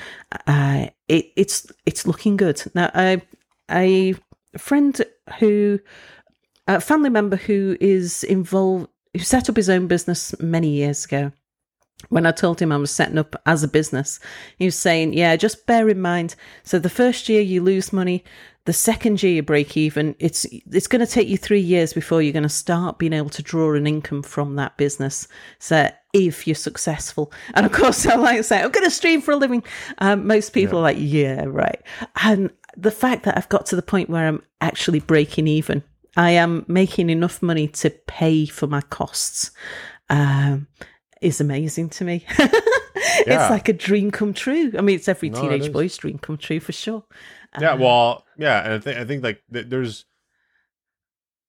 uh, 0.46 0.88
it, 1.06 1.26
it's 1.36 1.70
it's 1.84 2.06
looking 2.06 2.36
good 2.36 2.60
now. 2.74 2.90
I 2.94 3.22
a 3.70 4.14
friend 4.58 5.00
who 5.38 5.78
a 6.66 6.80
family 6.80 7.10
member 7.10 7.36
who 7.36 7.76
is 7.80 8.24
involved 8.24 8.88
who 9.12 9.20
set 9.20 9.48
up 9.48 9.56
his 9.56 9.70
own 9.70 9.86
business 9.86 10.34
many 10.40 10.70
years 10.70 11.04
ago 11.04 11.30
when 12.08 12.26
I 12.26 12.32
told 12.32 12.60
him 12.60 12.72
I 12.72 12.76
was 12.76 12.90
setting 12.90 13.18
up 13.18 13.34
as 13.46 13.62
a 13.62 13.68
business, 13.68 14.20
he 14.58 14.66
was 14.66 14.78
saying, 14.78 15.14
Yeah, 15.14 15.36
just 15.36 15.66
bear 15.66 15.88
in 15.88 16.00
mind. 16.00 16.34
So 16.62 16.78
the 16.78 16.90
first 16.90 17.28
year 17.28 17.40
you 17.40 17.62
lose 17.62 17.92
money, 17.92 18.22
the 18.66 18.72
second 18.72 19.22
year 19.22 19.32
you 19.32 19.42
break 19.42 19.76
even, 19.76 20.14
it's 20.18 20.44
it's 20.70 20.86
gonna 20.86 21.06
take 21.06 21.28
you 21.28 21.38
three 21.38 21.60
years 21.60 21.92
before 21.92 22.20
you're 22.20 22.32
gonna 22.32 22.48
start 22.48 22.98
being 22.98 23.12
able 23.12 23.30
to 23.30 23.42
draw 23.42 23.74
an 23.74 23.86
income 23.86 24.22
from 24.22 24.56
that 24.56 24.76
business. 24.76 25.28
So 25.58 25.88
if 26.12 26.46
you're 26.46 26.54
successful. 26.54 27.32
And 27.54 27.64
of 27.64 27.72
course 27.72 28.06
I 28.06 28.16
like 28.16 28.38
to 28.38 28.42
say, 28.42 28.60
I'm 28.60 28.70
gonna 28.70 28.90
stream 28.90 29.20
for 29.20 29.30
a 29.30 29.36
living. 29.36 29.62
Um, 29.98 30.26
most 30.26 30.50
people 30.50 30.80
are 30.80 30.82
like, 30.82 30.98
Yeah, 30.98 31.44
right. 31.46 31.80
And 32.22 32.50
the 32.76 32.90
fact 32.90 33.24
that 33.24 33.36
I've 33.36 33.48
got 33.48 33.66
to 33.66 33.76
the 33.76 33.82
point 33.82 34.10
where 34.10 34.26
I'm 34.26 34.42
actually 34.60 35.00
breaking 35.00 35.46
even. 35.46 35.82
I 36.18 36.30
am 36.30 36.64
making 36.66 37.10
enough 37.10 37.42
money 37.42 37.68
to 37.68 37.90
pay 37.90 38.46
for 38.46 38.66
my 38.66 38.80
costs. 38.80 39.50
Um, 40.08 40.66
is 41.20 41.40
amazing 41.40 41.90
to 41.90 42.04
me. 42.04 42.24
Yeah. 43.26 43.42
It's 43.42 43.50
like 43.50 43.68
a 43.68 43.72
dream 43.72 44.10
come 44.10 44.32
true. 44.32 44.72
I 44.78 44.80
mean, 44.82 44.96
it's 44.96 45.08
every 45.08 45.30
No, 45.30 45.40
teenage 45.40 45.62
is. 45.62 45.68
boy's 45.68 45.96
dream 45.96 46.18
come 46.18 46.36
true 46.36 46.60
for 46.60 46.72
sure. 46.72 47.04
Yeah, 47.60 47.72
Uh, 47.72 47.76
well, 47.78 48.24
yeah, 48.38 48.64
and 48.64 48.72
I 48.74 48.78
think 48.78 48.98
I 48.98 49.04
think 49.04 49.22
like 49.24 49.42
th- 49.52 49.66
there's 49.68 50.04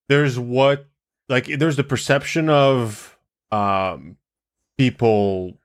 there's 0.10 0.40
what 0.40 0.88
like 1.30 1.46
there's 1.46 1.76
the 1.76 1.84
perception 1.84 2.50
of 2.50 3.18
um 3.52 4.18
people 4.78 5.58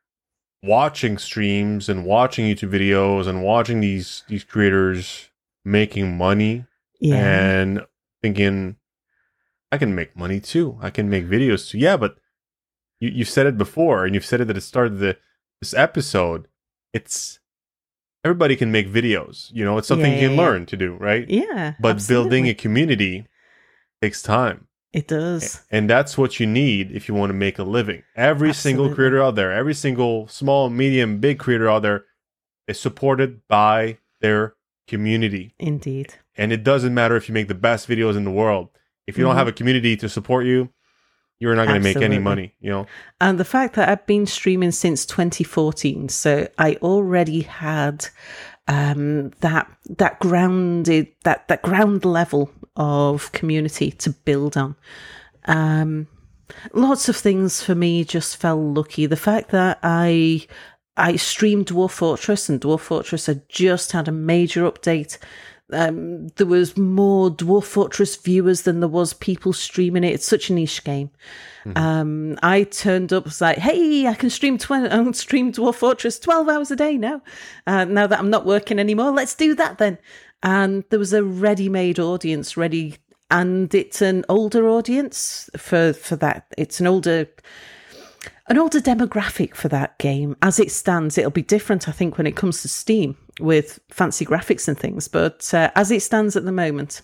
watching 0.62 1.18
streams 1.18 1.88
and 1.88 2.04
watching 2.04 2.46
YouTube 2.46 2.70
videos 2.70 3.26
and 3.26 3.42
watching 3.42 3.80
these 3.80 4.24
these 4.28 4.44
creators 4.44 5.30
making 5.64 6.16
money 6.16 6.64
yeah, 7.00 7.16
and 7.16 7.86
thinking 8.22 8.76
I 9.70 9.78
can 9.78 9.94
make 9.94 10.16
money 10.16 10.40
too. 10.40 10.78
I 10.82 10.90
can 10.90 11.08
make 11.08 11.26
videos 11.26 11.70
too. 11.70 11.78
Yeah, 11.78 11.96
but 11.96 12.16
you 13.00 13.10
you've 13.10 13.28
said 13.28 13.46
it 13.46 13.56
before 13.58 14.04
and 14.04 14.14
you've 14.14 14.26
said 14.26 14.40
it 14.40 14.48
at 14.48 14.54
the 14.54 14.60
start 14.60 14.88
of 14.88 14.98
the 14.98 15.16
this 15.62 15.72
episode. 15.74 16.48
It's 16.92 17.38
everybody 18.24 18.56
can 18.56 18.72
make 18.72 18.88
videos. 18.88 19.50
You 19.54 19.64
know, 19.64 19.78
it's 19.78 19.86
something 19.88 20.12
Yeah, 20.12 20.18
you 20.20 20.28
can 20.28 20.36
yeah, 20.36 20.42
learn 20.42 20.66
to 20.66 20.76
do, 20.76 20.94
right? 20.96 21.28
yeah. 21.30 21.74
but 21.80 22.04
building 22.08 22.48
a 22.48 22.54
community 22.54 23.26
takes 24.02 24.20
time. 24.22 24.66
it 24.92 25.06
does. 25.08 25.62
And 25.70 25.88
that's 25.88 26.18
what 26.18 26.38
you 26.40 26.46
need 26.46 26.90
if 26.90 27.08
you 27.08 27.14
want 27.14 27.30
to 27.30 27.34
make 27.34 27.58
a 27.60 27.62
living. 27.62 28.02
Every 28.16 28.52
single 28.52 28.92
creator 28.94 29.22
out 29.22 29.36
there, 29.36 29.52
every 29.52 29.72
single 29.74 30.26
small, 30.28 30.68
medium, 30.68 31.18
big 31.18 31.38
creator 31.38 31.70
out 31.70 31.82
there 31.82 32.04
is 32.66 32.78
supported 32.80 33.46
by 33.48 33.98
their 34.20 34.54
community. 34.88 35.54
Indeed. 35.60 36.14
And 36.36 36.52
it 36.52 36.64
doesn't 36.64 36.92
matter 36.92 37.14
if 37.16 37.28
you 37.28 37.32
make 37.34 37.48
the 37.48 37.54
best 37.54 37.88
videos 37.88 38.16
in 38.16 38.24
the 38.24 38.30
world. 38.30 38.68
If 39.06 39.16
you 39.16 39.24
don't 39.24 39.34
Mhm. 39.34 39.38
have 39.38 39.48
a 39.48 39.52
community 39.52 39.96
to 39.96 40.08
support 40.08 40.44
you, 40.44 40.70
you're 41.42 41.56
not 41.56 41.66
going 41.66 41.82
to 41.82 41.84
make 41.84 41.96
any 41.96 42.20
money, 42.20 42.54
you 42.60 42.70
know? 42.70 42.86
And 43.20 43.36
the 43.36 43.44
fact 43.44 43.74
that 43.74 43.88
I've 43.88 44.06
been 44.06 44.26
streaming 44.26 44.70
since 44.70 45.04
2014, 45.04 46.08
so 46.08 46.46
I 46.56 46.76
already 46.76 47.40
had 47.40 48.06
um, 48.68 49.30
that 49.40 49.68
that 49.98 50.20
grounded 50.20 51.08
that 51.24 51.48
that 51.48 51.62
ground 51.62 52.04
level 52.04 52.52
of 52.76 53.32
community 53.32 53.90
to 53.90 54.10
build 54.10 54.56
on. 54.56 54.76
Um, 55.46 56.06
lots 56.74 57.08
of 57.08 57.16
things 57.16 57.60
for 57.60 57.74
me 57.74 58.04
just 58.04 58.36
fell 58.36 58.62
lucky. 58.72 59.06
The 59.06 59.16
fact 59.16 59.50
that 59.50 59.80
I 59.82 60.46
I 60.96 61.16
streamed 61.16 61.66
Dwarf 61.66 61.90
Fortress 61.90 62.48
and 62.48 62.60
Dwarf 62.60 62.82
Fortress 62.82 63.26
had 63.26 63.48
just 63.48 63.90
had 63.90 64.06
a 64.06 64.12
major 64.12 64.62
update. 64.70 65.18
Um, 65.72 66.28
there 66.36 66.46
was 66.46 66.76
more 66.76 67.30
Dwarf 67.30 67.64
Fortress 67.64 68.16
viewers 68.16 68.62
than 68.62 68.80
there 68.80 68.88
was 68.88 69.12
people 69.14 69.52
streaming 69.52 70.04
it. 70.04 70.12
It's 70.12 70.26
such 70.26 70.50
a 70.50 70.52
niche 70.52 70.84
game. 70.84 71.10
Um, 71.76 72.38
I 72.42 72.64
turned 72.64 73.12
up 73.12 73.24
was 73.24 73.40
like, 73.40 73.58
"Hey, 73.58 74.06
I 74.06 74.14
can 74.14 74.30
stream 74.30 74.58
I 74.68 74.88
can 74.88 75.14
stream 75.14 75.52
Dwarf 75.52 75.76
Fortress 75.76 76.18
twelve 76.18 76.48
hours 76.48 76.70
a 76.70 76.76
day 76.76 76.96
now. 76.98 77.22
Uh, 77.66 77.84
now 77.84 78.06
that 78.06 78.18
I'm 78.18 78.30
not 78.30 78.46
working 78.46 78.78
anymore, 78.78 79.12
let's 79.12 79.34
do 79.34 79.54
that 79.54 79.78
then." 79.78 79.98
And 80.42 80.82
there 80.90 80.98
was 80.98 81.12
a 81.12 81.22
ready-made 81.22 82.00
audience 82.00 82.56
ready, 82.56 82.96
and 83.30 83.72
it's 83.74 84.02
an 84.02 84.24
older 84.28 84.68
audience 84.68 85.48
for 85.56 85.92
for 85.92 86.16
that. 86.16 86.46
It's 86.58 86.80
an 86.80 86.88
older 86.88 87.28
an 88.48 88.58
older 88.58 88.80
demographic 88.80 89.54
for 89.54 89.68
that 89.68 89.98
game. 89.98 90.36
As 90.42 90.58
it 90.58 90.72
stands, 90.72 91.16
it'll 91.16 91.30
be 91.30 91.42
different, 91.42 91.88
I 91.88 91.92
think, 91.92 92.18
when 92.18 92.26
it 92.26 92.36
comes 92.36 92.62
to 92.62 92.68
Steam 92.68 93.16
with 93.40 93.80
fancy 93.90 94.24
graphics 94.24 94.68
and 94.68 94.78
things. 94.78 95.08
But 95.08 95.52
uh, 95.54 95.70
as 95.74 95.90
it 95.90 96.02
stands 96.02 96.36
at 96.36 96.44
the 96.44 96.52
moment, 96.52 97.02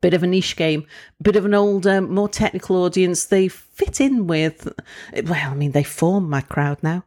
bit 0.00 0.14
of 0.14 0.22
a 0.22 0.26
niche 0.26 0.56
game, 0.56 0.86
bit 1.22 1.36
of 1.36 1.44
an 1.44 1.54
older, 1.54 2.00
more 2.00 2.28
technical 2.28 2.76
audience. 2.84 3.26
They 3.26 3.48
fit 3.48 4.00
in 4.00 4.26
with, 4.26 4.68
well, 5.24 5.50
I 5.50 5.54
mean, 5.54 5.72
they 5.72 5.82
form 5.82 6.28
my 6.28 6.42
crowd 6.42 6.82
now, 6.82 7.04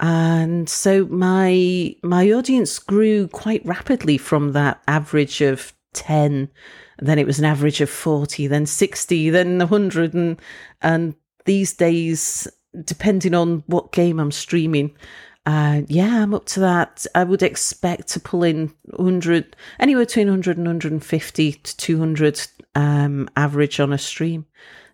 and 0.00 0.68
so 0.68 1.06
my 1.06 1.94
my 2.02 2.30
audience 2.30 2.78
grew 2.78 3.28
quite 3.28 3.64
rapidly 3.64 4.18
from 4.18 4.52
that 4.52 4.82
average 4.86 5.40
of 5.40 5.72
ten. 5.92 6.50
Then 6.98 7.18
it 7.18 7.26
was 7.26 7.38
an 7.38 7.44
average 7.44 7.80
of 7.80 7.90
forty, 7.90 8.46
then 8.46 8.66
sixty, 8.66 9.30
then 9.30 9.60
hundred, 9.60 10.14
and 10.14 10.40
and 10.82 11.14
these 11.46 11.72
days, 11.72 12.46
depending 12.84 13.34
on 13.34 13.62
what 13.66 13.92
game 13.92 14.20
I'm 14.20 14.32
streaming. 14.32 14.94
Uh, 15.48 15.80
yeah, 15.88 16.22
I'm 16.22 16.34
up 16.34 16.44
to 16.44 16.60
that. 16.60 17.06
I 17.14 17.24
would 17.24 17.42
expect 17.42 18.08
to 18.08 18.20
pull 18.20 18.44
in 18.44 18.70
100, 18.82 19.56
anywhere 19.80 20.04
between 20.04 20.26
100 20.26 20.58
and 20.58 20.66
150 20.66 21.52
to 21.52 21.76
200 21.78 22.46
um, 22.74 23.30
average 23.34 23.80
on 23.80 23.90
a 23.90 23.96
stream. 23.96 24.44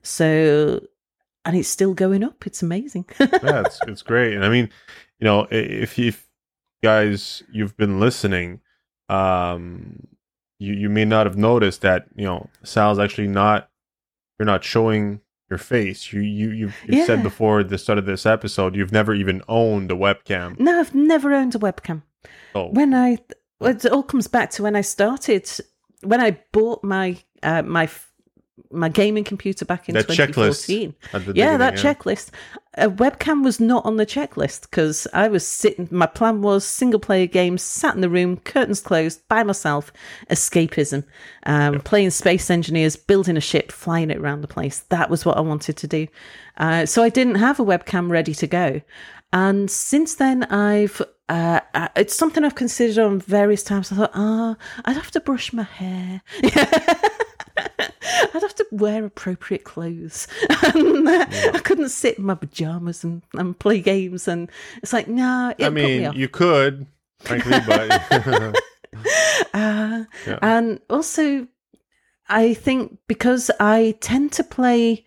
So, 0.03 0.81
and 1.45 1.57
it's 1.57 1.67
still 1.67 1.93
going 1.93 2.23
up. 2.23 2.47
It's 2.47 2.63
amazing. 2.63 3.05
yeah, 3.19 3.63
it's 3.63 3.81
it's 3.89 4.03
great. 4.03 4.35
And 4.35 4.45
I 4.45 4.49
mean, 4.49 4.71
you 5.19 5.25
know, 5.25 5.49
if 5.51 5.99
you 5.99 6.13
guys 6.85 7.43
you've 7.51 7.77
been 7.77 7.99
listening, 7.99 8.61
um, 9.09 10.07
you 10.61 10.73
you 10.75 10.89
may 10.89 11.05
not 11.05 11.27
have 11.27 11.37
noticed 11.37 11.81
that 11.81 12.07
you 12.15 12.27
know 12.27 12.49
Sal's 12.63 13.01
actually 13.01 13.27
not 13.27 13.71
you're 14.39 14.47
not 14.47 14.63
showing 14.63 15.21
your 15.51 15.59
face. 15.59 16.13
You 16.13 16.21
you 16.21 16.51
you've, 16.51 16.77
you've 16.87 16.99
Yeah. 16.99 17.07
said 17.07 17.23
before 17.23 17.63
the 17.65 17.79
start 17.79 17.99
of 17.99 18.07
this 18.07 18.25
episode 18.27 18.75
you've 18.77 18.93
never 18.93 19.15
even 19.15 19.43
owned 19.49 19.91
a 19.91 19.95
webcam. 19.95 20.59
no, 20.59 20.81
I've 20.81 20.95
never 20.95 21.33
owned 21.35 21.55
a 21.55 21.59
webcam. 21.59 22.03
Oh, 22.55 22.69
When 22.69 22.95
I, 22.95 23.19
it 23.61 23.85
all 23.87 24.03
comes 24.03 24.27
back 24.29 24.51
to 24.53 24.63
when 24.63 24.77
I 24.77 24.81
started, 24.81 25.51
when 26.03 26.21
I 26.21 26.39
bought 26.53 26.83
my 26.85 27.19
uh, 27.43 27.63
my 27.63 27.89
my 28.71 28.89
gaming 28.89 29.25
computer 29.25 29.65
back 29.65 29.89
in 29.89 29.95
That 29.95 30.09
2014. 30.09 30.95
at 31.13 31.37
Yeah, 31.37 31.57
that 31.57 31.75
beginning, 31.75 31.95
checklist. 31.95 32.31
A 32.77 32.89
webcam 32.89 33.45
was 33.45 33.61
not 33.61 33.85
on 33.85 33.97
the 33.97 34.07
checklist 34.07 34.63
because 34.63 35.07
I 35.13 35.29
was 35.29 35.47
sitting. 35.47 35.89
My 35.91 36.07
plan 36.07 36.43
was 36.43 36.65
single 36.65 37.01
player 37.01 37.27
games, 37.27 37.63
sat 37.63 37.95
in 37.95 38.01
the 38.01 38.09
room, 38.09 38.37
curtains 38.39 38.81
closed, 38.81 39.27
by 39.29 39.43
myself, 39.43 39.93
escapism, 40.31 41.05
um, 41.47 41.81
playing 41.81 42.11
Space 42.11 42.51
Engineers, 42.51 42.97
building 42.97 43.37
a 43.37 43.41
ship, 43.41 43.71
flying 43.73 44.11
it 44.11 44.19
around 44.19 44.41
the 44.41 44.49
place. 44.49 44.81
That 44.89 45.11
was 45.11 45.25
what 45.25 45.37
I 45.37 45.41
wanted 45.41 45.77
to 45.79 45.87
do. 45.87 46.07
Uh, 46.57 46.87
so 46.87 47.03
I 47.03 47.09
didn't 47.09 47.37
have 47.37 47.59
a 47.61 47.65
webcam 47.65 48.11
ready 48.11 48.35
to 48.35 48.47
go. 48.47 48.81
And 49.33 49.69
since 49.71 50.15
then, 50.15 50.45
I've 50.45 51.03
uh, 51.29 51.61
uh, 51.75 51.89
it's 51.97 52.15
something 52.15 52.45
I've 52.45 52.55
considered 52.55 52.99
on 52.99 53.21
various 53.21 53.63
times. 53.63 53.91
I 53.91 53.97
thought, 53.97 54.13
ah, 54.15 54.57
I'd 54.85 54.97
have 54.97 55.11
to 55.13 55.21
brush 55.21 55.53
my 55.53 55.63
hair. 55.63 56.23
I'd 57.79 58.43
have 58.43 58.55
to 58.57 58.67
wear 58.71 59.05
appropriate 59.05 59.65
clothes. 59.65 60.27
and, 60.75 61.09
uh, 61.09 61.27
I 61.55 61.61
couldn't 61.63 61.89
sit 61.91 62.19
in 62.19 62.25
my 62.27 62.35
pajamas 62.35 63.05
and, 63.05 63.23
and 63.35 63.59
play 63.59 63.81
games. 63.81 64.29
And 64.29 64.51
it's 64.83 64.93
like, 64.93 65.09
nah, 65.09 65.55
I 65.61 65.69
me 65.71 65.83
mean, 65.99 66.07
off. 66.07 66.17
you 66.17 66.29
could, 66.29 66.87
frankly, 67.21 67.59
but 67.67 68.03
Uh, 69.55 70.05
Yeah. 70.27 70.39
And 70.43 70.81
also, 70.91 71.47
I 72.29 72.55
think 72.55 72.99
because 73.07 73.51
I 73.61 73.97
tend 74.01 74.33
to 74.33 74.45
play 74.45 75.05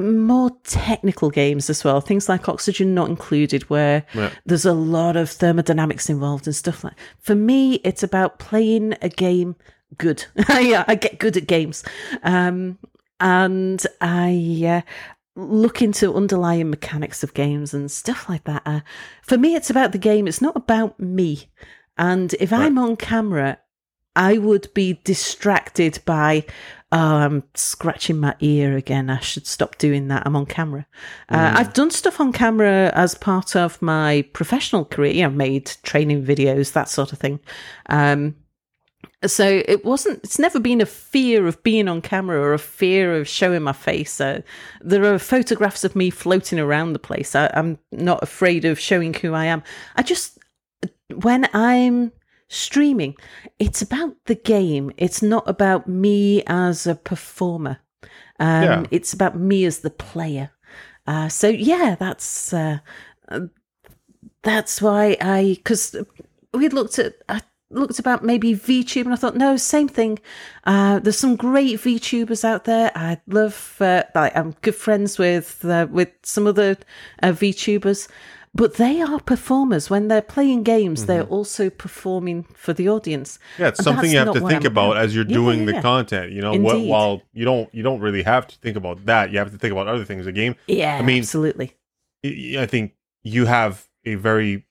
more 0.00 0.50
technical 0.64 1.30
games 1.30 1.68
as 1.70 1.82
well, 1.82 2.00
things 2.00 2.28
like 2.28 2.48
Oxygen 2.48 2.94
Not 2.94 3.08
Included, 3.08 3.68
where 3.70 4.04
Yeah. 4.14 4.30
there's 4.46 4.66
a 4.66 4.72
lot 4.74 5.16
of 5.16 5.30
thermodynamics 5.30 6.08
involved 6.08 6.46
and 6.46 6.54
stuff 6.54 6.84
like. 6.84 6.94
For 7.18 7.34
me, 7.34 7.74
it's 7.76 8.02
about 8.02 8.38
playing 8.38 8.94
a 9.02 9.08
game 9.08 9.56
good. 9.96 10.24
yeah, 10.48 10.84
I 10.86 10.94
get 10.94 11.18
good 11.18 11.36
at 11.36 11.46
games, 11.46 11.84
um, 12.22 12.78
and 13.20 13.84
I. 14.00 14.82
Uh, 14.84 14.92
look 15.38 15.80
into 15.80 16.12
underlying 16.14 16.68
mechanics 16.68 17.22
of 17.22 17.32
games 17.32 17.72
and 17.72 17.92
stuff 17.92 18.28
like 18.28 18.42
that. 18.42 18.60
Uh, 18.66 18.80
for 19.22 19.38
me, 19.38 19.54
it's 19.54 19.70
about 19.70 19.92
the 19.92 19.98
game. 19.98 20.26
It's 20.26 20.42
not 20.42 20.56
about 20.56 20.98
me. 20.98 21.48
And 21.96 22.34
if 22.40 22.52
I'm 22.52 22.76
on 22.76 22.96
camera, 22.96 23.58
I 24.16 24.38
would 24.38 24.72
be 24.74 25.00
distracted 25.04 26.00
by, 26.04 26.44
oh, 26.90 26.98
I'm 26.98 27.44
scratching 27.54 28.18
my 28.18 28.34
ear 28.40 28.76
again. 28.76 29.10
I 29.10 29.20
should 29.20 29.46
stop 29.46 29.78
doing 29.78 30.08
that. 30.08 30.24
I'm 30.26 30.34
on 30.34 30.46
camera. 30.46 30.86
Uh, 31.28 31.52
I've 31.54 31.72
done 31.72 31.92
stuff 31.92 32.20
on 32.20 32.32
camera 32.32 32.90
as 32.94 33.14
part 33.14 33.54
of 33.54 33.80
my 33.80 34.22
professional 34.32 34.84
career. 34.84 35.12
You 35.12 35.22
know, 35.22 35.30
made 35.30 35.70
training 35.84 36.24
videos, 36.24 36.72
that 36.72 36.88
sort 36.88 37.12
of 37.12 37.18
thing. 37.20 37.38
Um, 37.88 38.34
so 39.26 39.62
it 39.66 39.84
wasn't. 39.84 40.20
It's 40.22 40.38
never 40.38 40.60
been 40.60 40.80
a 40.80 40.86
fear 40.86 41.46
of 41.46 41.62
being 41.62 41.88
on 41.88 42.00
camera 42.00 42.40
or 42.40 42.54
a 42.54 42.58
fear 42.58 43.16
of 43.16 43.26
showing 43.26 43.62
my 43.62 43.72
face. 43.72 44.20
Uh, 44.20 44.42
there 44.80 45.04
are 45.12 45.18
photographs 45.18 45.84
of 45.84 45.96
me 45.96 46.10
floating 46.10 46.58
around 46.58 46.92
the 46.92 46.98
place. 46.98 47.34
I, 47.34 47.50
I'm 47.54 47.78
not 47.90 48.22
afraid 48.22 48.64
of 48.64 48.78
showing 48.78 49.14
who 49.14 49.34
I 49.34 49.46
am. 49.46 49.62
I 49.96 50.02
just 50.02 50.38
when 51.14 51.48
I'm 51.52 52.12
streaming, 52.48 53.16
it's 53.58 53.82
about 53.82 54.14
the 54.26 54.34
game. 54.36 54.92
It's 54.96 55.22
not 55.22 55.48
about 55.48 55.88
me 55.88 56.42
as 56.46 56.86
a 56.86 56.94
performer. 56.94 57.78
Um, 58.38 58.62
Yeah. 58.62 58.84
It's 58.90 59.12
about 59.12 59.36
me 59.38 59.64
as 59.64 59.80
the 59.80 59.90
player. 59.90 60.50
Uh, 61.06 61.28
so 61.28 61.48
yeah, 61.48 61.96
that's 61.98 62.52
uh, 62.52 62.78
that's 64.42 64.80
why 64.80 65.16
I 65.20 65.54
because 65.56 65.96
we 66.52 66.68
looked 66.68 66.98
at 66.98 67.14
I 67.28 67.40
looked 67.70 67.98
about 67.98 68.24
maybe 68.24 68.54
VTube 68.54 69.04
and 69.04 69.12
I 69.12 69.16
thought 69.16 69.36
no, 69.36 69.56
same 69.56 69.88
thing. 69.88 70.18
Uh, 70.64 70.98
there's 71.00 71.18
some 71.18 71.36
great 71.36 71.78
VTubers 71.80 72.44
out 72.44 72.64
there. 72.64 72.90
I 72.94 73.20
love. 73.26 73.76
Uh, 73.80 74.04
I'm 74.14 74.54
good 74.62 74.74
friends 74.74 75.18
with 75.18 75.64
uh, 75.64 75.86
with 75.90 76.10
some 76.22 76.46
other 76.46 76.76
uh, 77.22 77.28
VTubers. 77.32 78.08
But 78.54 78.74
they 78.74 79.02
are 79.02 79.20
performers. 79.20 79.90
When 79.90 80.08
they're 80.08 80.22
playing 80.22 80.62
games, 80.62 81.04
they're 81.06 81.24
also 81.24 81.68
performing 81.70 82.44
for 82.54 82.72
the 82.72 82.88
audience. 82.88 83.38
yeah, 83.58 83.68
it's 83.68 83.78
And 83.78 83.84
something 83.84 84.10
you 84.10 84.18
have 84.18 84.32
to 84.32 84.40
think 84.40 84.64
I'm 84.64 84.72
about 84.72 84.96
as 84.96 85.14
you're 85.14 85.26
Yeah, 85.26 85.34
doing 85.34 85.60
yeah, 85.60 85.66
the 85.66 85.72
yeah. 85.74 85.82
content. 85.82 86.32
You 86.32 86.40
know, 86.40 86.54
what, 86.54 86.80
while 86.80 87.22
you 87.34 87.44
don't 87.44 87.72
you 87.74 87.82
don't 87.82 88.00
really 88.00 88.22
have 88.22 88.46
to 88.48 88.56
think 88.58 88.76
about 88.76 89.04
that. 89.04 89.30
You 89.30 89.38
have 89.38 89.52
to 89.52 89.58
think 89.58 89.72
about 89.72 89.86
other 89.86 90.04
things. 90.04 90.24
The 90.24 90.32
game 90.32 90.56
Yeah, 90.66 90.96
I 90.96 91.02
mean, 91.02 91.18
absolutely. 91.18 91.74
I 92.24 92.66
think 92.66 92.94
you 93.22 93.44
have 93.46 93.86
a 94.04 94.14
very 94.16 94.66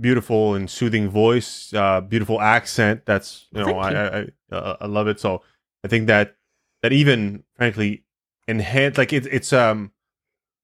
beautiful 0.00 0.54
and 0.54 0.68
soothing 0.68 1.08
voice, 1.08 1.72
uh, 1.74 2.00
beautiful 2.00 2.40
accent. 2.40 3.06
That's 3.06 3.46
you 3.52 3.60
know 3.60 3.66
Thank 3.66 3.78
I 3.78 3.90
you. 3.90 3.96
I, 3.96 4.56
I, 4.56 4.56
uh, 4.56 4.76
I 4.82 4.86
love 4.86 5.08
it. 5.08 5.20
So 5.20 5.42
I 5.84 5.88
think 5.88 6.06
that 6.06 6.36
that 6.82 6.92
even 6.92 7.44
frankly 7.56 8.04
enhance 8.46 8.98
like 8.98 9.12
it's 9.12 9.26
it's 9.26 9.52
um 9.52 9.92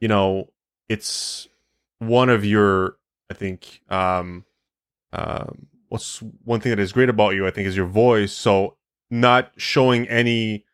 you 0.01 0.09
know 0.09 0.51
it's 0.89 1.49
one 1.99 2.29
of 2.29 2.45
your 2.45 2.97
I 3.31 3.35
think 3.35 3.81
um 3.89 4.45
um 5.13 5.69
what's 5.89 6.23
one 6.45 6.61
thing 6.61 6.71
that 6.71 6.79
is 6.79 6.93
great 6.93 7.09
about 7.09 7.35
you 7.35 7.47
I 7.47 7.51
think 7.51 7.69
is 7.69 7.77
your 7.77 7.87
voice. 7.87 8.33
So 8.33 8.77
not 9.11 9.53
showing 9.57 10.09
any 10.09 10.65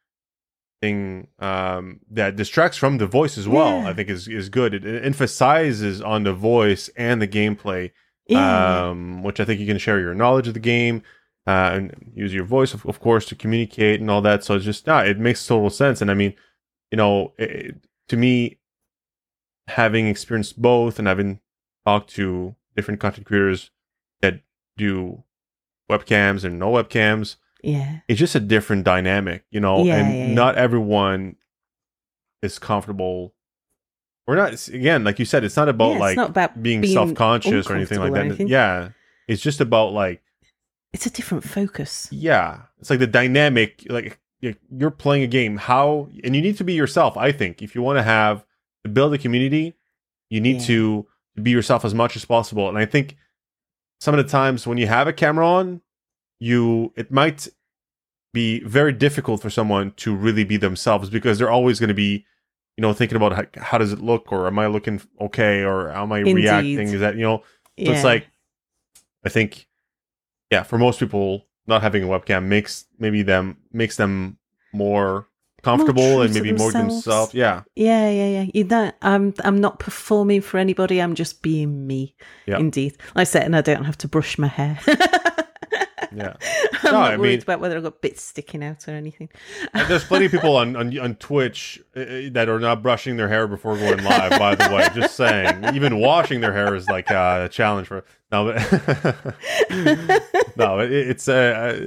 thing 0.80 1.28
um, 1.38 2.00
that 2.10 2.36
distracts 2.36 2.76
from 2.76 2.98
the 2.98 3.06
voice 3.06 3.38
as 3.38 3.48
well. 3.48 3.82
Yeah. 3.82 3.88
I 3.88 3.92
think 3.94 4.08
is 4.08 4.28
is 4.28 4.48
good. 4.48 4.74
It, 4.74 4.84
it 4.84 5.04
emphasizes 5.04 6.00
on 6.00 6.22
the 6.24 6.32
voice 6.32 6.88
and 6.96 7.20
the 7.20 7.28
gameplay, 7.28 7.92
Yeah, 8.28 8.88
um, 8.88 9.22
which 9.22 9.40
I 9.40 9.44
think 9.44 9.60
you 9.60 9.66
can 9.66 9.78
share 9.78 10.00
your 10.00 10.14
knowledge 10.14 10.48
of 10.48 10.54
the 10.54 10.60
game 10.60 11.02
uh, 11.46 11.70
and 11.74 12.12
use 12.14 12.34
your 12.34 12.44
voice, 12.44 12.74
of, 12.74 12.84
of 12.86 13.00
course, 13.00 13.26
to 13.26 13.34
communicate 13.34 14.00
and 14.00 14.10
all 14.10 14.22
that. 14.22 14.44
So 14.44 14.56
it's 14.56 14.64
just 14.64 14.86
yeah, 14.86 15.02
it 15.02 15.18
makes 15.18 15.46
total 15.46 15.70
sense. 15.70 16.00
And 16.00 16.10
I 16.10 16.14
mean, 16.14 16.34
you 16.90 16.96
know, 16.96 17.32
it, 17.38 17.76
to 18.08 18.16
me, 18.16 18.58
having 19.68 20.08
experienced 20.08 20.60
both 20.60 20.98
and 20.98 21.08
having 21.08 21.40
talked 21.84 22.10
to 22.10 22.56
different 22.74 23.00
content 23.00 23.26
creators 23.26 23.70
that 24.20 24.40
do 24.76 25.22
webcams 25.90 26.44
and 26.44 26.58
no 26.58 26.70
webcams 26.70 27.36
yeah, 27.66 27.98
it's 28.06 28.20
just 28.20 28.34
a 28.34 28.40
different 28.40 28.84
dynamic, 28.84 29.44
you 29.50 29.60
know, 29.60 29.84
Yeah, 29.84 29.96
and 29.96 30.28
yeah, 30.28 30.34
not 30.34 30.56
everyone 30.56 31.36
is 32.42 32.58
comfortable. 32.58 33.34
We're 34.26 34.36
not 34.36 34.68
again, 34.68 35.04
like 35.04 35.18
you 35.18 35.24
said, 35.24 35.44
it's 35.44 35.56
not 35.56 35.68
about 35.68 35.92
Yeah, 35.94 35.98
like 35.98 36.16
not 36.16 36.30
about 36.30 36.62
being, 36.62 36.80
being 36.80 36.92
self-conscious 36.94 37.68
or 37.70 37.76
anything 37.76 38.00
like 38.00 38.12
that. 38.14 38.24
anything. 38.24 38.48
Yeah, 38.48 38.90
it's 39.28 39.40
just 39.42 39.60
about 39.60 39.92
like 39.92 40.22
It's 40.92 41.06
a 41.06 41.10
different 41.10 41.44
focus. 41.44 42.08
yeah, 42.10 42.62
it's 42.80 42.90
like 42.90 42.98
the 42.98 43.06
dynamic. 43.06 43.86
Like 43.88 44.18
you're 44.70 44.90
playing 44.90 45.22
a 45.22 45.26
game, 45.28 45.56
how 45.56 46.08
and 46.24 46.34
you 46.36 46.42
need 46.42 46.56
to 46.58 46.64
be 46.64 46.72
yourself. 46.74 47.16
I 47.16 47.32
think 47.32 47.62
if 47.62 47.74
you 47.74 47.82
want 47.82 47.98
to 47.98 48.02
have 48.02 48.44
to 48.84 48.90
build 48.90 49.14
a 49.14 49.18
community, 49.18 49.74
you 50.28 50.40
need 50.40 50.60
Yeah. 50.60 50.66
to 50.66 51.06
be 51.42 51.50
yourself 51.50 51.84
as 51.84 51.94
much 51.94 52.16
as 52.16 52.24
possible. 52.24 52.68
And 52.68 52.78
I 52.78 52.84
think 52.84 53.16
some 54.00 54.14
of 54.18 54.24
the 54.24 54.30
times 54.30 54.66
when 54.66 54.78
you 54.78 54.86
have 54.88 55.06
a 55.08 55.12
camera 55.12 55.46
on, 55.48 55.80
you 56.40 56.92
it 56.96 57.10
might 57.12 57.48
be 58.34 58.60
very 58.60 58.92
difficult 58.92 59.40
for 59.40 59.50
someone 59.50 59.92
to 59.96 60.14
really 60.14 60.44
be 60.44 60.56
themselves 60.56 61.08
because 61.10 61.38
they're 61.38 61.50
always 61.50 61.78
going 61.80 61.88
to 61.88 61.94
be 61.94 62.26
you 62.76 62.82
know 62.82 62.92
thinking 62.92 63.16
about 63.16 63.32
how, 63.32 63.62
how 63.62 63.78
does 63.78 63.92
it 63.92 64.00
look 64.00 64.32
or 64.32 64.46
am 64.46 64.58
i 64.58 64.66
looking 64.66 65.00
okay 65.20 65.62
or 65.62 65.90
am 65.90 66.12
i 66.12 66.18
Indeed. 66.18 66.34
reacting 66.34 66.88
is 66.88 67.00
that 67.00 67.16
you 67.16 67.22
know 67.22 67.38
so 67.78 67.90
it's 67.92 68.04
like 68.04 68.26
i 69.24 69.28
think 69.28 69.66
yeah 70.50 70.62
for 70.62 70.78
most 70.78 71.00
people 71.00 71.46
not 71.66 71.82
having 71.82 72.02
a 72.04 72.06
webcam 72.06 72.44
makes 72.44 72.86
maybe 72.98 73.22
them 73.22 73.56
makes 73.72 73.96
them 73.96 74.38
more 74.72 75.26
comfortable 75.62 76.02
true 76.02 76.20
and 76.20 76.34
maybe 76.34 76.52
more 76.52 76.70
themselves. 76.70 77.04
themselves 77.04 77.34
yeah 77.34 77.62
Yeah, 77.74 78.08
yeah, 78.10 78.28
yeah. 78.28 78.50
You 78.54 78.64
don't. 78.64 78.94
I'm. 79.02 79.34
I'm 79.42 79.60
not 79.60 79.80
performing 79.80 80.40
for 80.40 80.58
anybody. 80.58 81.02
I'm 81.02 81.16
just 81.16 81.42
being 81.42 81.86
me. 81.86 82.14
Yeah. 82.46 82.58
Indeed. 82.58 82.96
Like 83.16 83.22
I 83.22 83.24
said, 83.24 83.42
and 83.42 83.56
I 83.56 83.62
don't 83.62 83.84
have 83.84 83.98
to 83.98 84.08
brush 84.08 84.38
my 84.38 84.46
hair. 84.46 84.78
yeah 86.14 86.34
I'm 86.82 86.92
No, 86.92 86.92
not 86.92 87.12
I 87.12 87.16
worried 87.16 87.30
mean- 87.30 87.42
about 87.42 87.60
whether 87.60 87.76
I've 87.76 87.82
got 87.82 88.00
bits 88.00 88.22
sticking 88.22 88.62
out 88.62 88.86
or 88.88 88.92
anything. 88.92 89.28
There's 89.74 90.04
plenty 90.04 90.26
of 90.26 90.30
people 90.32 90.56
on, 90.56 90.76
on 90.76 90.96
on 90.98 91.14
Twitch 91.16 91.80
uh, 91.96 92.04
that 92.32 92.48
are 92.48 92.60
not 92.60 92.82
brushing 92.82 93.16
their 93.16 93.28
hair 93.28 93.46
before 93.48 93.76
going 93.76 94.02
live. 94.04 94.38
By 94.38 94.54
the 94.54 94.74
way, 94.74 94.88
just 94.94 95.16
saying. 95.16 95.74
Even 95.74 95.98
washing 95.98 96.40
their 96.40 96.52
hair 96.52 96.74
is 96.74 96.86
like 96.88 97.10
uh, 97.10 97.42
a 97.44 97.48
challenge 97.48 97.88
for 97.88 98.04
no, 98.30 98.52
but 98.52 99.36
no, 100.56 100.78
it, 100.80 100.92
it's 100.92 101.28
uh, 101.28 101.86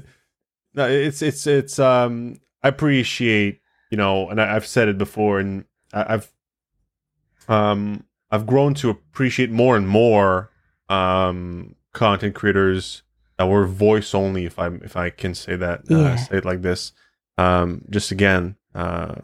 no, 0.73 0.87
it's 0.87 1.21
it's 1.21 1.45
it's 1.47 1.79
um. 1.79 2.39
I 2.63 2.67
appreciate 2.67 3.61
you 3.89 3.97
know, 3.97 4.29
and 4.29 4.41
I, 4.41 4.55
I've 4.55 4.67
said 4.67 4.87
it 4.89 4.97
before, 4.97 5.39
and 5.39 5.65
I, 5.93 6.15
I've 6.15 6.31
um 7.47 8.03
I've 8.31 8.45
grown 8.45 8.73
to 8.75 8.89
appreciate 8.89 9.49
more 9.51 9.75
and 9.77 9.87
more 9.87 10.51
um 10.89 11.75
content 11.93 12.35
creators 12.35 13.03
that 13.39 13.47
were 13.47 13.65
voice 13.65 14.13
only, 14.13 14.45
if 14.45 14.59
I 14.59 14.67
if 14.67 14.95
I 14.97 15.09
can 15.09 15.33
say 15.33 15.55
that, 15.55 15.79
uh, 15.89 15.95
Yeah. 15.95 16.15
say 16.17 16.37
it 16.37 16.45
like 16.45 16.61
this. 16.61 16.91
Um, 17.37 17.85
just 17.89 18.11
again, 18.11 18.57
uh, 18.75 19.15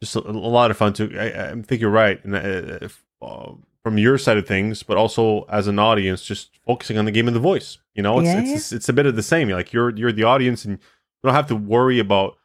just 0.00 0.14
a, 0.14 0.20
a 0.20 0.30
lot 0.30 0.70
of 0.70 0.76
fun 0.76 0.92
too. 0.92 1.12
I, 1.18 1.50
I 1.50 1.62
think 1.62 1.80
you're 1.80 1.90
right, 1.90 2.24
and 2.24 2.36
uh, 2.36 2.78
if, 2.82 3.04
uh, 3.20 3.52
from 3.82 3.98
your 3.98 4.16
side 4.16 4.36
of 4.36 4.46
things, 4.46 4.84
but 4.84 4.96
also 4.96 5.42
as 5.50 5.66
an 5.66 5.80
audience, 5.80 6.24
just 6.24 6.56
focusing 6.64 6.98
on 6.98 7.04
the 7.04 7.10
game 7.10 7.26
and 7.26 7.34
the 7.34 7.40
voice. 7.40 7.78
You 7.94 8.02
know, 8.04 8.20
it's 8.20 8.28
Yeah, 8.32 8.54
it's, 8.54 8.72
it's 8.72 8.88
a 8.88 8.92
bit 8.92 9.06
of 9.06 9.16
the 9.16 9.24
same. 9.24 9.48
Like 9.48 9.72
you're 9.72 9.90
you're 9.96 10.12
the 10.12 10.22
audience, 10.24 10.64
and 10.64 10.78
you 10.78 10.80
don't 11.24 11.34
have 11.34 11.48
to 11.48 11.56
worry 11.56 11.98
about 11.98 12.36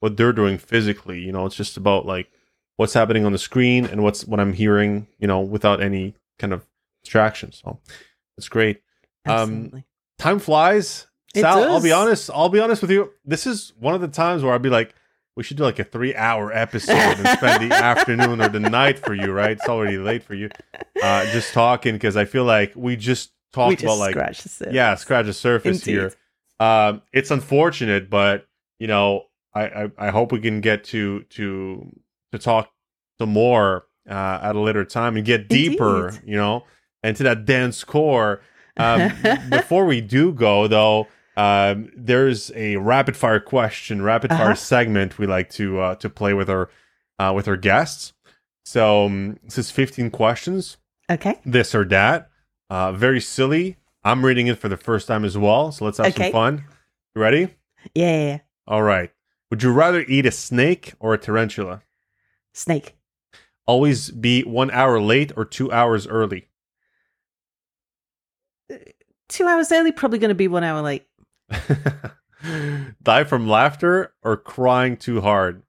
what 0.00 0.16
they're 0.16 0.32
doing 0.32 0.58
physically. 0.58 1.20
You 1.20 1.30
know, 1.30 1.46
it's 1.46 1.54
just 1.56 1.76
about 1.76 2.06
like 2.06 2.28
what's 2.76 2.92
happening 2.94 3.24
on 3.24 3.30
the 3.30 3.38
screen 3.38 3.86
and 3.86 4.02
what's 4.02 4.24
what 4.26 4.40
I'm 4.40 4.52
hearing. 4.52 5.06
You 5.20 5.28
know, 5.28 5.40
without 5.40 5.80
any 5.80 6.16
kind 6.40 6.52
of 6.52 6.66
distraction. 7.04 7.52
So 7.52 7.78
it's 8.36 8.48
great. 8.48 8.82
Um, 9.26 9.32
Absolutely. 9.32 9.84
Time 10.18 10.38
flies. 10.38 11.06
It 11.34 11.42
Sal, 11.42 11.64
I'll 11.64 11.80
be 11.82 11.92
honest. 11.92 12.30
I'll 12.32 12.48
be 12.48 12.60
honest 12.60 12.80
with 12.82 12.90
you. 12.90 13.12
This 13.24 13.46
is 13.46 13.72
one 13.78 13.94
of 13.94 14.00
the 14.00 14.08
times 14.08 14.42
where 14.42 14.54
I'd 14.54 14.62
be 14.62 14.70
like, 14.70 14.94
we 15.36 15.42
should 15.42 15.58
do 15.58 15.64
like 15.64 15.78
a 15.78 15.84
three-hour 15.84 16.50
episode 16.52 16.94
and 16.94 17.28
spend 17.38 17.70
the 17.70 17.74
afternoon 17.84 18.40
or 18.40 18.48
the 18.48 18.60
night 18.60 18.98
for 18.98 19.14
you. 19.14 19.32
Right? 19.32 19.50
It's 19.52 19.68
already 19.68 19.98
late 19.98 20.22
for 20.22 20.34
you. 20.34 20.48
Uh, 21.02 21.26
just 21.26 21.52
talking 21.52 21.94
because 21.94 22.16
I 22.16 22.24
feel 22.24 22.44
like 22.44 22.72
we 22.74 22.96
just 22.96 23.32
talked 23.52 23.68
we 23.68 23.76
just 23.76 23.84
about 23.84 23.98
like 23.98 24.12
scratched 24.12 24.42
the 24.44 24.48
surface. 24.48 24.74
yeah, 24.74 24.94
scratch 24.94 25.26
the 25.26 25.32
surface 25.34 25.80
Indeed. 25.86 25.92
here. 25.92 26.12
Um, 26.58 27.02
it's 27.12 27.30
unfortunate, 27.30 28.08
but 28.08 28.46
you 28.78 28.86
know, 28.86 29.24
I, 29.54 29.64
I 29.66 29.90
I 29.98 30.10
hope 30.10 30.32
we 30.32 30.40
can 30.40 30.62
get 30.62 30.84
to 30.84 31.22
to 31.24 31.94
to 32.32 32.38
talk 32.38 32.70
some 33.20 33.30
more 33.30 33.86
uh, 34.08 34.38
at 34.42 34.56
a 34.56 34.60
later 34.60 34.86
time 34.86 35.16
and 35.16 35.26
get 35.26 35.48
deeper, 35.48 36.08
Indeed. 36.08 36.22
you 36.24 36.36
know, 36.36 36.64
into 37.02 37.24
that 37.24 37.44
dance 37.44 37.84
core. 37.84 38.40
Um, 38.76 39.12
before 39.50 39.84
we 39.86 40.00
do 40.00 40.32
go, 40.32 40.66
though, 40.68 41.08
um, 41.36 41.90
there's 41.96 42.50
a 42.54 42.76
rapid 42.76 43.16
fire 43.16 43.40
question, 43.40 44.02
rapid 44.02 44.30
fire 44.30 44.46
Uh-huh. 44.46 44.54
segment 44.54 45.18
we 45.18 45.26
like 45.26 45.50
to 45.50 45.80
uh, 45.80 45.94
to 45.96 46.08
play 46.10 46.32
with 46.34 46.48
our 46.50 46.70
uh, 47.18 47.32
with 47.34 47.48
our 47.48 47.56
guests. 47.56 48.12
So 48.64 49.06
um, 49.06 49.38
this 49.44 49.58
is 49.58 49.70
15 49.70 50.10
questions 50.10 50.76
Okay. 51.10 51.38
this 51.44 51.74
or 51.74 51.84
that. 51.86 52.30
Uh, 52.68 52.92
very 52.92 53.20
silly. 53.20 53.76
I'm 54.02 54.24
reading 54.24 54.46
it 54.48 54.58
for 54.58 54.68
the 54.68 54.76
first 54.76 55.06
time 55.08 55.24
as 55.24 55.36
well, 55.38 55.72
so 55.72 55.84
let's 55.84 55.98
have 55.98 56.08
Okay. 56.08 56.24
some 56.24 56.32
fun. 56.32 56.64
You 57.14 57.22
ready? 57.22 57.54
Yeah. 57.94 58.40
All 58.66 58.82
right. 58.82 59.12
Would 59.50 59.62
you 59.62 59.72
rather 59.72 60.00
eat 60.00 60.26
a 60.26 60.30
snake 60.32 60.94
or 60.98 61.14
a 61.14 61.18
tarantula? 61.18 61.82
Snake. 62.54 62.96
Always 63.66 64.10
be 64.10 64.42
one 64.42 64.70
hour 64.72 65.00
late 65.00 65.32
or 65.36 65.44
two 65.44 65.70
hours 65.72 66.06
early? 66.06 66.48
Two 69.28 69.46
hours 69.46 69.72
early, 69.72 69.92
probably 69.92 70.18
going 70.18 70.28
to 70.28 70.34
be 70.34 70.48
one 70.48 70.64
hour 70.64 70.82
late. 70.82 71.06
Die 73.02 73.24
from 73.24 73.48
laughter 73.48 74.12
or 74.22 74.36
crying 74.36 74.96
too 74.96 75.20
hard? 75.20 75.62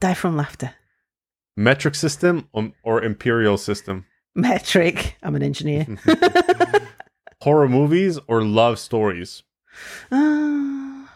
Die 0.00 0.14
from 0.14 0.36
laughter. 0.36 0.74
Metric 1.56 1.94
system 1.94 2.48
um, 2.54 2.72
or 2.82 3.02
imperial 3.02 3.58
system? 3.58 4.06
Metric. 4.34 5.16
I'm 5.22 5.34
an 5.34 5.42
engineer. 5.42 5.86
Horror 7.42 7.68
movies 7.68 8.18
or 8.26 8.42
love 8.42 8.78
stories? 8.78 9.42
uh, 10.10 11.06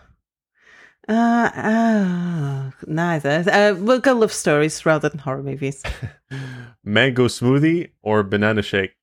uh, 1.08 1.12
uh, 1.12 2.70
neither. 2.86 3.44
Uh, 3.50 3.74
we'll 3.78 4.00
go 4.00 4.12
love 4.12 4.32
stories 4.32 4.84
rather 4.84 5.08
than 5.08 5.20
horror 5.20 5.42
movies. 5.42 5.82
Mango 6.84 7.28
smoothie 7.28 7.90
or 8.02 8.22
banana 8.22 8.62
shake? 8.62 8.95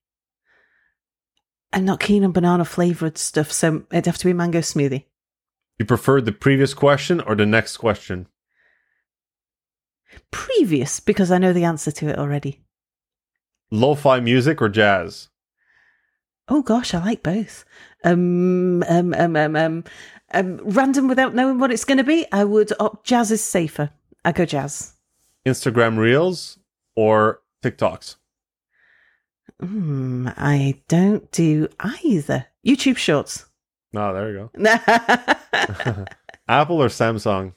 I'm 1.73 1.85
not 1.85 1.99
keen 1.99 2.23
on 2.23 2.31
banana 2.31 2.65
flavored 2.65 3.17
stuff, 3.17 3.51
so 3.51 3.83
it'd 3.91 4.05
have 4.05 4.19
to 4.19 4.25
be 4.25 4.33
mango 4.33 4.59
smoothie. 4.59 5.05
You 5.79 5.85
preferred 5.85 6.25
the 6.25 6.31
previous 6.31 6.75
question 6.75 7.19
or 7.19 7.35
the 7.35 7.47
next 7.47 7.77
question? 7.77 8.27
Previous, 10.29 10.99
because 10.99 11.31
I 11.31 11.39
know 11.39 11.51
the 11.51 11.63
answer 11.63 11.91
to 11.91 12.09
it 12.09 12.19
already. 12.19 12.61
Lo-fi 13.71 14.19
music 14.19 14.61
or 14.61 14.69
jazz? 14.69 15.29
Oh 16.47 16.61
gosh, 16.61 16.93
I 16.93 17.03
like 17.03 17.23
both. 17.23 17.65
Um, 18.03 18.83
um, 18.83 19.15
um, 19.15 19.35
um, 19.35 19.55
um, 19.55 19.83
um 20.31 20.57
random 20.63 21.07
without 21.07 21.33
knowing 21.33 21.57
what 21.57 21.71
it's 21.71 21.85
going 21.85 21.97
to 21.97 22.03
be. 22.03 22.27
I 22.31 22.43
would 22.43 22.71
opt 22.79 23.05
jazz 23.05 23.31
is 23.31 23.43
safer. 23.43 23.89
I 24.23 24.31
go 24.31 24.45
jazz. 24.45 24.93
Instagram 25.45 25.97
Reels 25.97 26.59
or 26.95 27.41
TikToks? 27.63 28.17
Hmm, 29.63 30.27
I 30.35 30.81
don't 30.89 31.31
do 31.31 31.69
either. 31.79 32.47
YouTube 32.65 32.97
Shorts. 32.97 33.45
No, 33.93 34.13
there 34.13 34.31
you 34.31 34.49
go. 34.53 34.65
Apple 36.49 36.83
or 36.83 36.87
Samsung? 36.87 37.53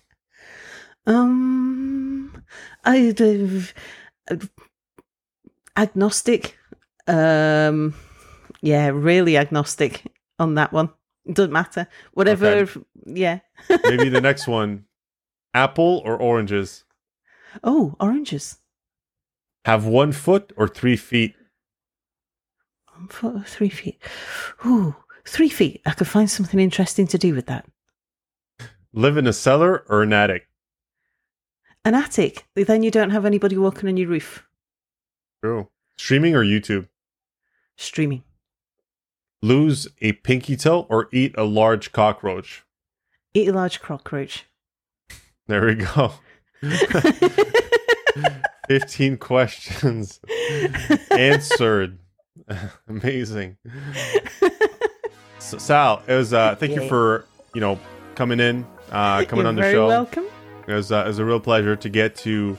um, 1.06 2.44
I 2.84 3.10
do 3.10 3.62
agnostic. 5.76 6.56
Um, 7.08 7.94
yeah, 8.62 8.88
really 8.88 9.36
agnostic 9.36 10.04
on 10.38 10.54
that 10.54 10.72
one. 10.72 10.90
Doesn't 11.32 11.52
matter. 11.52 11.88
Whatever. 12.12 12.46
Okay. 12.46 12.80
Yeah. 13.06 13.40
Maybe 13.84 14.08
the 14.08 14.20
next 14.20 14.46
one. 14.46 14.84
Apple 15.54 16.02
or 16.04 16.16
oranges? 16.16 16.84
Oh, 17.64 17.96
oranges. 17.98 18.58
Have 19.64 19.86
one 19.86 20.12
foot 20.12 20.52
or 20.56 20.68
three 20.68 20.96
feet? 20.96 21.34
Foot 23.10 23.46
three 23.46 23.68
feet. 23.68 24.02
Ooh, 24.64 24.94
three 25.26 25.48
feet. 25.48 25.82
I 25.86 25.92
could 25.92 26.08
find 26.08 26.30
something 26.30 26.58
interesting 26.60 27.06
to 27.08 27.18
do 27.18 27.34
with 27.34 27.46
that. 27.46 27.66
Live 28.92 29.16
in 29.16 29.26
a 29.26 29.32
cellar 29.32 29.84
or 29.88 30.02
an 30.02 30.12
attic? 30.12 30.48
An 31.84 31.94
attic. 31.94 32.46
Then 32.54 32.82
you 32.82 32.90
don't 32.90 33.10
have 33.10 33.24
anybody 33.24 33.56
walking 33.56 33.88
on 33.88 33.96
your 33.96 34.08
roof. 34.08 34.46
True. 35.42 35.68
Streaming 35.96 36.34
or 36.34 36.44
YouTube? 36.44 36.88
Streaming. 37.76 38.24
Lose 39.42 39.86
a 40.00 40.12
pinky 40.12 40.56
toe 40.56 40.86
or 40.88 41.08
eat 41.12 41.34
a 41.36 41.44
large 41.44 41.92
cockroach? 41.92 42.64
Eat 43.34 43.48
a 43.48 43.52
large 43.52 43.80
cockroach. 43.80 44.46
There 45.46 45.66
we 45.66 45.74
go. 45.74 46.12
15 48.68 49.18
questions 49.18 50.20
answered. 51.10 51.98
Amazing. 52.88 53.56
So, 55.38 55.58
Sal, 55.58 56.02
it 56.06 56.14
was 56.14 56.32
uh 56.32 56.54
thank 56.56 56.74
you 56.74 56.88
for, 56.88 57.24
you 57.54 57.60
know, 57.60 57.78
coming 58.14 58.40
in, 58.40 58.66
uh 58.90 59.24
coming 59.24 59.42
You're 59.44 59.48
on 59.48 59.54
the 59.56 59.62
very 59.62 59.74
show. 59.74 59.86
welcome. 59.86 60.24
It 60.66 60.72
was, 60.72 60.90
uh, 60.90 61.04
it 61.04 61.08
was 61.08 61.20
a 61.20 61.24
real 61.24 61.38
pleasure 61.38 61.76
to 61.76 61.88
get 61.88 62.16
to, 62.16 62.58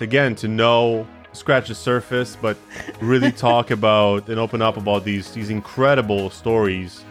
again, 0.00 0.34
to 0.36 0.48
know, 0.48 1.06
scratch 1.32 1.68
the 1.68 1.74
surface, 1.74 2.36
but 2.36 2.58
really 3.00 3.32
talk 3.48 3.70
about 3.70 4.28
and 4.28 4.38
open 4.38 4.60
up 4.60 4.76
about 4.76 5.04
these 5.04 5.32
these 5.32 5.48
incredible 5.48 6.28
stories, 6.28 7.02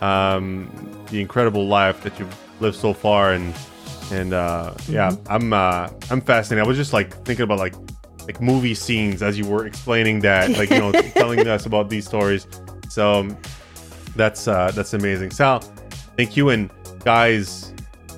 um, 0.00 0.70
the 1.10 1.20
incredible 1.20 1.66
life 1.66 2.02
that 2.04 2.16
you've 2.18 2.36
lived 2.60 2.76
so 2.76 2.92
far, 2.92 3.32
and 3.32 3.52
and 4.12 4.32
uh, 4.34 4.74
yeah, 4.88 5.16
I'm 5.28 5.52
uh, 5.52 5.90
I'm 6.10 6.20
fascinated. 6.20 6.64
I 6.64 6.68
was 6.68 6.76
just 6.76 6.92
like 6.92 7.12
thinking 7.24 7.42
about 7.42 7.58
like 7.58 7.74
like 8.28 8.42
movie 8.42 8.74
scenes 8.74 9.22
as 9.22 9.38
you 9.38 9.46
were 9.46 9.66
explaining 9.66 10.20
that, 10.20 10.50
like 10.50 10.70
you 10.70 10.78
know, 10.78 10.92
telling 11.16 11.48
us 11.48 11.64
about 11.64 11.88
these 11.88 12.06
stories. 12.06 12.46
So 12.90 13.20
um, 13.20 13.36
that's 14.14 14.46
uh, 14.46 14.70
that's 14.72 14.92
amazing, 14.92 15.30
Sal. 15.30 15.60
Thank 16.16 16.36
you, 16.36 16.50
and 16.50 16.70
guys 17.04 17.72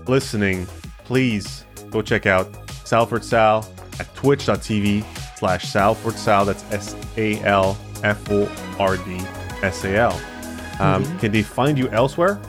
listening, 0.08 0.66
please 1.04 1.64
go 1.90 2.02
check 2.02 2.26
out 2.26 2.48
Salford 2.84 3.24
Sal 3.24 3.66
at 4.00 4.12
twitch.tv 4.16 5.04
slash 5.38 5.68
Salford 5.68 6.16
Sal. 6.16 6.44
That's 6.44 6.64
S 6.72 6.96
A 7.16 7.40
L 7.44 7.78
F 8.02 8.30
O 8.30 8.50
R 8.80 8.96
D 8.96 9.16
S 9.62 9.84
A 9.84 9.96
L. 9.96 10.20
Um, 10.80 11.04
Can 11.18 11.30
they 11.30 11.42
find 11.42 11.78
you 11.78 11.88
elsewhere? 11.90 12.40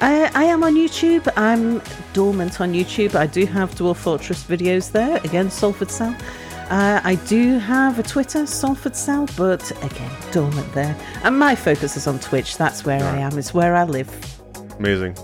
I, 0.00 0.30
I 0.34 0.44
am 0.44 0.64
on 0.64 0.74
YouTube. 0.74 1.30
I'm 1.36 1.82
dormant 2.14 2.60
on 2.60 2.72
YouTube. 2.72 3.14
I 3.14 3.26
do 3.26 3.44
have 3.44 3.74
Dwarf 3.74 3.96
Fortress 3.96 4.42
videos 4.44 4.90
there. 4.90 5.18
Again, 5.18 5.50
Salford 5.50 5.90
Sal. 5.90 6.16
Uh, 6.70 7.00
I 7.02 7.16
do 7.26 7.58
have 7.58 7.98
a 7.98 8.02
Twitter, 8.02 8.46
Salford 8.46 8.94
Sal, 8.94 9.26
but 9.36 9.70
again, 9.84 10.10
dormant 10.30 10.72
there. 10.72 10.96
And 11.24 11.36
my 11.36 11.56
focus 11.56 11.96
is 11.96 12.06
on 12.06 12.20
Twitch. 12.20 12.56
That's 12.56 12.84
where 12.84 13.02
I 13.02 13.18
am. 13.18 13.36
It's 13.38 13.52
where 13.52 13.74
I 13.74 13.82
live. 13.82 14.08
Amazing. 14.78 15.16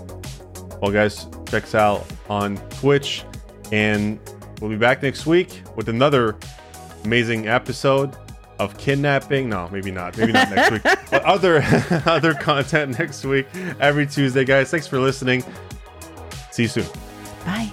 Well, 0.81 0.91
guys, 0.91 1.25
check 1.49 1.63
us 1.63 1.73
out 1.73 2.05
on 2.29 2.57
Twitch, 2.69 3.23
and 3.71 4.19
we'll 4.59 4.69
be 4.69 4.75
back 4.75 5.01
next 5.01 5.25
week 5.25 5.63
with 5.77 5.87
another 5.87 6.35
amazing 7.05 7.47
episode 7.47 8.15
of 8.59 8.77
kidnapping. 8.77 9.47
No, 9.47 9.69
maybe 9.71 9.89
not. 9.89 10.17
Maybe 10.17 10.33
not 10.33 10.49
next 10.49 10.71
week. 10.71 10.81
But 11.09 11.23
other 11.23 11.63
other 12.05 12.33
content 12.33 12.99
next 12.99 13.23
week, 13.23 13.47
every 13.79 14.05
Tuesday, 14.05 14.43
guys. 14.43 14.69
Thanks 14.69 14.87
for 14.87 14.99
listening. 14.99 15.41
See 16.51 16.63
you 16.63 16.67
soon. 16.67 16.85
Bye. 17.45 17.71